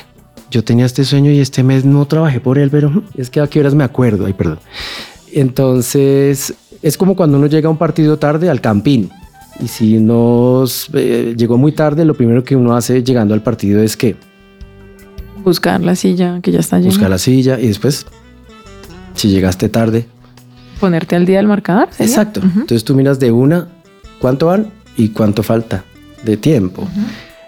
yo 0.51 0.63
tenía 0.63 0.85
este 0.85 1.03
sueño 1.05 1.31
y 1.31 1.39
este 1.39 1.63
mes 1.63 1.85
no 1.85 2.05
trabajé 2.05 2.39
por 2.39 2.57
él, 2.59 2.69
pero 2.69 3.03
es 3.17 3.29
que 3.31 3.39
a 3.39 3.47
qué 3.47 3.59
horas 3.61 3.73
me 3.73 3.83
acuerdo, 3.83 4.25
ay, 4.27 4.33
perdón. 4.33 4.59
Entonces, 5.33 6.53
es 6.81 6.97
como 6.97 7.15
cuando 7.15 7.37
uno 7.37 7.47
llega 7.47 7.67
a 7.67 7.71
un 7.71 7.77
partido 7.77 8.17
tarde 8.17 8.49
al 8.49 8.61
campín. 8.61 9.09
Y 9.59 9.67
si 9.67 9.97
nos 9.97 10.89
eh, 10.93 11.33
llegó 11.37 11.57
muy 11.57 11.71
tarde, 11.71 12.05
lo 12.05 12.13
primero 12.13 12.43
que 12.43 12.55
uno 12.55 12.75
hace 12.75 13.03
llegando 13.03 13.33
al 13.33 13.41
partido 13.41 13.81
es 13.81 13.97
que 13.97 14.15
Buscar 15.43 15.81
la 15.81 15.95
silla 15.95 16.39
que 16.41 16.51
ya 16.51 16.59
está 16.59 16.77
llena. 16.77 16.89
buscar 16.89 17.09
la 17.09 17.17
silla 17.17 17.57
y 17.59 17.67
después, 17.67 18.05
si 19.15 19.29
llegaste 19.29 19.69
tarde, 19.69 20.05
Ponerte 20.79 21.15
al 21.15 21.25
día 21.25 21.37
del 21.37 21.47
marcador. 21.47 21.87
¿sería? 21.91 22.11
Exacto. 22.11 22.41
Entonces 22.43 22.83
tú 22.83 22.93
miras 22.93 23.19
de 23.19 23.31
una, 23.31 23.67
cuánto 24.19 24.45
van 24.47 24.67
y 24.95 25.09
cuánto 25.09 25.41
falta 25.41 25.83
de 26.23 26.37
tiempo. 26.37 26.87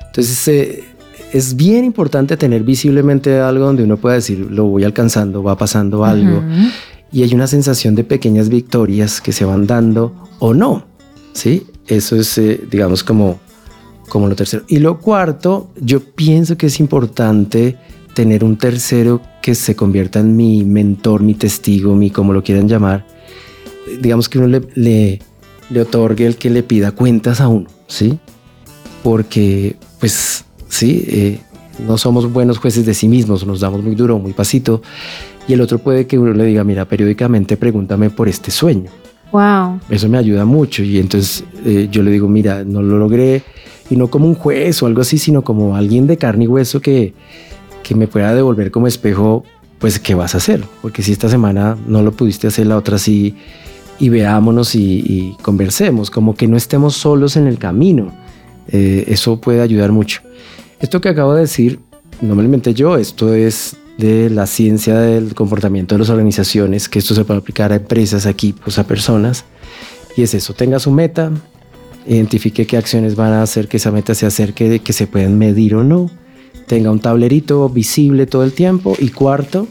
Entonces 0.07 0.47
eh, 0.47 0.83
es 1.31 1.55
bien 1.55 1.83
importante 1.85 2.37
tener 2.37 2.63
visiblemente 2.63 3.39
algo 3.39 3.65
donde 3.65 3.83
uno 3.83 3.97
pueda 3.97 4.15
decir, 4.15 4.39
lo 4.49 4.65
voy 4.65 4.83
alcanzando, 4.83 5.43
va 5.43 5.55
pasando 5.57 6.03
algo. 6.05 6.41
Y 7.11 7.23
hay 7.23 7.33
una 7.33 7.47
sensación 7.47 7.95
de 7.95 8.03
pequeñas 8.03 8.49
victorias 8.49 9.21
que 9.21 9.31
se 9.31 9.45
van 9.45 9.65
dando 9.65 10.13
o 10.39 10.53
no. 10.53 10.85
¿Sí? 11.33 11.65
Eso 11.87 12.15
es, 12.15 12.37
eh, 12.37 12.61
digamos, 12.69 13.03
como, 13.03 13.39
como 14.07 14.27
lo 14.27 14.35
tercero. 14.35 14.63
Y 14.67 14.79
lo 14.79 14.99
cuarto, 14.99 15.71
yo 15.79 16.01
pienso 16.01 16.57
que 16.57 16.67
es 16.67 16.79
importante 16.79 17.77
tener 18.13 18.43
un 18.43 18.57
tercero 18.57 19.21
que 19.41 19.55
se 19.55 19.75
convierta 19.75 20.19
en 20.19 20.35
mi 20.35 20.63
mentor, 20.65 21.21
mi 21.23 21.35
testigo, 21.35 21.95
mi 21.95 22.11
como 22.11 22.33
lo 22.33 22.43
quieran 22.43 22.67
llamar. 22.67 23.05
Digamos 24.01 24.29
que 24.29 24.39
uno 24.39 24.47
le, 24.47 25.19
le, 25.69 25.81
otorgue 25.81 26.25
el 26.25 26.35
que 26.35 26.49
le 26.49 26.61
pida 26.61 26.91
cuentas 26.91 27.41
a 27.41 27.47
uno, 27.47 27.67
¿sí? 27.87 28.19
Porque, 29.03 29.77
pues, 29.99 30.45
sí, 30.67 31.05
eh, 31.07 31.39
no 31.87 31.97
somos 31.97 32.31
buenos 32.31 32.57
jueces 32.57 32.85
de 32.85 32.93
sí 32.93 33.07
mismos, 33.07 33.45
nos 33.45 33.61
damos 33.61 33.81
muy 33.81 33.95
duro, 33.95 34.19
muy 34.19 34.33
pasito. 34.33 34.81
Y 35.49 35.53
el 35.53 35.61
otro 35.61 35.79
puede 35.79 36.05
que 36.05 36.19
uno 36.19 36.31
le 36.31 36.45
diga, 36.45 36.63
mira, 36.63 36.85
periódicamente 36.85 37.57
pregúntame 37.57 38.11
por 38.11 38.29
este 38.29 38.51
sueño. 38.51 38.91
Wow. 39.31 39.79
Eso 39.89 40.07
me 40.07 40.19
ayuda 40.19 40.45
mucho. 40.45 40.83
Y 40.83 40.99
entonces 40.99 41.43
eh, 41.65 41.87
yo 41.91 42.03
le 42.03 42.11
digo, 42.11 42.27
mira, 42.27 42.63
no 42.63 42.83
lo 42.83 42.99
logré. 42.99 43.41
Y 43.89 43.95
no 43.95 44.09
como 44.09 44.27
un 44.27 44.35
juez 44.35 44.83
o 44.83 44.85
algo 44.85 45.01
así, 45.01 45.17
sino 45.17 45.41
como 45.43 45.75
alguien 45.75 46.05
de 46.05 46.17
carne 46.17 46.43
y 46.43 46.47
hueso 46.47 46.81
que, 46.81 47.15
que 47.81 47.95
me 47.95 48.07
pueda 48.07 48.35
devolver 48.35 48.69
como 48.69 48.85
espejo, 48.85 49.43
pues, 49.79 49.99
¿qué 49.99 50.13
vas 50.13 50.35
a 50.35 50.37
hacer? 50.37 50.63
Porque 50.83 51.01
si 51.01 51.13
esta 51.13 51.29
semana 51.29 51.75
no 51.87 52.03
lo 52.03 52.11
pudiste 52.11 52.45
hacer, 52.45 52.67
la 52.67 52.77
otra 52.77 52.99
sí, 52.99 53.35
y 53.97 54.09
veámonos 54.09 54.75
y, 54.75 54.99
y 54.99 55.37
conversemos, 55.41 56.11
como 56.11 56.35
que 56.35 56.47
no 56.47 56.57
estemos 56.57 56.93
solos 56.93 57.37
en 57.37 57.47
el 57.47 57.57
camino. 57.57 58.13
Eh, 58.67 59.05
eso 59.07 59.41
puede 59.41 59.61
ayudar 59.61 59.91
mucho. 59.91 60.21
Esto 60.79 61.01
que 61.01 61.09
acabo 61.09 61.33
de 61.33 61.41
decir, 61.41 61.79
no 62.21 62.35
me 62.35 62.43
lo 62.43 62.45
inventé 62.45 62.75
yo, 62.75 62.97
esto 62.97 63.33
es 63.33 63.75
de 63.99 64.29
la 64.29 64.47
ciencia 64.47 64.97
del 64.97 65.35
comportamiento 65.35 65.95
de 65.95 65.99
las 65.99 66.09
organizaciones, 66.09 66.87
que 66.87 66.99
esto 66.99 67.13
se 67.13 67.25
puede 67.25 67.41
aplicar 67.41 67.73
a 67.73 67.75
empresas, 67.75 68.25
a 68.25 68.29
equipos, 68.29 68.79
a 68.79 68.87
personas. 68.87 69.43
Y 70.15 70.23
es 70.23 70.33
eso, 70.33 70.53
tenga 70.53 70.79
su 70.79 70.89
meta, 70.89 71.31
identifique 72.07 72.65
qué 72.65 72.77
acciones 72.77 73.15
van 73.15 73.33
a 73.33 73.43
hacer 73.43 73.67
que 73.67 73.77
esa 73.77 73.91
meta 73.91 74.15
se 74.15 74.25
acerque, 74.25 74.69
de 74.69 74.79
que 74.79 74.93
se 74.93 75.05
pueden 75.05 75.37
medir 75.37 75.75
o 75.75 75.83
no, 75.83 76.09
tenga 76.65 76.91
un 76.91 76.99
tablerito 76.99 77.67
visible 77.67 78.25
todo 78.25 78.45
el 78.45 78.53
tiempo 78.53 78.95
y 78.97 79.09
cuarto, 79.09 79.67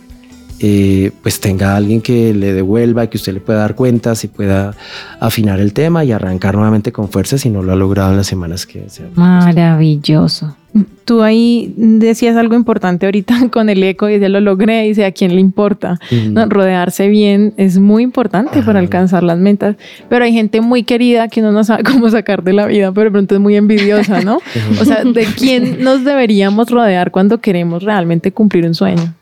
eh, 0.60 1.12
pues 1.22 1.40
tenga 1.40 1.76
alguien 1.76 2.00
que 2.00 2.34
le 2.34 2.52
devuelva 2.52 3.04
y 3.04 3.08
que 3.08 3.16
usted 3.16 3.32
le 3.32 3.40
pueda 3.40 3.60
dar 3.60 3.74
cuentas 3.74 4.24
y 4.24 4.28
pueda 4.28 4.74
afinar 5.20 5.60
el 5.60 5.72
tema 5.72 6.04
y 6.04 6.12
arrancar 6.12 6.56
nuevamente 6.56 6.90
con 6.90 7.08
fuerza 7.08 7.38
si 7.38 7.48
no 7.48 7.62
lo 7.62 7.72
ha 7.72 7.76
logrado 7.76 8.10
en 8.10 8.16
las 8.16 8.26
semanas 8.26 8.66
que 8.66 8.88
se 8.88 9.04
han 9.04 9.10
Maravilloso. 9.14 10.56
Tú 11.04 11.22
ahí 11.22 11.72
decías 11.76 12.36
algo 12.36 12.54
importante 12.54 13.06
ahorita 13.06 13.48
con 13.50 13.68
el 13.68 13.82
eco 13.82 14.08
y 14.08 14.18
ya 14.18 14.28
lo 14.28 14.40
logré, 14.40 14.82
dice 14.82 15.04
a 15.06 15.12
quién 15.12 15.34
le 15.34 15.40
importa. 15.40 15.98
No, 16.10 16.46
rodearse 16.46 17.08
bien 17.08 17.54
es 17.56 17.78
muy 17.78 18.02
importante 18.02 18.62
para 18.62 18.80
alcanzar 18.80 19.22
las 19.22 19.38
metas, 19.38 19.76
pero 20.08 20.24
hay 20.24 20.32
gente 20.32 20.60
muy 20.60 20.82
querida 20.82 21.28
que 21.28 21.40
uno 21.40 21.52
no 21.52 21.64
sabe 21.64 21.82
cómo 21.90 22.10
sacar 22.10 22.42
de 22.42 22.52
la 22.52 22.66
vida, 22.66 22.92
pero 22.92 23.04
de 23.04 23.10
pronto 23.12 23.34
es 23.36 23.40
muy 23.40 23.56
envidiosa, 23.56 24.22
¿no? 24.22 24.38
O 24.80 24.84
sea, 24.84 25.04
¿de 25.04 25.24
quién 25.24 25.82
nos 25.82 26.04
deberíamos 26.04 26.68
rodear 26.70 27.10
cuando 27.10 27.38
queremos 27.38 27.82
realmente 27.82 28.32
cumplir 28.32 28.66
un 28.66 28.74
sueño? 28.74 29.14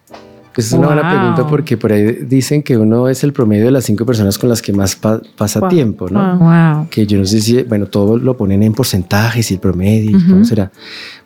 Es 0.57 0.73
una 0.73 0.87
buena 0.87 1.09
pregunta 1.11 1.47
porque 1.47 1.77
por 1.77 1.93
ahí 1.93 2.19
dicen 2.27 2.63
que 2.63 2.77
uno 2.79 3.09
es 3.09 3.23
el 3.25 3.33
promedio 3.33 3.67
de 3.67 3.71
las 3.71 3.85
cinco 3.85 4.07
personas 4.07 4.39
con 4.39 4.49
las 4.49 4.63
que 4.63 4.73
más 4.73 4.97
pa- 4.97 5.21
pasa 5.37 5.61
Wow. 5.61 5.69
tiempo, 5.69 6.09
¿no? 6.09 6.39
Wow. 6.39 6.89
Que 6.89 7.07
yo 7.07 7.19
no 7.19 7.25
sé 7.27 7.41
si, 7.41 7.63
bueno, 7.65 7.87
todo 7.87 8.17
lo 8.17 8.37
ponen 8.37 8.63
en 8.63 8.73
porcentajes 8.73 9.51
y 9.51 9.55
el 9.55 9.61
promedio, 9.61 10.11
y 10.13 10.15
Ujú. 10.17 10.31
cómo 10.31 10.45
será. 10.45 10.73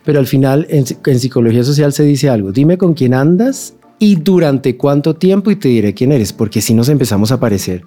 Pero 0.03 0.19
al 0.19 0.27
final, 0.27 0.67
en, 0.69 0.83
en 1.05 1.19
psicología 1.19 1.63
social 1.63 1.93
se 1.93 2.03
dice 2.03 2.29
algo, 2.29 2.51
dime 2.51 2.77
con 2.77 2.93
quién 2.93 3.13
andas 3.13 3.73
y 3.99 4.15
durante 4.15 4.75
cuánto 4.77 5.15
tiempo 5.15 5.51
y 5.51 5.55
te 5.55 5.69
diré 5.69 5.93
quién 5.93 6.11
eres, 6.11 6.33
porque 6.33 6.59
si 6.59 6.73
nos 6.73 6.89
empezamos 6.89 7.31
a 7.31 7.39
parecer 7.39 7.83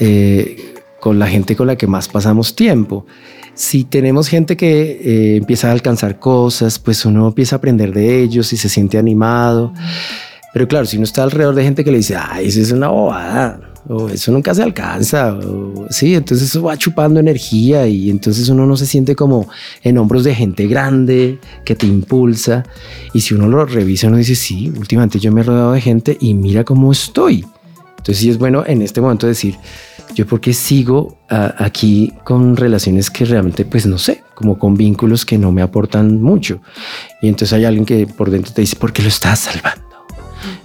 eh, 0.00 0.74
con 1.00 1.18
la 1.18 1.26
gente 1.28 1.54
con 1.56 1.66
la 1.66 1.76
que 1.76 1.86
más 1.86 2.08
pasamos 2.08 2.56
tiempo. 2.56 3.06
Si 3.54 3.84
tenemos 3.84 4.28
gente 4.28 4.56
que 4.56 5.00
eh, 5.02 5.36
empieza 5.36 5.68
a 5.68 5.72
alcanzar 5.72 6.18
cosas, 6.18 6.78
pues 6.78 7.04
uno 7.04 7.26
empieza 7.28 7.56
a 7.56 7.58
aprender 7.58 7.92
de 7.92 8.22
ellos 8.22 8.52
y 8.52 8.56
se 8.56 8.68
siente 8.68 8.98
animado. 8.98 9.72
Pero 10.52 10.66
claro, 10.66 10.86
si 10.86 10.96
uno 10.96 11.04
está 11.04 11.22
alrededor 11.22 11.54
de 11.54 11.64
gente 11.64 11.84
que 11.84 11.90
le 11.90 11.98
dice, 11.98 12.16
ay, 12.16 12.48
eso 12.48 12.60
es 12.60 12.72
una 12.72 12.88
bobada, 12.88 13.60
o 13.86 14.08
eso 14.08 14.32
nunca 14.32 14.54
se 14.54 14.62
alcanza, 14.62 15.38
sí, 15.88 16.14
entonces 16.14 16.48
eso 16.48 16.62
va 16.62 16.76
chupando 16.76 17.20
energía 17.20 17.86
y 17.86 18.10
entonces 18.10 18.48
uno 18.48 18.66
no 18.66 18.76
se 18.76 18.84
siente 18.84 19.16
como 19.16 19.48
en 19.82 19.96
hombros 19.96 20.24
de 20.24 20.34
gente 20.34 20.66
grande 20.66 21.38
que 21.64 21.74
te 21.74 21.86
impulsa. 21.86 22.64
Y 23.14 23.20
si 23.20 23.34
uno 23.34 23.48
lo 23.48 23.64
revisa, 23.64 24.08
uno 24.08 24.18
dice, 24.18 24.34
sí, 24.34 24.72
últimamente 24.76 25.18
yo 25.18 25.32
me 25.32 25.40
he 25.40 25.44
rodeado 25.44 25.72
de 25.72 25.80
gente 25.80 26.16
y 26.20 26.34
mira 26.34 26.64
cómo 26.64 26.92
estoy. 26.92 27.46
Entonces 27.90 28.18
sí 28.18 28.28
es 28.28 28.38
bueno 28.38 28.62
en 28.66 28.82
este 28.82 29.00
momento 29.00 29.26
decir, 29.26 29.56
yo 30.14 30.26
porque 30.26 30.52
sigo 30.52 31.18
aquí 31.28 32.12
con 32.24 32.56
relaciones 32.56 33.10
que 33.10 33.24
realmente, 33.24 33.64
pues 33.64 33.86
no 33.86 33.96
sé, 33.96 34.22
como 34.34 34.58
con 34.58 34.74
vínculos 34.74 35.24
que 35.24 35.38
no 35.38 35.50
me 35.50 35.62
aportan 35.62 36.20
mucho. 36.20 36.60
Y 37.22 37.28
entonces 37.28 37.54
hay 37.54 37.64
alguien 37.64 37.86
que 37.86 38.06
por 38.06 38.30
dentro 38.30 38.52
te 38.52 38.60
dice, 38.62 38.76
¿por 38.76 38.92
qué 38.92 39.02
lo 39.02 39.08
estás 39.08 39.38
salvando? 39.38 39.87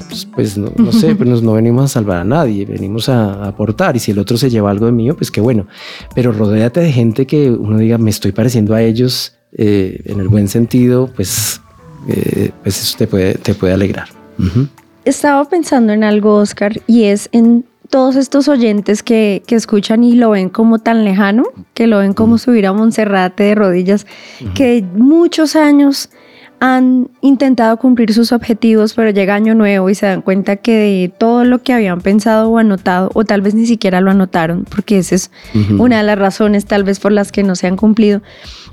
Pues, 0.08 0.26
pues, 0.26 0.58
no, 0.58 0.72
no 0.76 0.92
sé, 0.92 1.16
pues 1.16 1.42
no 1.42 1.54
venimos 1.54 1.86
a 1.86 1.88
salvar 1.88 2.18
a 2.18 2.24
nadie, 2.24 2.66
venimos 2.66 3.10
a, 3.10 3.34
a 3.46 3.48
aportar. 3.50 3.96
Y 3.96 4.00
si 4.00 4.12
el 4.12 4.20
otro 4.20 4.38
se 4.38 4.50
lleva 4.50 4.70
algo 4.70 4.86
de 4.86 4.92
mío, 4.92 5.16
pues 5.16 5.32
qué 5.32 5.42
bueno. 5.42 5.68
Pero 6.14 6.32
rodéate 6.32 6.82
de 6.82 6.92
gente 6.92 7.26
que 7.26 7.50
uno 7.50 7.78
diga, 7.78 7.98
me 7.98 8.10
estoy 8.10 8.32
pareciendo 8.32 8.76
a 8.76 8.82
ellos 8.82 9.36
eh, 9.56 10.02
en 10.06 10.20
el 10.20 10.28
buen 10.30 10.48
sentido, 10.48 11.10
pues, 11.16 11.62
eh, 12.08 12.52
pues 12.64 12.82
eso 12.82 12.98
te 12.98 13.08
puede, 13.08 13.36
te 13.36 13.54
puede 13.54 13.74
alegrar. 13.74 14.10
Ujú. 14.40 14.68
Estaba 15.06 15.48
pensando 15.48 15.94
en 15.94 16.04
algo, 16.04 16.36
Oscar, 16.36 16.82
y 16.88 17.04
es 17.04 17.30
en 17.34 17.66
todos 17.90 18.16
estos 18.16 18.48
oyentes 18.48 19.04
que, 19.04 19.44
que 19.46 19.56
escuchan 19.56 20.04
y 20.04 20.16
lo 20.16 20.32
ven 20.32 20.50
como 20.50 20.80
tan 20.80 21.04
lejano, 21.06 21.44
que 21.76 21.86
lo 21.86 22.00
ven 22.00 22.14
como 22.14 22.40
subir 22.40 22.66
a 22.66 22.74
Monserrate 22.74 23.44
de 23.44 23.56
rodillas, 23.56 24.08
que 24.56 24.84
muchos 24.96 25.56
años 25.56 26.10
han 26.66 27.10
intentado 27.20 27.76
cumplir 27.76 28.14
sus 28.14 28.32
objetivos, 28.32 28.94
pero 28.94 29.10
llega 29.10 29.36
año 29.36 29.54
nuevo 29.54 29.90
y 29.90 29.96
se 29.96 30.06
dan 30.06 30.22
cuenta 30.22 30.56
que 30.56 30.72
de 30.72 31.10
todo 31.10 31.44
lo 31.44 31.62
que 31.62 31.74
habían 31.74 32.00
pensado 32.00 32.50
o 32.50 32.58
anotado, 32.58 33.12
o 33.16 33.26
tal 33.26 33.42
vez 33.42 33.54
ni 33.54 33.66
siquiera 33.66 34.00
lo 34.00 34.12
anotaron, 34.12 34.64
porque 34.64 34.98
esa 34.98 35.16
es 35.16 35.30
una 35.78 35.98
de 35.98 36.04
las 36.04 36.18
razones 36.18 36.66
tal 36.66 36.86
vez 36.86 37.02
por 37.02 37.12
las 37.12 37.34
que 37.34 37.44
no 37.44 37.56
se 37.56 37.68
han 37.68 37.76
cumplido. 37.76 38.22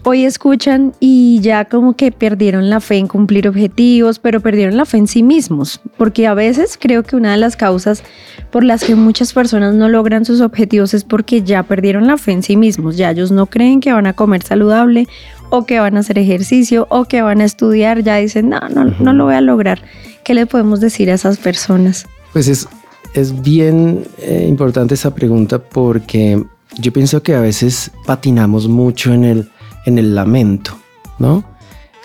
Hoy 0.05 0.24
escuchan 0.24 0.92
y 1.00 1.40
ya 1.42 1.64
como 1.64 1.96
que 1.96 2.12
perdieron 2.12 2.71
la 2.71 2.79
fe 2.79 2.96
en 2.96 3.08
cumplir 3.08 3.48
objetivos, 3.48 4.21
pero 4.21 4.38
perdieron 4.38 4.77
la 4.77 4.85
fe 4.85 4.98
en 4.98 5.08
sí 5.08 5.25
mismos, 5.25 5.81
porque 5.98 6.29
a 6.29 6.35
veces 6.35 6.79
creo 6.81 7.02
que 7.02 7.17
una 7.17 7.33
de 7.33 7.38
las 7.38 7.56
causas 7.56 8.04
por 8.52 8.62
las 8.62 8.85
que 8.85 8.94
muchas 8.94 9.33
personas 9.33 9.75
no 9.75 9.88
logran 9.88 10.25
sus 10.25 10.40
objetivos 10.42 10.94
es 10.94 11.02
porque 11.02 11.42
ya 11.42 11.64
perdieron 11.64 12.06
la 12.06 12.19
fe 12.19 12.31
en 12.31 12.44
sí 12.44 12.56
mismos, 12.56 12.96
ya 12.96 13.10
ellos 13.10 13.33
no 13.33 13.46
creen 13.46 13.81
que 13.81 13.92
van 13.92 14.06
a 14.06 14.12
comer 14.12 14.44
saludable 14.44 15.08
o 15.51 15.67
que 15.67 15.81
van 15.81 15.96
a 15.96 16.01
hacer 16.01 16.19
ejercicio 16.19 16.87
o 16.90 17.05
que 17.05 17.23
van 17.23 17.40
a 17.40 17.44
estudiar, 17.44 18.03
ya 18.03 18.17
dicen, 18.17 18.48
no, 18.48 18.61
no, 18.69 18.85
no 18.85 19.13
lo 19.13 19.25
voy 19.25 19.35
a 19.35 19.40
lograr. 19.40 19.83
¿Qué 20.25 20.35
le 20.35 20.46
podemos 20.46 20.81
decir 20.81 21.11
a 21.11 21.15
esas 21.15 21.38
personas? 21.38 22.07
Pues 22.33 22.48
es, 22.48 22.69
es 23.15 23.42
bien 23.42 24.07
eh, 24.19 24.46
importante 24.48 24.94
esa 24.94 25.15
pregunta 25.15 25.59
porque 25.59 26.42
yo 26.79 26.92
pienso 26.92 27.23
que 27.23 27.35
a 27.35 27.40
veces 27.40 27.90
patinamos 28.07 28.69
mucho 28.69 29.13
en 29.13 29.25
el, 29.25 29.51
en 29.87 29.98
el 29.98 30.15
lamento, 30.15 30.79
¿no? 31.19 31.44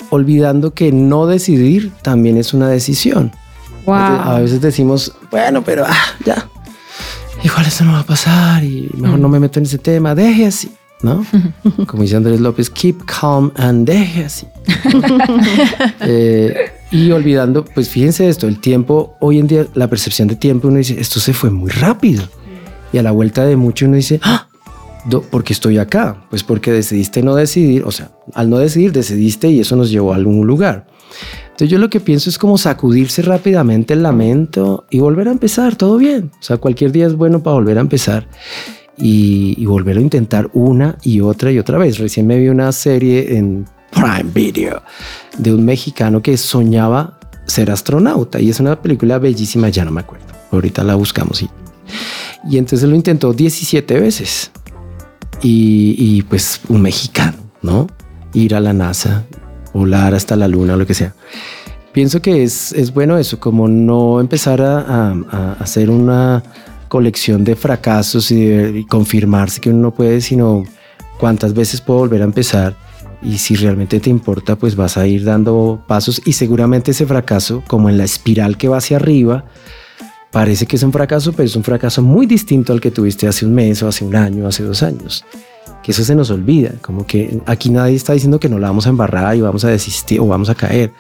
Olvidando 0.10 0.74
que 0.74 0.92
no 0.92 1.28
decidir 1.28 1.92
también 2.02 2.38
es 2.38 2.54
una 2.54 2.68
decisión. 2.68 3.32
A 3.88 4.40
veces 4.40 4.62
decimos, 4.62 5.14
bueno, 5.30 5.64
pero 5.64 5.86
ah, 5.88 5.96
ya, 6.26 6.50
igual 7.44 7.68
eso 7.68 7.84
no 7.86 7.94
va 7.94 8.00
a 8.00 8.06
pasar 8.06 8.64
y 8.64 8.90
mejor 8.98 9.20
no 9.20 9.30
me 9.30 9.40
meto 9.40 9.60
en 9.60 9.66
ese 9.66 9.78
tema, 9.78 10.16
deje 10.16 10.48
así. 10.48 10.72
¿No? 11.02 11.26
Como 11.88 12.04
dice 12.04 12.16
Andrés 12.16 12.40
López, 12.40 12.70
keep 12.70 12.98
calm 13.06 13.52
and 13.56 13.88
deje 13.88 14.26
así. 14.26 14.48
Eh, 16.02 16.72
y 16.92 17.12
olvidando, 17.12 17.66
pues 17.66 17.90
fíjense 17.90 18.30
esto, 18.30 18.48
el 18.48 18.60
tiempo, 18.60 19.16
hoy 19.20 19.40
en 19.40 19.48
día 19.48 19.66
la 19.74 19.90
percepción 19.90 20.28
de 20.28 20.36
tiempo, 20.36 20.68
uno 20.68 20.78
dice, 20.78 21.00
esto 21.00 21.20
se 21.20 21.34
fue 21.34 21.50
muy 21.50 21.72
rápido. 21.72 22.24
Y 22.94 22.98
a 22.98 23.04
la 23.04 23.12
vuelta 23.12 23.44
de 23.46 23.56
mucho 23.56 23.86
uno 23.86 23.96
dice, 23.96 24.20
ah, 24.24 24.48
¿por 25.32 25.44
qué 25.44 25.54
estoy 25.54 25.78
acá? 25.78 26.26
Pues 26.30 26.44
porque 26.44 26.72
decidiste 26.72 27.24
no 27.24 27.36
decidir, 27.36 27.84
o 27.84 27.92
sea, 27.92 28.12
al 28.34 28.50
no 28.50 28.58
decidir 28.60 28.92
decidiste 28.92 29.50
y 29.50 29.60
eso 29.60 29.76
nos 29.76 29.90
llevó 29.90 30.14
a 30.14 30.16
algún 30.16 30.46
lugar. 30.46 30.88
Entonces 31.46 31.70
yo 31.70 31.80
lo 31.80 31.90
que 31.90 32.00
pienso 32.00 32.30
es 32.30 32.38
como 32.38 32.58
sacudirse 32.58 33.22
rápidamente 33.22 33.94
el 33.94 34.04
lamento 34.04 34.86
y 34.90 35.00
volver 35.00 35.28
a 35.28 35.32
empezar, 35.32 35.76
todo 35.76 35.98
bien. 35.98 36.32
O 36.40 36.44
sea, 36.44 36.58
cualquier 36.58 36.92
día 36.92 37.08
es 37.08 37.16
bueno 37.16 37.42
para 37.42 37.56
volver 37.56 37.78
a 37.78 37.82
empezar 37.82 38.28
y, 38.98 39.56
y 39.58 39.66
volverlo 39.66 40.02
a 40.02 40.04
intentar 40.04 40.50
una 40.54 40.98
y 41.04 41.22
otra 41.22 41.52
y 41.52 41.60
otra 41.60 41.78
vez. 41.78 41.98
Recién 41.98 42.28
me 42.28 42.38
vi 42.38 42.48
una 42.48 42.72
serie 42.72 43.38
en 43.38 43.66
Prime 43.92 44.32
Video 44.34 44.82
de 45.38 45.54
un 45.54 45.66
mexicano 45.66 46.22
que 46.22 46.38
soñaba 46.38 47.20
ser 47.46 47.72
astronauta 47.72 48.40
y 48.40 48.50
es 48.50 48.60
una 48.60 48.82
película 48.82 49.20
bellísima, 49.20 49.70
ya 49.70 49.86
no 49.86 49.92
me 49.92 50.02
acuerdo. 50.02 50.26
Ahorita 50.52 50.84
la 50.84 50.96
buscamos 50.96 51.42
y, 51.42 51.50
y 52.50 52.58
entonces 52.58 52.88
lo 52.88 52.96
intentó 52.96 53.34
17 53.34 54.00
veces. 54.00 54.52
Y, 55.42 55.96
y, 55.98 56.22
pues 56.24 56.62
un 56.70 56.82
mexicano, 56.82 57.38
¿no? 57.62 57.88
Ir 58.34 58.56
a 58.56 58.60
la 58.60 58.74
NASA, 58.74 59.26
volar 59.74 60.16
hasta 60.16 60.36
la 60.36 60.48
luna, 60.48 60.78
lo 60.78 60.88
que 60.88 60.94
sea. 60.94 61.14
Pienso 61.92 62.22
que 62.22 62.44
es, 62.44 62.72
es 62.72 62.94
bueno 62.94 63.18
eso, 63.18 63.40
como 63.40 63.68
no 63.68 64.20
empezar 64.22 64.62
a, 64.62 64.80
a, 64.80 65.12
a 65.32 65.52
hacer 65.60 65.90
una 65.90 66.42
colección 66.88 67.44
de 67.44 67.56
fracasos 67.56 68.32
y, 68.32 68.46
de, 68.46 68.80
y 68.80 68.86
confirmarse 68.86 69.62
que 69.62 69.70
uno 69.70 69.80
no 69.80 69.94
puede, 69.94 70.22
sino 70.22 70.64
cuántas 71.20 71.54
veces 71.54 71.82
puedo 71.82 72.00
volver 72.00 72.22
a 72.22 72.26
empezar 72.26 72.76
y 73.26 73.38
si 73.40 73.56
realmente 73.56 74.00
te 74.00 74.10
importa, 74.10 74.56
pues 74.56 74.76
vas 74.76 74.98
a 74.98 75.08
ir 75.08 75.24
dando 75.24 75.84
pasos 75.88 76.22
y 76.26 76.34
seguramente 76.34 76.92
ese 76.92 77.06
fracaso, 77.06 77.64
como 77.68 77.90
en 77.90 77.98
la 77.98 78.04
espiral 78.04 78.58
que 78.58 78.68
va 78.68 78.78
hacia 78.78 78.98
arriba, 78.98 79.46
parece 80.32 80.68
que 80.68 80.76
es 80.76 80.84
un 80.84 80.92
fracaso, 80.92 81.32
pero 81.32 81.46
es 81.46 81.56
un 81.56 81.64
fracaso 81.64 82.02
muy 82.02 82.28
distinto 82.28 82.72
al 82.72 82.82
que 82.82 82.92
tuviste 82.92 83.28
hace 83.28 83.46
un 83.46 83.54
mes 83.56 83.82
o 83.82 83.88
hace 83.88 84.06
un 84.06 84.16
año 84.16 84.46
o 84.46 84.48
hace 84.48 84.64
dos 84.64 84.84
años. 84.84 85.26
Que 85.82 85.92
eso 85.92 86.04
se 86.04 86.16
nos 86.16 86.30
olvida, 86.30 86.72
como 86.82 87.06
que 87.06 87.42
aquí 87.46 87.70
nadie 87.70 87.96
está 87.96 88.14
diciendo 88.14 88.40
que 88.40 88.50
no 88.50 88.60
la 88.60 88.68
vamos 88.68 88.86
a 88.86 88.90
embarrar 88.90 89.36
y 89.36 89.42
vamos 89.42 89.66
a 89.66 89.70
desistir 89.70 90.20
o 90.20 90.28
vamos 90.28 90.50
a 90.50 90.56
caer. 90.56 90.92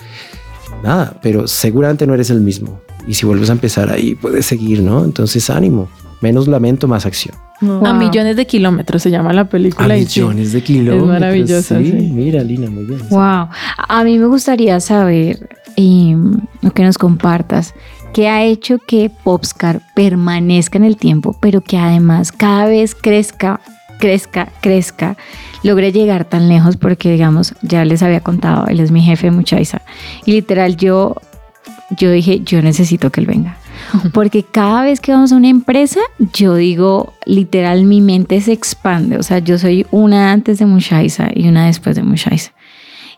Nada, 0.84 1.20
pero 1.22 1.48
seguramente 1.48 2.08
no 2.08 2.14
eres 2.14 2.30
el 2.30 2.42
mismo. 2.42 2.82
Y 3.08 3.14
si 3.14 3.26
vuelves 3.26 3.50
a 3.50 3.54
empezar 3.54 3.92
ahí, 3.92 4.16
puedes 4.16 4.46
seguir, 4.46 4.82
¿no? 4.82 5.04
Entonces 5.04 5.50
ánimo, 5.50 5.90
menos 6.22 6.48
lamento, 6.48 6.88
más 6.88 7.06
acción. 7.06 7.36
A 7.62 7.94
millones 7.94 8.36
de 8.36 8.46
kilómetros 8.46 9.02
se 9.02 9.10
llama 9.10 9.32
la 9.32 9.46
película. 9.46 9.94
A 9.94 9.98
y 9.98 10.06
sí, 10.06 10.20
millones 10.20 10.52
de 10.52 10.62
kilómetros. 10.62 11.04
Es 11.04 11.08
maravillosa. 11.08 11.80
Sí, 11.80 11.92
sí. 11.92 12.12
mira, 12.12 12.44
Lina, 12.44 12.70
muy 12.70 12.84
bien. 12.84 13.00
Wow. 13.10 13.48
A 13.78 14.04
mí 14.04 14.20
me 14.20 14.28
gustaría 14.28 14.80
saber 14.82 15.48
eh, 15.78 16.16
lo 16.62 16.72
que 16.72 16.84
nos 16.84 16.98
compartas. 16.98 17.74
¿Qué 18.14 18.28
ha 18.30 18.44
hecho 18.44 18.78
que 18.80 19.10
Popscar 19.10 19.82
permanezca 19.94 20.78
en 20.78 20.86
el 20.86 20.98
tiempo, 20.98 21.36
pero 21.42 21.62
que 21.62 21.78
además 21.78 22.32
cada 22.32 22.66
vez 22.66 22.96
crezca, 22.96 23.60
crezca, 24.00 24.50
crezca, 24.62 25.18
logre 25.64 25.92
llegar 25.92 26.26
tan 26.26 26.48
lejos? 26.50 26.78
Porque, 26.78 27.12
digamos, 27.12 27.54
ya 27.62 27.84
les 27.84 28.04
había 28.04 28.22
contado, 28.22 28.68
él 28.68 28.80
es 28.80 28.92
mi 28.92 29.02
jefe 29.02 29.28
de 29.28 29.32
Muchaiza. 29.32 29.82
Y 30.26 30.32
literal, 30.32 30.78
yo, 30.78 31.16
yo 31.92 32.12
dije, 32.12 32.42
yo 32.44 32.62
necesito 32.62 33.12
que 33.12 33.22
él 33.22 33.28
venga. 33.28 33.58
Porque 34.14 34.44
cada 34.44 34.84
vez 34.84 35.00
que 35.00 35.12
vamos 35.12 35.32
a 35.32 35.36
una 35.36 35.50
empresa, 35.50 36.00
yo 36.34 36.56
digo, 36.56 37.14
literal, 37.26 37.84
mi 37.84 38.02
mente 38.02 38.40
se 38.42 38.54
expande. 38.54 39.18
O 39.18 39.24
sea, 39.24 39.40
yo 39.40 39.58
soy 39.58 39.86
una 39.92 40.32
antes 40.32 40.60
de 40.60 40.66
Mushaiza 40.66 41.30
y 41.34 41.48
una 41.48 41.68
después 41.68 41.96
de 41.96 42.04
Mushaiza. 42.04 42.52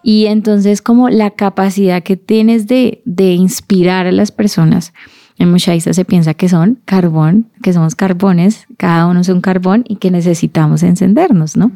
Y 0.04 0.28
entonces 0.28 0.82
como 0.82 1.10
la 1.10 1.32
capacidad 1.32 2.04
que 2.04 2.18
tienes 2.18 2.68
de, 2.68 3.02
de 3.06 3.34
inspirar 3.34 4.08
a 4.08 4.12
las 4.12 4.32
personas. 4.32 4.94
En 5.40 5.52
Mushaiza 5.52 5.94
se 5.94 6.06
piensa 6.06 6.34
que 6.34 6.50
son 6.50 6.80
carbón, 6.86 7.48
que 7.62 7.74
somos 7.74 7.96
carbones, 7.96 8.66
cada 8.78 9.06
uno 9.06 9.22
es 9.22 9.30
un 9.30 9.42
carbón 9.42 9.84
y 9.88 9.98
que 9.98 10.10
necesitamos 10.10 10.84
encendernos, 10.84 11.56
¿no? 11.56 11.72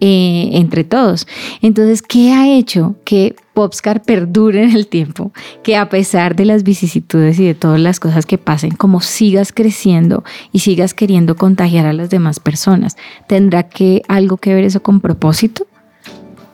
Eh, 0.00 0.50
entre 0.52 0.84
todos. 0.84 1.26
Entonces, 1.60 2.00
¿qué 2.02 2.32
ha 2.32 2.48
hecho 2.48 2.96
que 3.04 3.36
Popscar 3.54 4.02
perdure 4.02 4.64
en 4.64 4.70
el 4.74 4.86
tiempo? 4.86 5.32
Que 5.62 5.76
a 5.76 5.88
pesar 5.90 6.36
de 6.36 6.46
las 6.46 6.62
vicisitudes 6.62 7.38
y 7.38 7.44
de 7.44 7.54
todas 7.54 7.80
las 7.80 8.00
cosas 8.00 8.24
que 8.24 8.38
pasen, 8.38 8.70
como 8.70 9.00
sigas 9.00 9.52
creciendo 9.52 10.24
y 10.52 10.60
sigas 10.60 10.94
queriendo 10.94 11.36
contagiar 11.36 11.86
a 11.86 11.92
las 11.92 12.08
demás 12.08 12.40
personas, 12.40 12.96
¿tendrá 13.26 13.64
que 13.64 14.02
algo 14.08 14.38
que 14.38 14.54
ver 14.54 14.64
eso 14.64 14.82
con 14.82 15.00
propósito? 15.00 15.66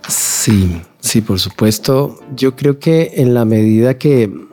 Sí, 0.08 0.80
sí, 1.00 1.20
por 1.20 1.38
supuesto. 1.38 2.18
Yo 2.34 2.56
creo 2.56 2.78
que 2.78 3.12
en 3.16 3.34
la 3.34 3.44
medida 3.44 3.98
que, 3.98 4.47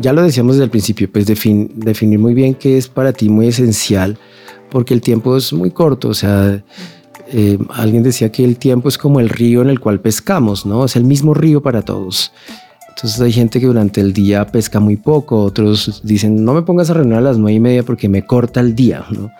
ya 0.00 0.12
lo 0.12 0.22
decíamos 0.22 0.56
desde 0.56 0.64
el 0.64 0.70
principio, 0.70 1.10
pues 1.10 1.26
defin, 1.26 1.70
definir 1.74 2.18
muy 2.18 2.34
bien 2.34 2.54
qué 2.54 2.78
es 2.78 2.88
para 2.88 3.12
ti 3.12 3.28
muy 3.28 3.48
esencial, 3.48 4.18
porque 4.70 4.94
el 4.94 5.00
tiempo 5.00 5.36
es 5.36 5.52
muy 5.52 5.70
corto, 5.70 6.08
o 6.08 6.14
sea, 6.14 6.62
eh, 7.28 7.58
alguien 7.70 8.02
decía 8.02 8.30
que 8.30 8.44
el 8.44 8.56
tiempo 8.56 8.88
es 8.88 8.98
como 8.98 9.20
el 9.20 9.28
río 9.28 9.62
en 9.62 9.70
el 9.70 9.80
cual 9.80 10.00
pescamos, 10.00 10.64
¿no? 10.66 10.84
Es 10.84 10.96
el 10.96 11.04
mismo 11.04 11.34
río 11.34 11.62
para 11.62 11.82
todos. 11.82 12.32
Entonces 12.88 13.20
hay 13.20 13.32
gente 13.32 13.60
que 13.60 13.66
durante 13.66 14.00
el 14.00 14.14
día 14.14 14.46
pesca 14.46 14.80
muy 14.80 14.96
poco, 14.96 15.42
otros 15.42 16.00
dicen, 16.02 16.42
no 16.44 16.54
me 16.54 16.62
pongas 16.62 16.88
a 16.88 16.94
reunir 16.94 17.16
a 17.16 17.20
las 17.20 17.36
nueve 17.36 17.52
y 17.52 17.60
media 17.60 17.82
porque 17.82 18.08
me 18.08 18.24
corta 18.24 18.60
el 18.60 18.74
día, 18.74 19.04
¿no? 19.10 19.30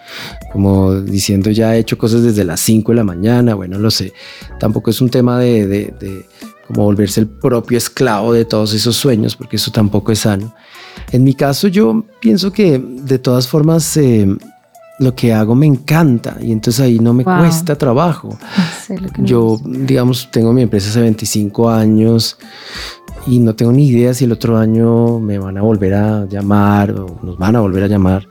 Como 0.52 1.00
diciendo, 1.00 1.50
ya 1.50 1.74
he 1.74 1.78
hecho 1.78 1.96
cosas 1.96 2.22
desde 2.22 2.44
las 2.44 2.60
cinco 2.60 2.92
de 2.92 2.96
la 2.96 3.04
mañana, 3.04 3.54
bueno, 3.54 3.78
lo 3.78 3.90
sé. 3.90 4.12
Tampoco 4.60 4.90
es 4.90 5.00
un 5.00 5.08
tema 5.08 5.38
de 5.38 5.94
como 6.66 6.84
volverse 6.84 7.20
el 7.20 7.26
propio 7.28 7.78
esclavo 7.78 8.32
de 8.32 8.44
todos 8.44 8.74
esos 8.74 8.96
sueños, 8.96 9.36
porque 9.36 9.56
eso 9.56 9.70
tampoco 9.70 10.12
es 10.12 10.20
sano. 10.20 10.52
En 11.12 11.24
mi 11.24 11.34
caso, 11.34 11.68
yo 11.68 12.04
pienso 12.20 12.52
que 12.52 12.78
de 12.78 13.18
todas 13.18 13.46
formas 13.48 13.96
eh, 13.96 14.26
lo 14.98 15.14
que 15.14 15.32
hago 15.34 15.54
me 15.54 15.66
encanta 15.66 16.36
y 16.40 16.52
entonces 16.52 16.80
ahí 16.84 16.98
no 16.98 17.12
me 17.12 17.22
Wow. 17.24 17.38
cuesta 17.38 17.76
trabajo. 17.76 18.36
Yo, 19.18 19.60
digamos, 19.64 20.30
tengo 20.30 20.52
mi 20.52 20.62
empresa 20.62 20.88
hace 20.90 21.00
25 21.02 21.68
años 21.70 22.38
y 23.26 23.38
no 23.40 23.54
tengo 23.54 23.72
ni 23.72 23.88
idea 23.88 24.14
si 24.14 24.24
el 24.24 24.32
otro 24.32 24.56
año 24.56 25.18
me 25.18 25.38
van 25.38 25.58
a 25.58 25.62
volver 25.62 25.94
a 25.94 26.26
llamar 26.26 26.92
o 26.92 27.18
nos 27.22 27.36
van 27.36 27.56
a 27.56 27.60
volver 27.60 27.84
a 27.84 27.88
llamar, 27.88 28.26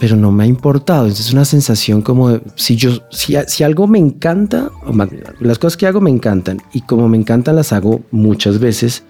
pero 0.00 0.16
no 0.16 0.32
me 0.32 0.44
ha 0.44 0.46
importado. 0.46 1.02
Entonces 1.02 1.26
es 1.26 1.32
una 1.32 1.44
sensación 1.44 2.00
como 2.00 2.30
de, 2.30 2.40
si 2.56 2.74
yo, 2.74 2.90
si, 3.10 3.36
si 3.46 3.62
algo 3.62 3.86
me 3.86 3.98
encanta, 3.98 4.70
o 4.86 4.92
más 4.92 5.10
las 5.38 5.58
cosas 5.58 5.76
que 5.76 5.86
hago 5.86 6.00
me 6.00 6.10
encantan 6.10 6.58
y 6.72 6.80
como 6.80 7.06
me 7.08 7.18
encantan 7.18 7.54
las 7.54 7.72
hago 7.72 8.00
muchas 8.10 8.58
veces 8.58 9.04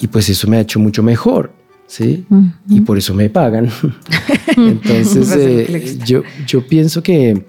y 0.00 0.08
pues 0.08 0.28
eso 0.28 0.48
me 0.48 0.56
ha 0.56 0.60
hecho 0.60 0.80
mucho 0.80 1.02
mejor. 1.02 1.52
¿Sí? 1.86 2.24
Y 2.68 2.82
por 2.82 2.98
eso 2.98 3.14
me 3.14 3.30
pagan. 3.30 3.68
Entonces, 4.56 5.34
eh, 5.36 5.98
yo, 6.06 6.22
yo 6.46 6.64
pienso 6.64 7.02
que 7.02 7.44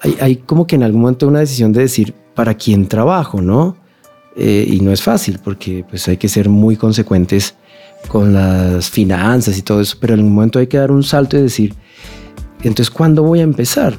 hay, 0.00 0.16
hay 0.18 0.36
como 0.36 0.66
que 0.66 0.76
en 0.76 0.82
algún 0.82 1.02
momento 1.02 1.28
una 1.28 1.40
decisión 1.40 1.74
de 1.74 1.82
decir 1.82 2.14
para 2.34 2.54
quién 2.54 2.86
trabajo, 2.86 3.42
¿no? 3.42 3.76
Eh, 4.34 4.66
y 4.66 4.80
no 4.80 4.92
es 4.92 5.02
fácil 5.02 5.40
porque 5.44 5.84
pues 5.88 6.08
hay 6.08 6.16
que 6.16 6.28
ser 6.28 6.48
muy 6.48 6.76
consecuentes 6.76 7.54
con 8.08 8.32
las 8.34 8.90
finanzas 8.90 9.56
y 9.58 9.62
todo 9.62 9.80
eso, 9.80 9.96
pero 10.00 10.14
en 10.14 10.20
algún 10.20 10.34
momento 10.34 10.58
hay 10.58 10.66
que 10.66 10.76
dar 10.78 10.90
un 10.90 11.02
salto 11.02 11.38
y 11.38 11.42
decir, 11.42 11.74
entonces, 12.62 12.90
¿cuándo 12.90 13.22
voy 13.22 13.40
a 13.40 13.42
empezar? 13.44 13.98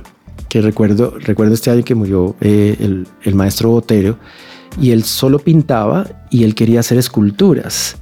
Que 0.50 0.62
recuerdo, 0.62 1.16
recuerdo 1.20 1.54
este 1.54 1.72
año 1.72 1.84
que 1.84 1.96
murió 1.96 2.36
eh, 2.42 2.76
el, 2.80 3.08
el 3.24 3.36
maestro 3.36 3.70
Botero 3.70 4.18
y 4.80 4.92
él 4.92 5.04
solo 5.04 5.40
pintaba 5.40 6.08
y 6.30 6.44
él 6.44 6.54
quería 6.56 6.80
hacer 6.82 6.98
esculturas. 6.98 7.98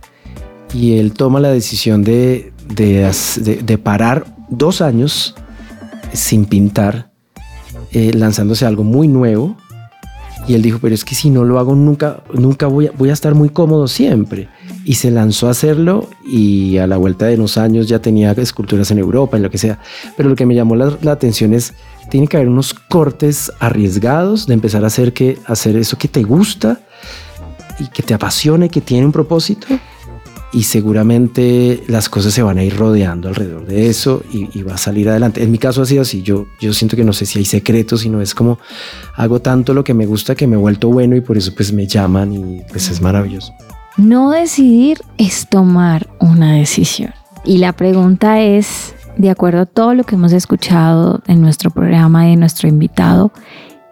Y 0.73 0.99
él 0.99 1.13
toma 1.13 1.39
la 1.39 1.49
decisión 1.49 2.03
de, 2.03 2.53
de, 2.73 3.09
de- 3.65 3.77
parar 3.77 4.25
dos 4.49 4.81
años 4.81 5.35
sin 6.13 6.45
pintar, 6.45 7.11
eh, 7.91 8.11
lanzándose 8.13 8.65
algo 8.65 8.83
muy 8.83 9.07
nuevo. 9.07 9.57
Y 10.47 10.55
él 10.55 10.61
dijo, 10.61 10.79
pero 10.81 10.95
es 10.95 11.05
que 11.05 11.15
si 11.15 11.29
no 11.29 11.43
lo 11.43 11.59
hago 11.59 11.75
nunca, 11.75 12.23
nunca 12.33 12.67
voy 12.67 12.87
a, 12.87 13.13
estar 13.13 13.35
muy 13.35 13.49
cómodo 13.49 13.87
siempre. 13.87 14.49
Y 14.83 14.95
se 14.95 15.11
lanzó 15.11 15.47
a 15.47 15.51
hacerlo 15.51 16.09
y 16.25 16.77
a 16.77 16.87
la 16.87 16.97
vuelta 16.97 17.27
de 17.27 17.35
unos 17.35 17.57
años 17.57 17.87
ya 17.87 17.99
tenía 17.99 18.31
esculturas 18.31 18.89
en 18.91 18.97
Europa, 18.97 19.37
en 19.37 19.43
lo 19.43 19.51
que 19.51 19.59
sea. 19.59 19.79
Pero 20.17 20.29
lo 20.29 20.35
que 20.35 20.45
me 20.45 20.55
llamó 20.55 20.75
la, 20.75 20.97
la 21.01 21.11
atención 21.11 21.53
es, 21.53 21.73
tiene 22.09 22.27
que 22.27 22.37
haber 22.37 22.49
unos 22.49 22.73
cortes 22.73 23.51
arriesgados 23.59 24.47
de 24.47 24.55
empezar 24.55 24.83
a 24.83 24.87
hacer, 24.87 25.13
que, 25.13 25.37
hacer 25.45 25.75
eso 25.75 25.97
que 25.97 26.07
te 26.07 26.23
gusta 26.23 26.81
y 27.79 27.87
que 27.87 28.01
te 28.03 28.13
apasiona 28.13 28.65
y 28.65 28.69
que 28.69 28.81
tiene 28.81 29.05
un 29.05 29.11
propósito. 29.11 29.67
Y 30.53 30.63
seguramente 30.63 31.83
las 31.87 32.09
cosas 32.09 32.33
se 32.33 32.43
van 32.43 32.57
a 32.57 32.63
ir 32.63 32.75
rodeando 32.75 33.29
alrededor 33.29 33.65
de 33.65 33.87
eso 33.87 34.21
y, 34.31 34.61
va 34.63 34.75
a 34.75 34.77
salir 34.77 35.07
adelante. 35.07 35.41
En 35.41 35.51
mi 35.51 35.57
caso 35.57 35.81
ha 35.81 35.85
sido 35.85 36.01
así. 36.01 36.21
Yo, 36.23 36.45
yo 36.59 36.73
siento 36.73 36.97
que 36.97 37.05
no 37.05 37.13
sé 37.13 37.25
si 37.25 37.39
hay 37.39 37.45
secretos, 37.45 38.01
sino 38.01 38.21
es 38.21 38.35
como 38.35 38.59
hago 39.15 39.41
tanto 39.41 39.73
lo 39.73 39.83
que 39.83 39.93
me 39.93 40.05
gusta 40.05 40.35
que 40.35 40.47
me 40.47 40.55
he 40.55 40.59
vuelto 40.59 40.89
bueno 40.89 41.15
y 41.15 41.21
por 41.21 41.37
eso 41.37 41.53
pues 41.55 41.71
me 41.71 41.87
llaman 41.87 42.33
y 42.33 42.61
pues 42.69 42.89
es 42.89 43.01
maravilloso. 43.01 43.53
No 43.97 44.31
decidir 44.31 44.99
es 45.17 45.47
tomar 45.47 46.07
una 46.19 46.53
decisión. 46.55 47.13
Y 47.43 47.57
la 47.57 47.73
pregunta 47.73 48.39
es, 48.41 48.93
de 49.17 49.29
acuerdo 49.29 49.61
a 49.61 49.65
todo 49.65 49.93
lo 49.93 50.03
que 50.03 50.15
hemos 50.15 50.31
escuchado 50.31 51.21
en 51.27 51.41
nuestro 51.41 51.71
programa 51.71 52.25
de 52.25 52.35
nuestro 52.35 52.67
invitado, 52.67 53.31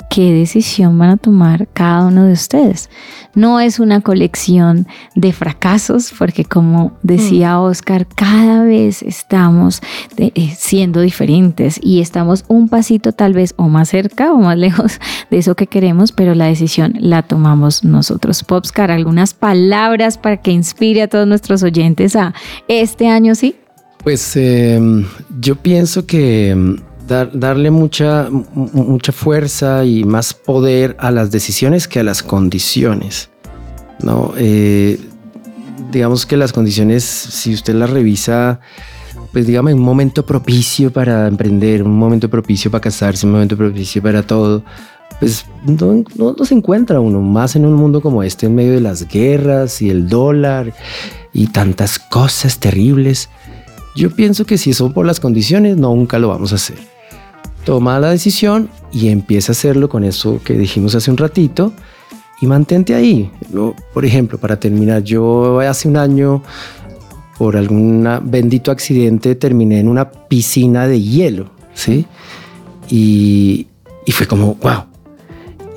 ¿qué 0.09 0.33
decisión 0.33 0.97
van 0.97 1.11
a 1.11 1.17
tomar 1.17 1.67
cada 1.73 2.07
uno 2.07 2.25
de 2.25 2.33
ustedes? 2.33 2.89
No 3.35 3.59
es 3.59 3.79
una 3.79 4.01
colección 4.01 4.87
de 5.15 5.31
fracasos, 5.33 6.11
porque 6.17 6.43
como 6.45 6.93
decía 7.03 7.59
Oscar, 7.59 8.07
cada 8.15 8.63
vez 8.63 9.03
estamos 9.03 9.81
de- 10.17 10.31
eh, 10.35 10.53
siendo 10.57 11.01
diferentes 11.01 11.79
y 11.81 12.01
estamos 12.01 12.43
un 12.47 12.69
pasito 12.69 13.11
tal 13.11 13.33
vez 13.33 13.53
o 13.57 13.69
más 13.69 13.89
cerca 13.89 14.33
o 14.33 14.37
más 14.39 14.57
lejos 14.65 14.99
de 15.29 15.37
eso 15.37 15.55
que 15.55 15.67
queremos, 15.67 16.11
pero 16.11 16.33
la 16.35 16.45
decisión 16.45 16.93
la 16.99 17.21
tomamos 17.21 17.83
nosotros. 17.83 18.43
Popscar, 18.43 18.89
algunas 18.91 19.33
palabras 19.33 20.17
para 20.17 20.37
que 20.37 20.51
inspire 20.51 21.03
a 21.03 21.07
todos 21.07 21.27
nuestros 21.27 21.61
oyentes 21.63 22.15
a 22.15 22.33
este 22.67 23.07
año 23.07 23.35
sí. 23.35 23.55
Pues 24.03 24.35
eh, 24.37 24.79
yo 25.39 25.55
pienso 25.55 26.05
que 26.05 26.55
mm, 26.55 26.75
dar- 27.09 27.31
darle 27.37 27.71
mucha, 27.71 28.29
mucha 28.29 29.11
fuerza 29.11 29.83
y 29.83 30.03
más 30.05 30.33
poder 30.33 30.95
a 30.99 31.11
las 31.11 31.31
decisiones 31.31 31.87
que 31.87 31.99
a 31.99 32.03
las 32.03 32.23
condiciones. 32.23 33.29
¿no? 34.01 34.33
Eh, 34.37 34.97
digamos 35.91 36.25
que 36.25 36.37
las 36.37 36.53
condiciones, 36.53 37.03
si 37.03 37.53
usted 37.53 37.73
las 37.73 37.89
revisa, 37.89 38.61
pues 39.33 39.45
digamos, 39.45 39.73
un 39.73 39.81
momento 39.81 40.25
propicio 40.25 40.91
para 40.91 41.27
emprender, 41.27 41.83
un 41.83 41.97
momento 41.97 42.29
propicio 42.29 42.71
para 42.71 42.81
casarse, 42.81 43.25
un 43.25 43.33
momento 43.33 43.57
propicio 43.57 44.01
para 44.01 44.23
todo, 44.23 44.63
pues 45.19 45.45
no, 45.65 46.03
no, 46.15 46.45
se 46.45 46.55
encuentra 46.55 47.01
uno, 47.01 47.21
más 47.21 47.55
en 47.57 47.65
un 47.65 47.73
mundo 47.73 47.99
como 48.01 48.23
este, 48.23 48.45
en 48.45 48.55
medio 48.55 48.71
de 48.71 48.79
las 48.81 49.07
guerras 49.07 49.81
y 49.81 49.89
el 49.89 50.07
dólar 50.07 50.73
y 51.33 51.47
tantas 51.47 51.99
cosas 51.99 52.57
terribles. 52.59 53.29
Yo 53.95 54.11
pienso 54.15 54.45
que 54.45 54.57
si 54.57 54.71
son 54.73 54.93
por 54.93 55.05
las 55.05 55.19
condiciones, 55.19 55.75
nunca 55.75 56.19
lo 56.19 56.29
vamos 56.29 56.53
a 56.53 56.55
hacer. 56.55 56.77
Toma 57.65 57.99
la 57.99 58.09
decisión 58.09 58.69
y 58.91 59.09
empieza 59.09 59.51
a 59.51 59.53
hacerlo 59.53 59.89
con 59.89 60.03
eso 60.03 60.39
que 60.43 60.53
dijimos 60.53 60.95
hace 60.95 61.11
un 61.11 61.17
ratito 61.17 61.73
y 62.41 62.47
mantente 62.47 62.95
ahí. 62.95 63.31
Por 63.93 64.05
ejemplo, 64.05 64.37
para 64.37 64.59
terminar, 64.59 65.03
yo 65.03 65.59
hace 65.59 65.87
un 65.87 65.97
año, 65.97 66.41
por 67.37 67.57
algún 67.57 68.07
bendito 68.23 68.71
accidente, 68.71 69.35
terminé 69.35 69.79
en 69.79 69.87
una 69.87 70.09
piscina 70.09 70.87
de 70.87 71.01
hielo, 71.01 71.49
¿sí? 71.73 72.05
Y, 72.89 73.67
y 74.05 74.11
fue 74.11 74.25
como, 74.25 74.55
wow. 74.55 74.85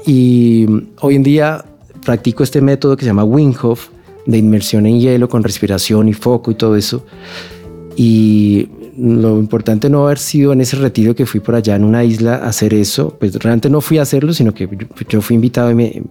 Y 0.07 0.67
hoy 1.01 1.17
en 1.17 1.23
día 1.23 1.65
practico 2.05 2.43
este 2.43 2.61
método 2.61 2.97
que 2.97 3.05
se 3.05 3.11
llama 3.11 3.25
Wim 3.25 3.55
Hof, 3.63 3.89
de 4.27 4.39
inmersión 4.39 4.87
en 4.87 5.01
hielo 5.01 5.29
con 5.29 5.43
respiración 5.43 6.09
y 6.09 6.13
foco 6.13 6.51
y 6.51 6.55
todo 6.55 6.77
eso. 6.77 7.05
Y 7.97 8.69
lo 8.97 9.39
importante 9.39 9.89
no 9.89 10.05
haber 10.05 10.19
sido 10.19 10.53
en 10.53 10.61
ese 10.61 10.77
retiro 10.77 11.15
que 11.15 11.27
fui 11.27 11.41
por 11.41 11.55
allá 11.55 11.77
en 11.77 11.85
una 11.85 12.05
isla 12.05 12.37
hacer 12.37 12.75
eso, 12.75 13.17
pues 13.19 13.35
realmente 13.35 13.71
no 13.71 13.81
fui 13.81 13.99
a 13.99 14.03
hacerlo, 14.03 14.33
sino 14.33 14.53
que 14.53 14.69
yo, 14.71 14.87
yo 15.09 15.23
fui 15.23 15.35
invitado 15.35 15.71
y 15.71 15.75
me 15.75 16.03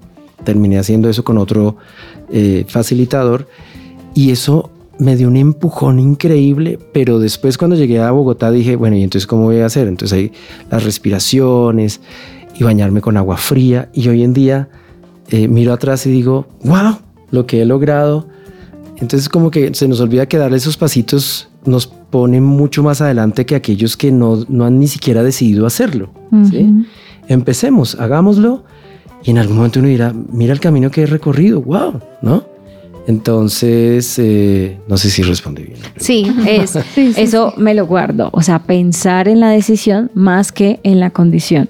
terminé 0.43 0.79
haciendo 0.79 1.09
eso 1.09 1.23
con 1.23 1.37
otro 1.37 1.77
eh, 2.31 2.65
facilitador. 2.67 3.47
Y 4.13 4.31
eso 4.31 4.71
me 4.99 5.15
dio 5.15 5.27
un 5.27 5.37
empujón 5.37 5.99
increíble, 5.99 6.79
pero 6.93 7.19
después 7.19 7.57
cuando 7.57 7.75
llegué 7.75 7.99
a 7.99 8.11
Bogotá 8.11 8.51
dije, 8.51 8.75
bueno, 8.75 8.95
¿y 8.97 9.03
entonces 9.03 9.27
cómo 9.27 9.43
voy 9.43 9.59
a 9.59 9.65
hacer? 9.65 9.87
Entonces 9.87 10.17
ahí 10.17 10.31
las 10.69 10.83
respiraciones 10.83 12.01
y 12.55 12.63
bañarme 12.63 13.01
con 13.01 13.17
agua 13.17 13.37
fría. 13.37 13.89
Y 13.93 14.07
hoy 14.09 14.23
en 14.23 14.33
día 14.33 14.69
eh, 15.29 15.47
miro 15.47 15.73
atrás 15.73 16.05
y 16.05 16.11
digo, 16.11 16.47
wow, 16.63 16.97
lo 17.31 17.45
que 17.45 17.61
he 17.61 17.65
logrado. 17.65 18.27
Entonces 18.97 19.29
como 19.29 19.49
que 19.49 19.73
se 19.73 19.87
nos 19.87 19.99
olvida 20.01 20.27
que 20.27 20.37
darle 20.37 20.57
esos 20.57 20.77
pasitos 20.77 21.50
nos 21.65 21.87
pone 21.87 22.41
mucho 22.41 22.83
más 22.83 23.01
adelante 23.01 23.45
que 23.45 23.55
aquellos 23.55 23.95
que 23.97 24.11
no, 24.11 24.45
no 24.49 24.65
han 24.65 24.79
ni 24.79 24.87
siquiera 24.87 25.23
decidido 25.23 25.65
hacerlo. 25.65 26.11
Empecemos, 27.27 27.95
hagámoslo 27.99 28.63
y 29.23 29.31
en 29.31 29.37
algún 29.37 29.57
momento 29.57 29.79
uno 29.79 29.87
dirá, 29.87 30.13
mira 30.31 30.53
el 30.53 30.59
camino 30.59 30.89
que 30.89 31.03
he 31.03 31.05
recorrido, 31.05 31.61
wow, 31.61 31.99
¿no? 32.21 32.43
Entonces, 33.07 34.17
eh, 34.19 34.77
no 34.87 34.95
sé 34.97 35.09
si 35.09 35.23
respondí 35.23 35.63
bien. 35.63 35.79
Sí, 35.97 36.31
es, 36.47 36.77
sí, 36.95 37.13
eso 37.17 37.53
me 37.57 37.73
lo 37.73 37.85
guardo. 37.87 38.29
O 38.31 38.41
sea, 38.41 38.59
pensar 38.59 39.27
en 39.27 39.39
la 39.39 39.49
decisión 39.49 40.11
más 40.13 40.51
que 40.51 40.79
en 40.83 40.99
la 40.99 41.09
condición. 41.09 41.69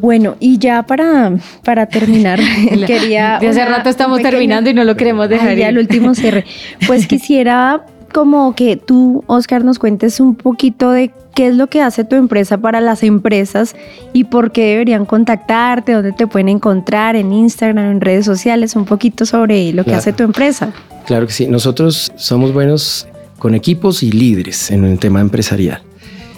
Bueno, 0.00 0.36
y 0.40 0.58
ya 0.58 0.84
para, 0.84 1.36
para 1.64 1.86
terminar, 1.86 2.38
quería... 2.86 3.38
De 3.40 3.48
hace 3.48 3.62
una- 3.62 3.76
rato 3.78 3.88
estamos 3.88 4.20
terminando 4.22 4.68
y 4.70 4.74
no 4.74 4.84
lo 4.84 4.96
queremos 4.96 5.28
dejar 5.28 5.48
Ay, 5.50 5.58
ya 5.58 5.68
el 5.68 5.78
último 5.78 6.14
cierre. 6.14 6.44
Pues 6.86 7.06
quisiera 7.08 7.84
como 8.12 8.54
que 8.54 8.76
tú, 8.76 9.24
Oscar, 9.26 9.64
nos 9.64 9.78
cuentes 9.78 10.20
un 10.20 10.34
poquito 10.34 10.90
de 10.90 11.10
qué 11.34 11.48
es 11.48 11.54
lo 11.54 11.66
que 11.66 11.82
hace 11.82 12.04
tu 12.04 12.16
empresa 12.16 12.56
para 12.58 12.80
las 12.80 13.02
empresas 13.02 13.76
y 14.12 14.24
por 14.24 14.52
qué 14.52 14.70
deberían 14.70 15.04
contactarte, 15.04 15.92
dónde 15.92 16.12
te 16.12 16.26
pueden 16.26 16.48
encontrar, 16.48 17.14
en 17.16 17.32
Instagram, 17.32 17.90
en 17.90 18.00
redes 18.00 18.24
sociales, 18.24 18.74
un 18.74 18.84
poquito 18.86 19.26
sobre 19.26 19.72
lo 19.72 19.82
que 19.84 19.90
Claro. 19.90 19.98
hace 19.98 20.12
tu 20.12 20.22
empresa. 20.22 20.72
Claro 21.06 21.26
que 21.26 21.32
sí, 21.32 21.46
nosotros 21.46 22.12
somos 22.16 22.52
buenos 22.52 23.06
con 23.38 23.54
equipos 23.54 24.02
y 24.02 24.10
líderes 24.10 24.70
en 24.70 24.84
el 24.84 24.98
tema 24.98 25.20
empresarial. 25.20 25.82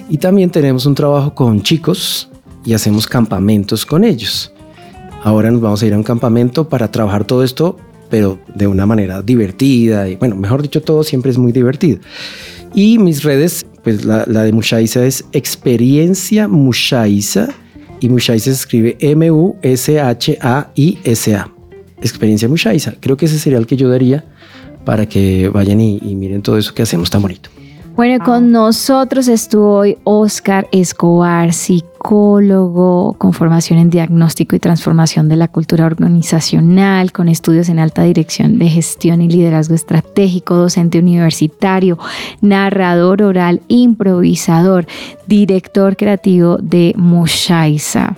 Y 0.08 0.18
también 0.18 0.50
tenemos 0.50 0.84
un 0.86 0.94
trabajo 0.94 1.34
con 1.34 1.62
chicos 1.62 2.28
y 2.64 2.74
hacemos 2.74 3.06
campamentos 3.06 3.86
con 3.86 4.02
ellos. 4.04 4.52
Ahora 5.22 5.50
nos 5.50 5.60
vamos 5.60 5.82
a 5.82 5.86
ir 5.86 5.94
a 5.94 5.96
un 5.96 6.02
campamento 6.02 6.68
para 6.68 6.90
trabajar 6.90 7.24
todo 7.24 7.44
esto, 7.44 7.76
pero 8.10 8.38
de 8.54 8.66
una 8.66 8.86
manera 8.86 9.22
divertida 9.22 10.08
y 10.08 10.16
bueno, 10.16 10.36
mejor 10.36 10.62
dicho, 10.62 10.82
todo 10.82 11.04
siempre 11.04 11.30
es 11.30 11.38
muy 11.38 11.52
divertido. 11.52 11.98
Y 12.74 12.98
mis 12.98 13.22
redes, 13.22 13.64
pues 13.82 14.04
la, 14.04 14.24
de 14.24 14.52
Mushaiza 14.52 15.04
es 15.04 15.24
Experiencia 15.32 16.48
Mushaiza 16.48 17.48
y 18.00 18.08
Mushaiza 18.08 18.44
se 18.46 18.52
escribe 18.52 18.96
M-U-S-H-A-I-S-A. 19.00 19.58
Experiencia 22.00 22.48
Mushaiza. 22.48 22.94
Creo 23.00 23.16
que 23.16 23.26
ese 23.26 23.38
sería 23.38 23.58
el 23.58 23.66
que 23.66 23.76
yo 23.76 23.88
daría 23.88 24.24
para 24.84 25.06
que 25.06 25.48
vayan 25.48 25.80
y, 25.80 25.98
y 26.02 26.14
miren 26.14 26.42
todo 26.42 26.58
eso 26.58 26.72
que 26.74 26.82
hacemos 26.82 27.10
tan 27.10 27.22
bonito. 27.22 27.50
Bueno, 27.98 28.24
con 28.24 28.52
nosotros 28.52 29.26
estuvo 29.26 29.78
hoy 29.78 29.98
Oscar 30.04 30.68
Escobar, 30.70 31.52
psicólogo 31.52 33.14
con 33.18 33.32
formación 33.32 33.80
en 33.80 33.90
diagnóstico 33.90 34.54
y 34.54 34.60
transformación 34.60 35.28
de 35.28 35.34
la 35.34 35.48
cultura 35.48 35.84
organizacional, 35.84 37.10
con 37.10 37.28
estudios 37.28 37.68
en 37.68 37.80
alta 37.80 38.04
dirección 38.04 38.60
de 38.60 38.68
gestión 38.68 39.20
y 39.20 39.28
liderazgo 39.28 39.74
estratégico, 39.74 40.54
docente 40.54 41.00
universitario, 41.00 41.98
narrador 42.40 43.20
oral, 43.20 43.62
improvisador, 43.66 44.86
director 45.26 45.96
creativo 45.96 46.58
de 46.58 46.94
Mushaiza. 46.96 48.14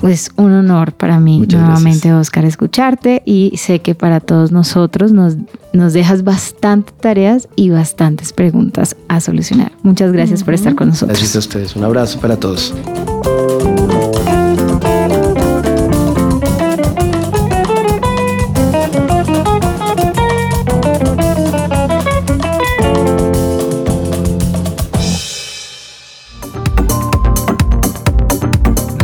Pues 0.00 0.32
un 0.34 0.52
honor 0.52 0.94
para 0.94 1.20
mí 1.20 1.38
Muchas 1.38 1.60
nuevamente, 1.60 2.08
gracias. 2.08 2.20
Oscar, 2.22 2.44
escucharte 2.44 3.22
y 3.24 3.56
sé 3.56 3.78
que 3.78 3.94
para 3.94 4.18
todos 4.18 4.50
nosotros 4.50 5.12
nos, 5.12 5.36
nos 5.74 5.92
dejas 5.92 6.24
bastantes 6.24 6.94
tareas 6.96 7.48
y 7.56 7.70
bastantes 7.70 8.32
preguntas 8.32 8.96
a 9.08 9.20
solucionar. 9.20 9.72
Muchas 9.82 10.12
gracias 10.12 10.44
por 10.44 10.54
estar 10.54 10.74
con 10.74 10.88
nosotros. 10.88 11.18
Gracias 11.18 11.36
a 11.36 11.38
ustedes. 11.40 11.76
Un 11.76 11.84
abrazo 11.84 12.20
para 12.20 12.36
todos. 12.36 12.72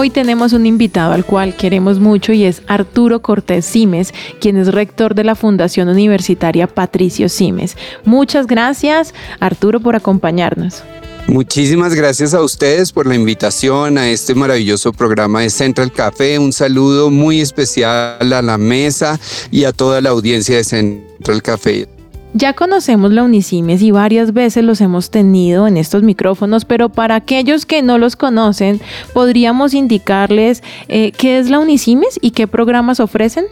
Hoy 0.01 0.09
tenemos 0.09 0.55
un 0.55 0.65
invitado 0.65 1.13
al 1.13 1.27
cual 1.27 1.55
queremos 1.55 2.01
mucho 2.01 2.33
y 2.33 2.45
es 2.45 2.63
Arturo 2.69 3.21
Cortés 3.21 3.67
Simes, 3.67 4.15
quien 4.41 4.57
es 4.57 4.69
rector 4.69 5.15
de 5.15 5.25
la 5.25 5.35
Fundación 5.35 5.91
Universitaria 5.91 6.67
Patricio 6.67 7.29
Simes. 7.29 7.77
Muchas 8.07 8.47
gracias, 8.47 9.13
Arturo, 9.41 9.79
por 9.79 9.97
acompañarnos. 9.97 10.83
Muchísimas 11.27 11.95
gracias 11.95 12.33
a 12.33 12.41
ustedes 12.41 12.93
por 12.93 13.07
la 13.07 13.15
invitación 13.15 13.99
a 13.99 14.09
este 14.09 14.35
maravilloso 14.35 14.95
programa 14.95 15.43
de 15.43 15.51
Central 15.51 15.93
Café. 15.93 16.39
Un 16.39 16.55
saludo 16.55 17.11
muy 17.11 17.43
especial 17.43 18.33
a 18.33 18.41
la 18.41 18.57
mesa 18.57 19.21
y 19.51 19.65
a 19.65 19.73
toda 19.75 20.01
la 20.01 20.09
audiencia 20.09 20.57
de 20.57 20.65
Central 20.65 21.43
Café. 21.43 22.00
Ya 22.33 22.53
conocemos 22.53 23.11
la 23.11 23.25
Unicimes 23.25 23.83
y 23.83 23.91
varias 23.91 24.33
veces 24.33 24.63
los 24.63 24.81
hemos 24.81 25.11
tenido 25.11 25.67
en 25.67 25.77
estos 25.77 26.05
micrófonos, 26.05 26.65
pero 26.65 26.89
para 26.89 27.17
aquellos 27.17 27.67
que 27.67 27.83
no 27.83 27.99
los 27.99 28.15
conocen, 28.15 28.81
¿podríamos 29.13 29.75
indicarles 29.75 30.63
eh, 30.89 31.11
qué 31.11 31.39
es 31.39 31.51
la 31.51 31.59
Unicimes 31.59 32.19
y 32.23 32.31
qué 32.31 32.47
programas 32.47 33.01
ofrecen? 33.01 33.47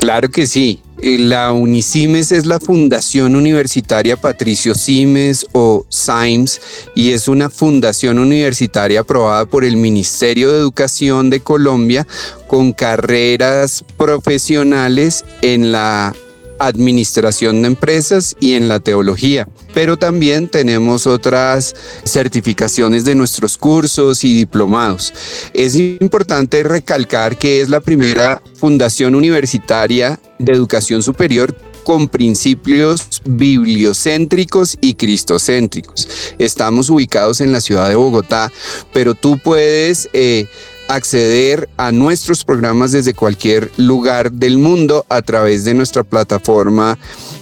Claro 0.00 0.28
que 0.30 0.46
sí. 0.46 0.80
Eh, 1.02 1.18
La 1.18 1.52
Unicimes 1.52 2.32
es 2.32 2.46
la 2.46 2.58
Fundación 2.58 3.36
Universitaria 3.36 4.16
Patricio 4.16 4.74
Simes 4.74 5.46
o 5.52 5.86
SIMES 5.88 6.60
y 6.94 7.12
es 7.12 7.28
una 7.28 7.48
fundación 7.48 8.18
universitaria 8.18 9.00
aprobada 9.00 9.46
por 9.46 9.64
el 9.64 9.76
Ministerio 9.76 10.50
de 10.50 10.58
Educación 10.58 11.30
de 11.30 11.40
Colombia 11.40 12.06
con 12.48 12.72
carreras 12.72 13.84
profesionales 13.96 15.24
en 15.42 15.72
la 15.72 16.14
administración 16.60 17.62
de 17.62 17.68
empresas 17.68 18.36
y 18.38 18.54
en 18.54 18.68
la 18.68 18.78
teología. 18.78 19.48
Pero 19.74 19.96
también 19.96 20.48
tenemos 20.48 21.06
otras 21.06 21.74
certificaciones 22.04 23.04
de 23.04 23.14
nuestros 23.14 23.58
cursos 23.58 24.22
y 24.24 24.34
diplomados. 24.34 25.12
Es 25.54 25.74
importante 25.74 26.62
recalcar 26.62 27.36
que 27.36 27.60
es 27.60 27.68
la 27.68 27.80
primera 27.80 28.42
fundación 28.54 29.14
universitaria 29.14 30.20
de 30.38 30.52
educación 30.52 31.02
superior 31.02 31.54
con 31.84 32.08
principios 32.08 33.20
bibliocéntricos 33.24 34.76
y 34.80 34.94
cristocéntricos. 34.94 36.08
Estamos 36.38 36.90
ubicados 36.90 37.40
en 37.40 37.52
la 37.52 37.60
ciudad 37.60 37.88
de 37.88 37.94
Bogotá, 37.94 38.52
pero 38.92 39.14
tú 39.14 39.38
puedes 39.38 40.08
eh, 40.12 40.46
acceder 40.90 41.68
a 41.76 41.92
nuestros 41.92 42.44
programas 42.44 42.92
desde 42.92 43.14
cualquier 43.14 43.70
lugar 43.76 44.32
del 44.32 44.58
mundo 44.58 45.06
a 45.08 45.22
través 45.22 45.64
de 45.64 45.74
nuestra 45.74 46.02
plataforma 46.02 46.98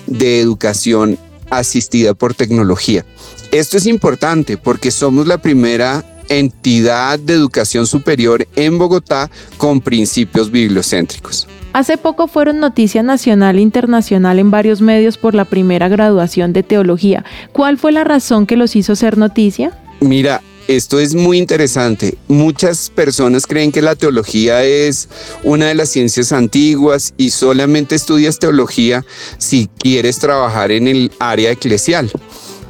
de 0.07 0.41
educación 0.41 1.19
asistida 1.51 2.15
por 2.15 2.35
tecnología. 2.35 3.05
Esto 3.51 3.79
es 3.79 3.87
importante 3.87 4.59
porque 4.59 4.91
somos 4.91 5.27
la 5.27 5.39
primera 5.39 6.05
entidad 6.29 7.19
de 7.19 7.33
educación 7.33 7.87
superior 7.87 8.47
en 8.55 8.77
Bogotá 8.77 9.31
con 9.57 9.81
principios 9.81 10.51
bibliocéntricos. 10.51 11.49
Hace 11.73 11.97
poco 11.97 12.29
fueron 12.29 12.61
noticia 12.61 13.03
nacional 13.03 13.59
e 13.59 13.63
internacional 13.63 14.39
en 14.39 14.51
varios 14.51 14.81
medios 14.81 15.17
por 15.17 15.35
la 15.35 15.45
primera 15.47 15.89
graduación 15.89 16.53
de 16.53 16.63
teología. 16.63 17.25
¿Cuál 17.53 17.79
fue 17.79 17.93
la 17.93 18.05
razón 18.05 18.47
que 18.47 18.57
los 18.57 18.77
hizo 18.77 18.97
ser 18.97 19.17
noticia? 19.17 19.73
Mira, 20.01 20.43
esto 20.69 21.01
es 21.01 21.15
muy 21.15 21.39
interesante. 21.39 22.17
Muchas 22.29 22.91
personas 22.91 23.47
creen 23.47 23.73
que 23.73 23.83
la 23.83 23.97
teología 23.97 24.63
es 24.63 25.09
una 25.43 25.67
de 25.67 25.75
las 25.75 25.89
ciencias 25.89 26.31
antiguas 26.31 27.15
y 27.17 27.31
solamente 27.31 27.95
estudias 27.95 28.39
teología 28.39 29.05
si 29.39 29.69
quieres 29.79 30.19
trabajar 30.19 30.71
en 30.71 30.87
el 30.87 31.11
área 31.19 31.51
eclesial 31.51 32.13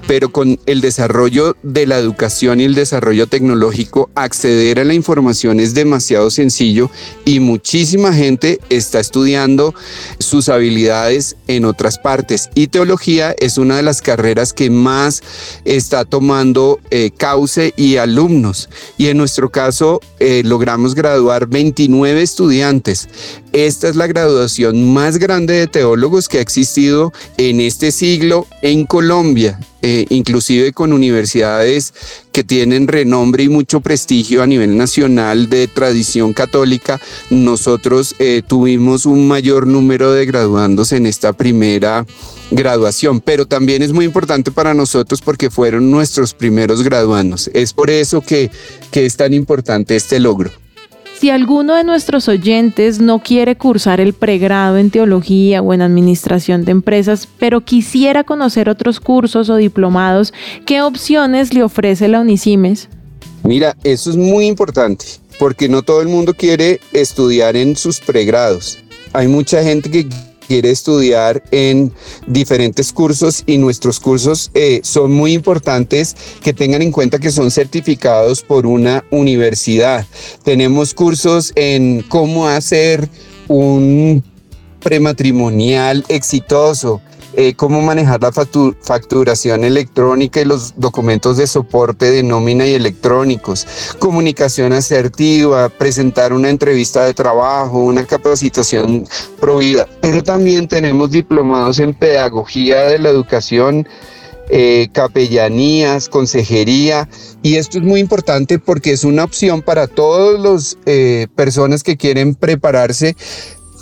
pero 0.09 0.33
con 0.33 0.59
el 0.65 0.81
desarrollo 0.81 1.55
de 1.63 1.87
la 1.87 1.99
educación 1.99 2.63
y 2.63 2.65
el 2.65 2.75
desarrollo 2.75 3.27
tecnológico, 3.27 4.09
acceder 4.15 4.81
a 4.81 4.85
la 4.85 4.95
información 4.95 5.61
es 5.61 5.75
demasiado 5.75 6.31
sencillo 6.31 6.91
y 7.27 7.41
muchísima 7.41 8.15
gente 8.15 8.59
está 8.71 9.01
estudiando 9.01 9.75
sus 10.19 10.49
habilidades 10.49 11.37
en 11.47 11.67
otras 11.67 11.99
partes. 11.99 12.49
Y 12.55 12.69
teología 12.69 13.35
es 13.39 13.59
una 13.59 13.77
de 13.77 13.83
las 13.83 14.01
carreras 14.01 14.55
que 14.55 14.71
más 14.71 15.23
está 15.67 16.07
tomando 16.07 16.81
eh, 16.91 17.11
cauce 17.15 17.75
y 17.77 17.99
alumnos. 17.99 18.71
Y 18.97 19.09
en 19.09 19.19
nuestro 19.19 19.51
caso 19.51 20.01
eh, 20.21 20.41
logramos 20.43 20.95
graduar 20.95 21.49
29 21.49 22.23
estudiantes. 22.23 23.11
Esta 23.53 23.89
es 23.89 23.97
la 23.97 24.07
graduación 24.07 24.91
más 24.91 25.19
grande 25.19 25.53
de 25.53 25.67
teólogos 25.67 26.31
que 26.31 26.39
ha 26.39 26.43
existido 26.43 27.13
en 27.37 27.61
este 27.61 27.93
siglo 27.93 28.47
en 28.63 28.87
Colombia. 28.87 29.61
Eh, 29.81 30.07
inclusive 30.11 30.73
con 30.73 30.93
universidades 30.93 31.95
que 32.33 32.43
tienen 32.43 32.89
renombre 32.89 33.45
y 33.45 33.49
mucho 33.49 33.81
prestigio 33.81 34.43
a 34.43 34.47
nivel 34.47 34.77
nacional 34.77 35.49
de 35.49 35.69
tradición 35.69 36.33
católica, 36.33 37.01
nosotros 37.31 38.17
eh, 38.19 38.43
tuvimos 38.45 39.07
un 39.07 39.29
mayor 39.29 39.69
número 39.69 40.13
de 40.13 40.27
graduandos 40.27 40.91
en 40.91 41.07
esta 41.07 41.33
primera 41.33 42.05
graduación, 42.51 43.21
pero 43.21 43.47
también 43.47 43.83
es 43.83 43.93
muy 43.93 44.05
importante 44.05 44.51
para 44.51 44.75
nosotros 44.75 45.21
porque 45.23 45.49
fueron 45.49 45.93
nuestros 45.93 46.35
primeros 46.35 46.83
graduandos. 46.83 47.49
Es 47.55 47.73
por 47.73 47.89
eso 47.89 48.21
que, 48.21 48.51
que 48.91 49.07
es 49.07 49.17
tan 49.17 49.33
importante 49.33 49.95
este 49.95 50.19
logro. 50.19 50.51
Si 51.19 51.31
alguno 51.31 51.75
de 51.75 51.83
nuestros 51.83 52.29
oyentes 52.29 53.01
no 53.01 53.19
quiere 53.19 53.57
cursar 53.57 54.01
el 54.01 54.13
pregrado 54.13 54.79
en 54.79 54.91
teología 54.91 55.61
o 55.63 55.75
en 55.75 55.83
administración 55.83 56.65
de 56.65 56.71
empresas, 56.71 57.27
pero 57.41 57.61
quisiera 57.61 58.23
conocer 58.23 58.69
otros 58.69 59.01
cursos 59.01 59.51
o 59.51 59.57
diplomados, 59.57 60.33
¿qué 60.65 60.81
opciones 60.81 61.53
le 61.53 61.65
ofrece 61.65 62.07
la 62.07 62.21
Unicimes? 62.21 62.89
Mira, 63.43 63.77
eso 63.83 64.11
es 64.11 64.17
muy 64.17 64.47
importante 64.47 65.07
porque 65.41 65.69
no 65.69 65.83
todo 65.83 66.03
el 66.03 66.09
mundo 66.09 66.35
quiere 66.35 66.79
estudiar 66.93 67.57
en 67.57 67.75
sus 67.75 67.99
pregrados. 67.99 68.79
Hay 69.13 69.27
mucha 69.27 69.61
gente 69.65 69.91
que 69.91 70.07
quiere 70.49 70.71
estudiar 70.71 71.43
en 71.51 71.93
diferentes 72.27 72.91
cursos 72.93 73.45
y 73.47 73.59
nuestros 73.59 74.01
cursos 74.01 74.51
eh, 74.55 74.81
son 74.83 75.13
muy 75.13 75.35
importantes 75.35 76.17
que 76.43 76.55
tengan 76.55 76.81
en 76.81 76.91
cuenta 76.91 77.19
que 77.19 77.31
son 77.31 77.51
certificados 77.51 78.43
por 78.43 78.67
una 78.67 79.05
universidad. 79.11 80.07
Tenemos 80.45 80.95
cursos 80.95 81.53
en 81.55 82.03
cómo 82.09 82.49
hacer 82.49 83.11
un 83.47 84.25
prematrimonial 84.81 86.05
exitoso, 86.09 87.03
eh, 87.39 87.55
cómo 87.55 87.81
manejar 87.81 88.21
la 88.21 88.33
factu- 88.33 88.75
facturación 88.83 89.63
electrónica 89.63 90.41
y 90.41 90.45
los 90.45 90.75
documentos 90.77 91.37
de 91.37 91.47
soporte 91.47 92.11
de 92.11 92.25
nómina 92.25 92.67
y 92.67 92.75
electrónicos, 92.75 93.65
comunicación 94.01 94.73
asertiva, 94.73 95.69
presentar 95.69 96.33
una 96.33 96.51
entrevista 96.51 97.05
de 97.05 97.15
trabajo, 97.15 97.79
una 97.79 98.05
capacitación 98.05 99.07
provida. 99.41 99.87
Pero 100.01 100.25
también 100.25 100.67
tenemos 100.67 101.13
diplomados 101.13 101.79
en 101.79 101.95
pedagogía 101.95 102.83
de 102.83 102.99
la 102.99 103.11
educación 103.11 103.87
eh, 104.51 104.89
capellanías, 104.93 106.09
consejería. 106.09 107.09
Y 107.45 107.55
esto 107.55 107.79
es 107.79 107.85
muy 107.85 108.01
importante 108.01 108.59
porque 108.59 108.91
es 108.91 109.05
una 109.05 109.23
opción 109.23 109.63
para 109.63 109.87
todas 109.87 110.41
las 110.41 110.77
personas 111.37 111.85
que 111.85 111.97
quieren 111.97 112.35
prepararse 112.35 113.15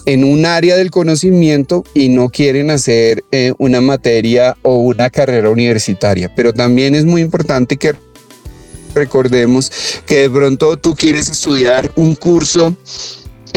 en 0.07 0.25
un 0.25 0.47
área 0.47 0.77
del 0.77 0.91
conocimiento 0.91 1.85
y 1.93 2.09
no 2.09 2.31
quieren 2.31 2.71
hacer 2.71 3.25
eh, 3.33 3.53
una 3.59 3.81
materia 3.81 4.57
o 4.63 4.77
una 4.77 5.11
carrera 5.11 5.51
universitaria. 5.51 6.35
Pero 6.35 6.55
también 6.55 6.95
es 6.95 7.05
muy 7.05 7.21
importante 7.21 7.77
que 7.77 7.95
recordemos 8.95 10.01
que 10.07 10.21
de 10.21 10.31
pronto 10.31 10.77
tú 10.79 10.95
quieres 10.95 11.29
estudiar 11.29 11.93
un 11.97 12.15
curso 12.15 12.75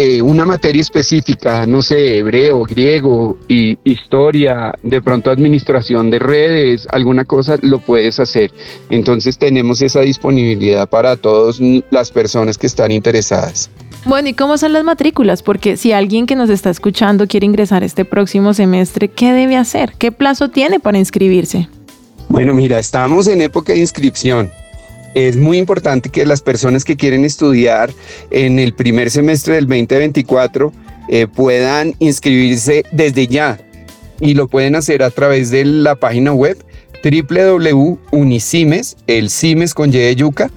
eh, 0.02 0.22
una 0.22 0.46
materia 0.46 0.82
específica, 0.82 1.66
no 1.66 1.82
sé, 1.82 2.20
hebreo, 2.20 2.64
griego, 2.64 3.38
y 3.50 3.78
historia, 3.84 4.74
de 4.82 5.02
pronto 5.02 5.30
administración 5.30 6.10
de 6.10 6.20
redes, 6.20 6.88
alguna 6.90 7.26
cosa, 7.26 7.58
lo 7.62 7.80
puedes 7.80 8.18
hacer. 8.22 8.50
Entonces 8.90 9.38
tenemos 9.38 9.82
esa 9.82 10.00
disponibilidad 10.00 10.88
para 10.88 11.18
todas 11.18 11.60
las 11.92 12.12
personas 12.12 12.58
que 12.58 12.68
están 12.68 12.92
interesadas. 12.92 13.70
Bueno, 14.06 14.30
¿y 14.30 14.34
cómo 14.34 14.58
son 14.58 14.74
las 14.74 14.84
matrículas? 14.84 15.44
Porque 15.44 15.76
si 15.76 15.92
alguien 15.92 16.26
que 16.26 16.36
nos 16.36 16.50
está 16.50 16.70
escuchando 16.70 17.28
quiere 17.28 17.46
ingresar 17.46 17.84
este 17.84 18.06
próximo 18.06 18.54
semestre, 18.54 19.10
¿qué 19.10 19.34
debe 19.34 19.58
hacer? 19.58 19.94
¿Qué 19.98 20.12
plazo 20.12 20.50
tiene 20.50 20.80
para 20.80 20.98
inscribirse? 20.98 21.68
Bueno, 22.30 22.54
mira, 22.54 22.80
estamos 22.80 23.28
en 23.28 23.42
época 23.42 23.74
de 23.74 23.80
inscripción. 23.80 24.52
Es 25.16 25.36
muy 25.36 25.58
importante 25.58 26.10
que 26.10 26.26
las 26.26 26.42
personas 26.42 26.86
que 26.86 26.96
quieren 26.96 27.26
estudiar 27.26 27.92
en 28.32 28.60
el 28.60 28.74
primer 28.74 29.10
semestre 29.10 29.56
del 29.56 29.68
2024 29.68 30.72
eh, 31.10 31.28
puedan 31.28 31.96
inscribirse 32.00 32.86
desde 32.92 33.28
ya 33.28 33.60
y 34.22 34.36
lo 34.36 34.48
pueden 34.48 34.76
hacer 34.76 35.02
a 35.04 35.10
través 35.10 35.50
de 35.50 35.66
la 35.66 35.96
página 35.96 36.32
web 36.34 36.64
www.unicimes, 37.04 38.98
el 39.08 39.30
CIMES 39.30 39.74
con 39.74 39.94
Y 39.94 40.16
yuca, 40.16 40.52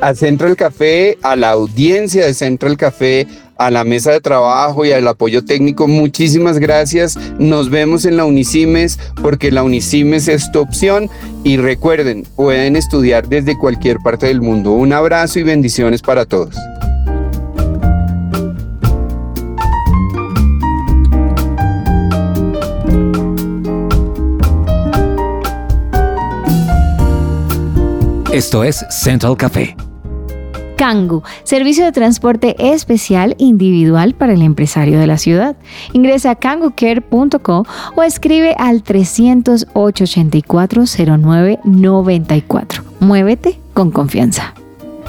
A 0.01 0.13
Central 0.13 0.55
Café, 0.55 1.17
a 1.23 1.35
la 1.35 1.51
audiencia 1.51 2.25
de 2.25 2.33
Central 2.33 2.77
Café, 2.77 3.27
a 3.57 3.71
la 3.71 3.83
mesa 3.83 4.11
de 4.11 4.21
trabajo 4.21 4.85
y 4.85 4.91
al 4.91 5.07
apoyo 5.07 5.43
técnico. 5.45 5.87
Muchísimas 5.87 6.59
gracias. 6.59 7.17
Nos 7.39 7.69
vemos 7.69 8.05
en 8.05 8.17
la 8.17 8.25
Unicimes 8.25 8.99
porque 9.21 9.51
la 9.51 9.63
Unicimes 9.63 10.27
es 10.27 10.51
tu 10.51 10.59
opción 10.59 11.09
y 11.43 11.57
recuerden, 11.57 12.23
pueden 12.35 12.75
estudiar 12.75 13.27
desde 13.27 13.57
cualquier 13.57 13.97
parte 13.99 14.27
del 14.27 14.41
mundo. 14.41 14.71
Un 14.71 14.93
abrazo 14.93 15.39
y 15.39 15.43
bendiciones 15.43 16.01
para 16.01 16.25
todos. 16.25 16.55
Esto 28.37 28.63
es 28.63 28.85
Central 28.91 29.35
Café. 29.35 29.75
Kangu, 30.77 31.23
servicio 31.43 31.83
de 31.85 31.91
transporte 31.91 32.55
especial 32.73 33.35
individual 33.39 34.13
para 34.13 34.33
el 34.33 34.43
empresario 34.43 34.99
de 34.99 35.07
la 35.07 35.17
ciudad. 35.17 35.57
Ingresa 35.93 36.31
a 36.31 36.35
kangucare.co 36.35 37.65
o 37.95 38.03
escribe 38.03 38.55
al 38.57 38.83
308 38.83 40.03
84 40.03 40.83
09 41.17 41.59
94. 41.63 42.83
Muévete 42.99 43.59
con 43.73 43.91
confianza. 43.91 44.53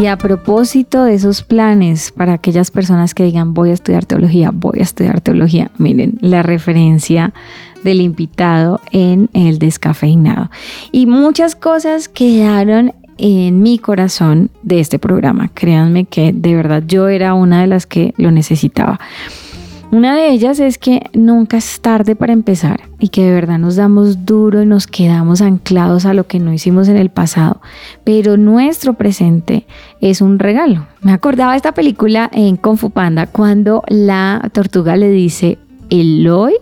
Y 0.00 0.06
a 0.06 0.16
propósito 0.16 1.04
de 1.04 1.14
esos 1.14 1.42
planes 1.42 2.12
para 2.12 2.32
aquellas 2.32 2.70
personas 2.70 3.14
que 3.14 3.24
digan 3.24 3.54
voy 3.54 3.70
a 3.70 3.74
estudiar 3.74 4.04
teología, 4.04 4.50
voy 4.52 4.80
a 4.80 4.82
estudiar 4.82 5.20
teología, 5.20 5.70
miren 5.78 6.18
la 6.20 6.42
referencia 6.42 7.32
del 7.84 8.00
invitado 8.00 8.80
en 8.90 9.28
el 9.32 9.58
descafeinado. 9.58 10.50
Y 10.90 11.06
muchas 11.06 11.54
cosas 11.54 12.08
quedaron 12.08 12.92
en 13.18 13.62
mi 13.62 13.78
corazón 13.78 14.50
de 14.62 14.80
este 14.80 14.98
programa. 14.98 15.50
Créanme 15.54 16.06
que 16.06 16.32
de 16.32 16.56
verdad 16.56 16.82
yo 16.86 17.08
era 17.08 17.34
una 17.34 17.60
de 17.60 17.66
las 17.66 17.86
que 17.86 18.14
lo 18.16 18.30
necesitaba. 18.30 18.98
Una 19.92 20.16
de 20.16 20.30
ellas 20.30 20.58
es 20.58 20.78
que 20.78 21.02
nunca 21.12 21.58
es 21.58 21.82
tarde 21.82 22.16
para 22.16 22.32
empezar 22.32 22.80
y 22.98 23.10
que 23.10 23.24
de 23.24 23.30
verdad 23.30 23.58
nos 23.58 23.76
damos 23.76 24.24
duro 24.24 24.62
y 24.62 24.66
nos 24.66 24.86
quedamos 24.86 25.42
anclados 25.42 26.06
a 26.06 26.14
lo 26.14 26.26
que 26.26 26.38
no 26.38 26.50
hicimos 26.50 26.88
en 26.88 26.96
el 26.96 27.10
pasado. 27.10 27.60
Pero 28.02 28.38
nuestro 28.38 28.94
presente 28.94 29.66
es 30.00 30.22
un 30.22 30.38
regalo. 30.38 30.86
Me 31.02 31.12
acordaba 31.12 31.56
esta 31.56 31.72
película 31.72 32.30
en 32.32 32.56
Kung 32.56 32.78
Panda 32.90 33.26
cuando 33.26 33.82
la 33.86 34.48
tortuga 34.54 34.96
le 34.96 35.10
dice, 35.10 35.58
el 35.90 36.26
hoy 36.26 36.54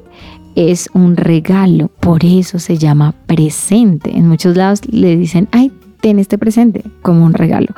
es 0.56 0.90
un 0.92 1.16
regalo, 1.16 1.86
por 2.00 2.24
eso 2.24 2.58
se 2.58 2.78
llama 2.78 3.14
presente. 3.26 4.10
En 4.16 4.26
muchos 4.26 4.56
lados 4.56 4.80
le 4.90 5.16
dicen, 5.16 5.46
ay, 5.52 5.70
ten 6.00 6.18
este 6.18 6.38
presente 6.38 6.84
como 7.02 7.24
un 7.24 7.32
regalo. 7.32 7.74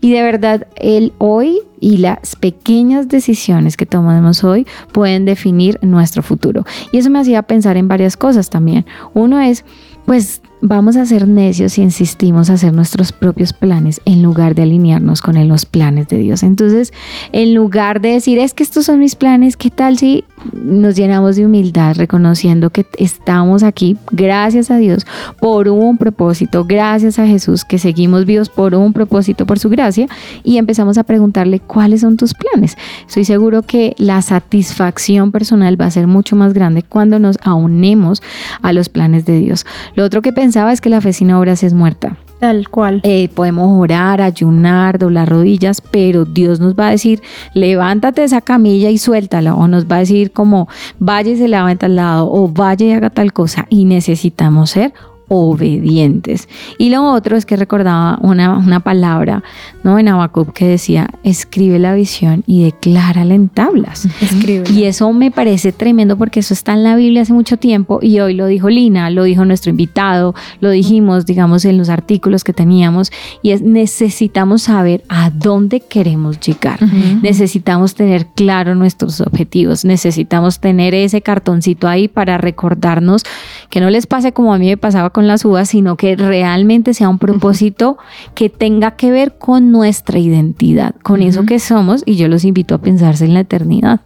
Y 0.00 0.12
de 0.12 0.22
verdad, 0.22 0.66
el 0.76 1.12
hoy 1.18 1.60
y 1.80 1.98
las 1.98 2.36
pequeñas 2.36 3.08
decisiones 3.08 3.76
que 3.76 3.86
tomamos 3.86 4.42
hoy 4.44 4.66
pueden 4.92 5.24
definir 5.24 5.78
nuestro 5.82 6.22
futuro. 6.22 6.64
Y 6.92 6.98
eso 6.98 7.10
me 7.10 7.18
hacía 7.18 7.42
pensar 7.42 7.76
en 7.76 7.88
varias 7.88 8.16
cosas 8.16 8.48
también. 8.50 8.86
Uno 9.12 9.40
es, 9.40 9.64
pues 10.06 10.40
vamos 10.66 10.96
a 10.96 11.04
ser 11.04 11.28
necios 11.28 11.74
si 11.74 11.82
insistimos 11.82 12.48
a 12.48 12.54
hacer 12.54 12.72
nuestros 12.72 13.12
propios 13.12 13.52
planes 13.52 14.00
en 14.06 14.22
lugar 14.22 14.54
de 14.54 14.62
alinearnos 14.62 15.20
con 15.20 15.34
los 15.46 15.66
planes 15.66 16.08
de 16.08 16.16
Dios. 16.16 16.42
Entonces, 16.42 16.90
en 17.32 17.54
lugar 17.54 18.00
de 18.00 18.12
decir, 18.12 18.38
es 18.38 18.54
que 18.54 18.62
estos 18.62 18.86
son 18.86 18.98
mis 18.98 19.14
planes, 19.14 19.58
¿qué 19.58 19.68
tal 19.68 19.98
si 19.98 20.24
nos 20.54 20.96
llenamos 20.96 21.36
de 21.36 21.44
humildad 21.44 21.96
reconociendo 21.96 22.70
que 22.70 22.86
estamos 22.96 23.62
aquí 23.62 23.98
gracias 24.10 24.70
a 24.70 24.78
Dios 24.78 25.06
por 25.38 25.68
un 25.68 25.98
propósito, 25.98 26.64
gracias 26.64 27.18
a 27.18 27.26
Jesús 27.26 27.66
que 27.66 27.78
seguimos 27.78 28.24
vivos 28.24 28.48
por 28.48 28.74
un 28.74 28.94
propósito, 28.94 29.44
por 29.44 29.58
su 29.58 29.68
gracia, 29.68 30.08
y 30.44 30.56
empezamos 30.56 30.96
a 30.96 31.04
preguntarle 31.04 31.60
cuáles 31.60 32.00
son 32.00 32.16
tus 32.16 32.32
planes. 32.32 32.78
Estoy 33.06 33.26
seguro 33.26 33.62
que 33.62 33.94
la 33.98 34.22
satisfacción 34.22 35.30
personal 35.30 35.78
va 35.78 35.86
a 35.86 35.90
ser 35.90 36.06
mucho 36.06 36.36
más 36.36 36.54
grande 36.54 36.82
cuando 36.82 37.18
nos 37.18 37.36
aunemos 37.42 38.22
a 38.62 38.72
los 38.72 38.88
planes 38.88 39.26
de 39.26 39.40
Dios. 39.40 39.66
Lo 39.94 40.04
otro 40.04 40.22
que 40.22 40.32
pensé 40.32 40.53
pensaba 40.54 40.72
es 40.72 40.80
que 40.80 40.88
la 40.88 41.00
fe 41.00 41.12
sin 41.12 41.32
obras 41.32 41.64
es 41.64 41.74
muerta. 41.74 42.16
Tal 42.38 42.68
cual. 42.68 43.00
Eh, 43.02 43.28
podemos 43.34 43.76
orar, 43.76 44.20
ayunar, 44.20 45.00
doblar 45.00 45.28
rodillas, 45.28 45.80
pero 45.80 46.24
Dios 46.24 46.60
nos 46.60 46.74
va 46.76 46.86
a 46.86 46.90
decir, 46.92 47.20
levántate 47.54 48.20
de 48.20 48.26
esa 48.26 48.40
camilla 48.40 48.88
y 48.88 48.98
suéltala, 48.98 49.56
o 49.56 49.66
nos 49.66 49.86
va 49.86 49.96
a 49.96 49.98
decir 49.98 50.30
como, 50.30 50.68
vaya 51.00 51.32
y 51.32 51.36
se 51.38 51.48
levanta 51.48 51.86
al 51.86 51.96
lado, 51.96 52.30
o 52.30 52.46
vaya 52.46 52.86
y 52.86 52.92
haga 52.92 53.10
tal 53.10 53.32
cosa, 53.32 53.66
y 53.68 53.84
necesitamos 53.84 54.70
ser 54.70 54.92
obedientes. 55.28 56.48
Y 56.78 56.90
lo 56.90 57.04
otro 57.04 57.36
es 57.36 57.46
que 57.46 57.56
recordaba 57.56 58.18
una, 58.20 58.56
una 58.56 58.80
palabra 58.80 59.42
¿no? 59.82 59.98
en 59.98 60.08
Habacuc 60.08 60.52
que 60.52 60.66
decía, 60.66 61.08
escribe 61.22 61.78
la 61.78 61.94
visión 61.94 62.44
y 62.46 62.64
declárala 62.64 63.34
en 63.34 63.48
tablas. 63.48 64.06
Escribe. 64.20 64.70
Y 64.70 64.84
eso 64.84 65.12
me 65.12 65.30
parece 65.30 65.72
tremendo 65.72 66.16
porque 66.16 66.40
eso 66.40 66.54
está 66.54 66.72
en 66.72 66.84
la 66.84 66.96
Biblia 66.96 67.22
hace 67.22 67.32
mucho 67.32 67.56
tiempo 67.56 67.98
y 68.02 68.20
hoy 68.20 68.34
lo 68.34 68.46
dijo 68.46 68.68
Lina, 68.68 69.10
lo 69.10 69.24
dijo 69.24 69.44
nuestro 69.44 69.70
invitado, 69.70 70.34
lo 70.60 70.70
dijimos, 70.70 71.26
digamos, 71.26 71.64
en 71.64 71.78
los 71.78 71.88
artículos 71.88 72.44
que 72.44 72.52
teníamos 72.52 73.10
y 73.42 73.50
es 73.50 73.62
necesitamos 73.62 74.62
saber 74.62 75.02
a 75.08 75.30
dónde 75.30 75.80
queremos 75.80 76.40
llegar. 76.40 76.80
Necesitamos 77.22 77.94
tener 77.94 78.26
claro 78.34 78.74
nuestros 78.74 79.20
objetivos, 79.20 79.84
necesitamos 79.84 80.60
tener 80.60 80.94
ese 80.94 81.22
cartoncito 81.22 81.88
ahí 81.88 82.08
para 82.08 82.38
recordarnos 82.38 83.22
que 83.70 83.80
no 83.80 83.90
les 83.90 84.06
pase 84.06 84.32
como 84.32 84.54
a 84.54 84.58
mí 84.58 84.66
me 84.66 84.76
pasaba 84.76 85.10
con 85.14 85.28
las 85.28 85.44
uvas, 85.44 85.68
sino 85.68 85.96
que 85.96 86.16
realmente 86.16 86.92
sea 86.92 87.08
un 87.08 87.20
propósito 87.20 87.98
que 88.34 88.50
tenga 88.50 88.96
que 88.96 89.12
ver 89.12 89.38
con 89.38 89.70
nuestra 89.70 90.18
identidad, 90.18 90.96
con 91.04 91.22
eso 91.22 91.46
que 91.46 91.60
somos 91.60 92.02
y 92.04 92.16
yo 92.16 92.26
los 92.26 92.44
invito 92.44 92.74
a 92.74 92.78
pensarse 92.78 93.24
en 93.24 93.32
la 93.32 93.40
eternidad. 93.40 94.00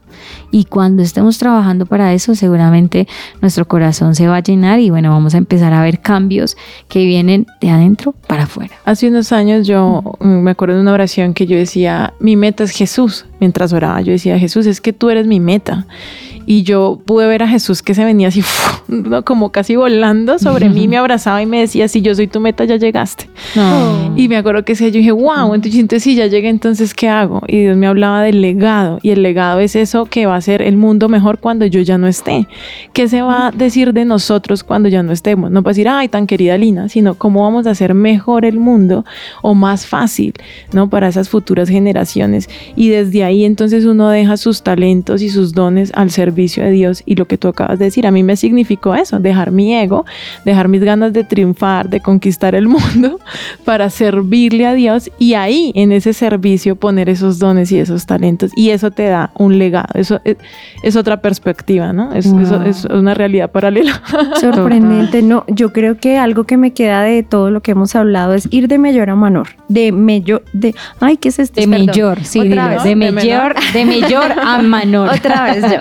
Y 0.50 0.64
cuando 0.64 1.02
estemos 1.02 1.38
trabajando 1.38 1.86
para 1.86 2.12
eso, 2.12 2.34
seguramente 2.34 3.08
nuestro 3.40 3.66
corazón 3.66 4.14
se 4.14 4.28
va 4.28 4.36
a 4.36 4.42
llenar 4.42 4.80
y 4.80 4.90
bueno, 4.90 5.10
vamos 5.10 5.34
a 5.34 5.38
empezar 5.38 5.72
a 5.72 5.82
ver 5.82 6.00
cambios 6.00 6.58
que 6.88 7.06
vienen 7.06 7.46
de 7.62 7.70
adentro 7.70 8.12
para 8.26 8.42
afuera. 8.42 8.74
Hace 8.84 9.08
unos 9.08 9.32
años 9.32 9.66
yo 9.66 10.02
me 10.20 10.50
acuerdo 10.50 10.74
de 10.74 10.82
una 10.82 10.92
oración 10.92 11.32
que 11.32 11.46
yo 11.46 11.56
decía, 11.56 12.12
mi 12.20 12.36
meta 12.36 12.64
es 12.64 12.72
Jesús. 12.72 13.24
Mientras 13.40 13.72
oraba, 13.72 14.02
yo 14.02 14.12
decía, 14.12 14.38
Jesús, 14.38 14.66
es 14.66 14.82
que 14.82 14.92
tú 14.92 15.08
eres 15.08 15.26
mi 15.26 15.40
meta. 15.40 15.86
Y 16.50 16.62
yo 16.62 16.98
pude 17.04 17.26
ver 17.26 17.42
a 17.42 17.46
Jesús 17.46 17.82
que 17.82 17.92
se 17.92 18.06
venía 18.06 18.28
así, 18.28 18.42
¿no? 18.88 19.22
como 19.22 19.52
casi 19.52 19.76
volando 19.76 20.38
sobre 20.38 20.70
mí, 20.70 20.88
me 20.88 20.96
abrazaba 20.96 21.42
y 21.42 21.46
me 21.46 21.60
decía, 21.60 21.88
si 21.88 22.00
yo 22.00 22.14
soy 22.14 22.26
tu 22.26 22.40
meta, 22.40 22.64
ya 22.64 22.76
llegaste. 22.76 23.28
Y 24.16 24.28
me 24.28 24.38
acuerdo 24.38 24.64
que 24.64 24.74
sí, 24.74 24.86
yo 24.86 24.92
dije, 24.92 25.12
wow, 25.12 25.52
entonces, 25.52 25.78
entonces 25.78 26.04
si 26.04 26.14
ya 26.14 26.26
llegué, 26.26 26.48
entonces 26.48 26.94
¿qué 26.94 27.10
hago? 27.10 27.42
Y 27.46 27.60
Dios 27.60 27.76
me 27.76 27.86
hablaba 27.86 28.22
del 28.22 28.40
legado. 28.40 28.98
Y 29.02 29.10
el 29.10 29.22
legado 29.22 29.60
es 29.60 29.76
eso 29.76 30.06
que 30.06 30.24
va 30.24 30.36
a 30.36 30.40
ser 30.40 30.62
el 30.62 30.78
mundo 30.78 31.10
mejor 31.10 31.38
cuando 31.38 31.66
yo 31.66 31.82
ya 31.82 31.98
no 31.98 32.06
esté. 32.06 32.48
¿Qué 32.94 33.08
se 33.08 33.20
va 33.20 33.48
a 33.48 33.50
decir 33.50 33.92
de 33.92 34.06
nosotros 34.06 34.64
cuando 34.64 34.88
ya 34.88 35.02
no 35.02 35.12
estemos? 35.12 35.50
No 35.50 35.60
va 35.60 35.72
a 35.72 35.72
decir, 35.72 35.86
ay, 35.86 36.08
tan 36.08 36.26
querida 36.26 36.56
Lina, 36.56 36.88
sino 36.88 37.12
cómo 37.16 37.42
vamos 37.42 37.66
a 37.66 37.72
hacer 37.72 37.92
mejor 37.92 38.46
el 38.46 38.58
mundo 38.58 39.04
o 39.42 39.54
más 39.54 39.84
fácil, 39.84 40.32
¿no? 40.72 40.88
Para 40.88 41.08
esas 41.08 41.28
futuras 41.28 41.68
generaciones. 41.68 42.48
Y 42.74 42.88
desde 42.88 43.22
ahí 43.22 43.44
entonces 43.44 43.84
uno 43.84 44.08
deja 44.08 44.38
sus 44.38 44.62
talentos 44.62 45.20
y 45.20 45.28
sus 45.28 45.52
dones 45.52 45.92
al 45.94 46.10
servicio 46.10 46.37
de 46.38 46.70
Dios. 46.70 47.02
Y 47.04 47.16
lo 47.16 47.26
que 47.26 47.38
tú 47.38 47.48
acabas 47.48 47.78
de 47.78 47.86
decir, 47.86 48.06
a 48.06 48.10
mí 48.10 48.22
me 48.22 48.36
significó 48.36 48.94
eso, 48.94 49.18
dejar 49.18 49.50
mi 49.50 49.74
ego, 49.74 50.04
dejar 50.44 50.68
mis 50.68 50.82
ganas 50.82 51.12
de 51.12 51.24
triunfar, 51.24 51.88
de 51.88 52.00
conquistar 52.00 52.54
el 52.54 52.68
mundo 52.76 53.18
para 53.64 53.90
servirle 53.90 54.66
a 54.66 54.74
Dios 54.74 55.10
y 55.18 55.34
ahí 55.34 55.72
en 55.74 55.92
ese 55.92 56.12
servicio 56.12 56.76
poner 56.76 57.08
esos 57.08 57.38
dones 57.38 57.72
y 57.72 57.78
esos 57.78 58.06
talentos. 58.06 58.52
Y 58.56 58.70
eso 58.70 58.90
te 58.90 59.04
da 59.06 59.30
un 59.34 59.58
legado, 59.58 59.88
eso 59.94 60.20
es, 60.24 60.36
es 60.82 60.96
otra 60.96 61.20
perspectiva, 61.20 61.92
¿no? 61.92 62.12
Es, 62.12 62.26
eso 62.26 62.62
es 62.62 62.84
una 62.84 63.14
realidad 63.14 63.50
paralela. 63.50 64.00
Sorprendente, 64.40 65.22
no, 65.22 65.44
yo 65.48 65.72
creo 65.72 65.98
que 65.98 66.18
algo 66.18 66.44
que 66.44 66.56
me 66.56 66.72
queda 66.72 67.02
de 67.02 67.22
todo 67.22 67.50
lo 67.50 67.60
que 67.60 67.72
hemos 67.72 67.94
hablado 67.96 68.34
es 68.34 68.48
ir 68.50 68.68
de 68.68 68.78
mayor 68.78 69.10
a 69.10 69.16
menor, 69.16 69.48
de 69.68 69.92
mayor, 69.92 70.44
de, 70.52 70.74
ay, 71.00 71.16
¿qué 71.16 71.28
es 71.28 71.38
esto? 71.38 71.60
De 71.60 71.66
mayor, 71.66 72.24
sí, 72.24 72.40
Otra 72.40 72.68
dilo, 72.68 72.68
vez. 72.68 72.82
de, 72.84 72.88
De 72.90 73.12
mayor, 73.12 73.54
de 73.72 73.84
mayor 73.84 74.32
a 74.32 74.62
menor. 74.62 75.10
Otra 75.14 75.44
vez 75.44 75.62
yo. 75.62 75.78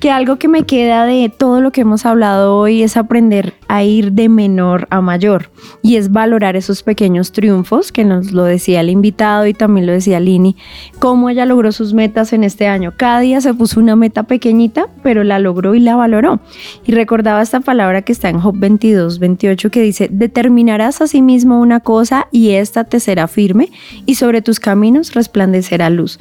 Que 0.00 0.10
algo 0.10 0.36
que 0.36 0.48
me 0.48 0.64
queda 0.64 1.04
de 1.04 1.28
todo 1.28 1.60
lo 1.60 1.70
que 1.72 1.82
hemos 1.82 2.06
hablado 2.06 2.56
hoy 2.56 2.82
es 2.82 2.96
aprender 2.96 3.54
a 3.68 3.82
ir 3.82 4.12
de 4.12 4.28
menor 4.28 4.86
a 4.90 5.00
mayor 5.00 5.50
y 5.82 5.96
es 5.96 6.12
valorar 6.12 6.56
esos 6.56 6.82
pequeños 6.82 7.32
triunfos 7.32 7.92
que 7.92 8.04
nos 8.04 8.32
lo 8.32 8.44
decía 8.44 8.80
el 8.80 8.90
invitado 8.90 9.46
y 9.46 9.54
también 9.54 9.86
lo 9.86 9.92
decía 9.92 10.20
Lini, 10.20 10.56
cómo 10.98 11.30
ella 11.30 11.46
logró 11.46 11.72
sus 11.72 11.94
metas 11.94 12.32
en 12.32 12.44
este 12.44 12.66
año. 12.68 12.94
Cada 12.96 13.20
día 13.20 13.40
se 13.40 13.54
puso 13.54 13.80
una 13.80 13.96
meta 13.96 14.24
pequeñita, 14.24 14.88
pero 15.02 15.24
la 15.24 15.38
logró 15.38 15.74
y 15.74 15.80
la 15.80 15.96
valoró. 15.96 16.40
Y 16.84 16.92
recordaba 16.92 17.42
esta 17.42 17.60
palabra 17.60 18.02
que 18.02 18.12
está 18.12 18.28
en 18.28 18.40
Job 18.40 18.56
22, 18.58 19.18
28 19.18 19.70
que 19.70 19.82
dice, 19.82 20.08
determinarás 20.10 21.00
a 21.00 21.06
sí 21.06 21.22
mismo 21.22 21.60
una 21.60 21.80
cosa 21.80 22.28
y 22.30 22.50
ésta 22.50 22.84
te 22.84 23.00
será 23.00 23.28
firme 23.28 23.70
y 24.04 24.16
sobre 24.16 24.42
tus 24.42 24.60
caminos 24.60 25.14
resplandecerá 25.14 25.90
luz. 25.90 26.18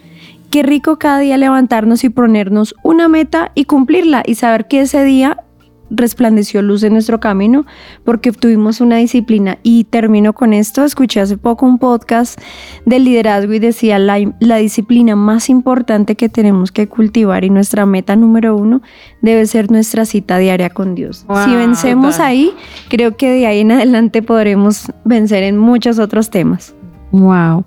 Qué 0.56 0.64
rico 0.64 0.98
cada 0.98 1.20
día 1.20 1.36
levantarnos 1.36 2.06
y 2.06 2.10
ponernos 2.10 2.76
una 2.82 3.10
meta 3.10 3.52
y 3.56 3.66
cumplirla 3.66 4.24
y 4.26 4.36
saber 4.36 4.70
que 4.70 4.80
ese 4.80 5.04
día 5.04 5.44
resplandeció 5.90 6.62
luz 6.62 6.82
en 6.84 6.94
nuestro 6.94 7.20
camino 7.20 7.66
porque 8.06 8.32
tuvimos 8.32 8.80
una 8.80 8.96
disciplina 8.96 9.58
y 9.64 9.84
termino 9.84 10.32
con 10.32 10.54
esto, 10.54 10.86
escuché 10.86 11.20
hace 11.20 11.38
poco 11.38 11.66
un 11.66 11.78
podcast 11.78 12.40
del 12.86 13.04
liderazgo 13.04 13.52
y 13.52 13.60
decía 13.60 14.00
la, 14.00 14.18
la 14.40 14.56
disciplina 14.56 15.18
más 15.18 15.50
importante 15.50 16.16
que 16.16 16.30
tenemos 16.30 16.72
que 16.72 16.88
cultivar 16.88 17.44
y 17.44 17.50
nuestra 17.50 17.86
meta 17.86 18.16
número 18.16 18.56
uno 18.56 18.82
debe 19.22 19.46
ser 19.48 19.70
nuestra 19.72 20.06
cita 20.06 20.38
diaria 20.38 20.70
con 20.70 20.96
Dios. 20.96 21.26
Wow, 21.28 21.44
si 21.44 21.54
vencemos 21.54 22.22
ahí, 22.22 22.54
creo 22.88 23.18
que 23.18 23.30
de 23.30 23.46
ahí 23.46 23.60
en 23.60 23.74
adelante 23.74 24.22
podremos 24.22 24.90
vencer 25.04 25.44
en 25.44 25.58
muchos 25.58 26.00
otros 26.00 26.30
temas. 26.30 26.74
Wow. 27.12 27.66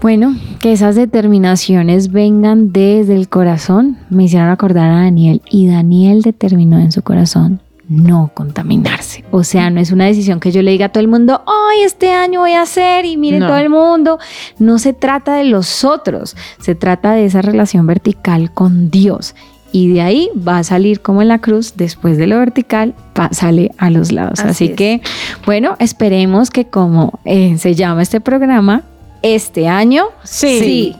Bueno, 0.00 0.34
que 0.60 0.72
esas 0.72 0.94
determinaciones 0.96 2.10
vengan 2.10 2.72
desde 2.72 3.14
el 3.14 3.28
corazón. 3.28 3.98
Me 4.08 4.24
hicieron 4.24 4.48
acordar 4.48 4.90
a 4.90 5.02
Daniel 5.02 5.42
y 5.50 5.66
Daniel 5.66 6.22
determinó 6.22 6.78
en 6.78 6.90
su 6.90 7.02
corazón 7.02 7.60
no 7.86 8.30
contaminarse. 8.32 9.24
O 9.32 9.42
sea, 9.42 9.68
no 9.68 9.80
es 9.80 9.90
una 9.90 10.06
decisión 10.06 10.38
que 10.40 10.52
yo 10.52 10.62
le 10.62 10.70
diga 10.70 10.86
a 10.86 10.88
todo 10.90 11.00
el 11.02 11.08
mundo, 11.08 11.42
hoy 11.44 11.82
este 11.84 12.12
año 12.12 12.40
voy 12.40 12.52
a 12.52 12.62
hacer 12.62 13.04
y 13.04 13.16
miren 13.16 13.40
No. 13.40 13.48
todo 13.48 13.58
el 13.58 13.68
mundo. 13.68 14.18
No 14.58 14.78
se 14.78 14.92
trata 14.92 15.34
de 15.34 15.44
los 15.44 15.84
otros, 15.84 16.36
se 16.60 16.74
trata 16.76 17.12
de 17.12 17.26
esa 17.26 17.42
relación 17.42 17.86
vertical 17.86 18.52
con 18.54 18.90
Dios. 18.90 19.34
Y 19.72 19.92
de 19.92 20.02
ahí 20.02 20.30
va 20.36 20.58
a 20.58 20.64
salir 20.64 21.00
como 21.00 21.20
en 21.20 21.28
la 21.28 21.40
cruz, 21.40 21.74
después 21.76 22.16
de 22.16 22.26
lo 22.26 22.38
vertical, 22.38 22.94
sale 23.32 23.70
a 23.76 23.90
los 23.90 24.12
lados. 24.12 24.40
Así 24.40 24.48
Así, 24.50 24.64
es. 24.66 24.76
que, 24.76 25.02
bueno, 25.44 25.76
esperemos 25.78 26.50
que 26.50 26.64
como 26.66 27.18
eh, 27.24 27.56
se 27.58 27.74
llama 27.74 28.02
este 28.02 28.20
programa, 28.20 28.82
este 29.22 29.68
año 29.68 30.08
Sí. 30.24 30.96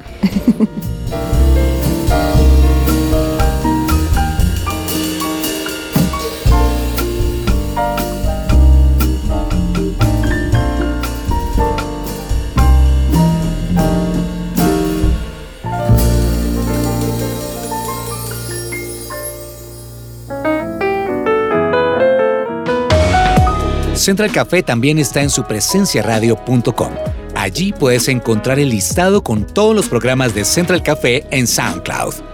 Central 23.94 24.32
Café 24.32 24.62
también 24.62 24.98
está 24.98 25.20
en 25.20 25.28
su 25.30 25.44
presenciaradio.com. 25.44 27.19
Allí 27.40 27.72
puedes 27.72 28.08
encontrar 28.08 28.58
el 28.58 28.68
listado 28.68 29.24
con 29.24 29.46
todos 29.46 29.74
los 29.74 29.88
programas 29.88 30.34
de 30.34 30.44
Central 30.44 30.82
Café 30.82 31.24
en 31.30 31.46
SoundCloud. 31.46 32.29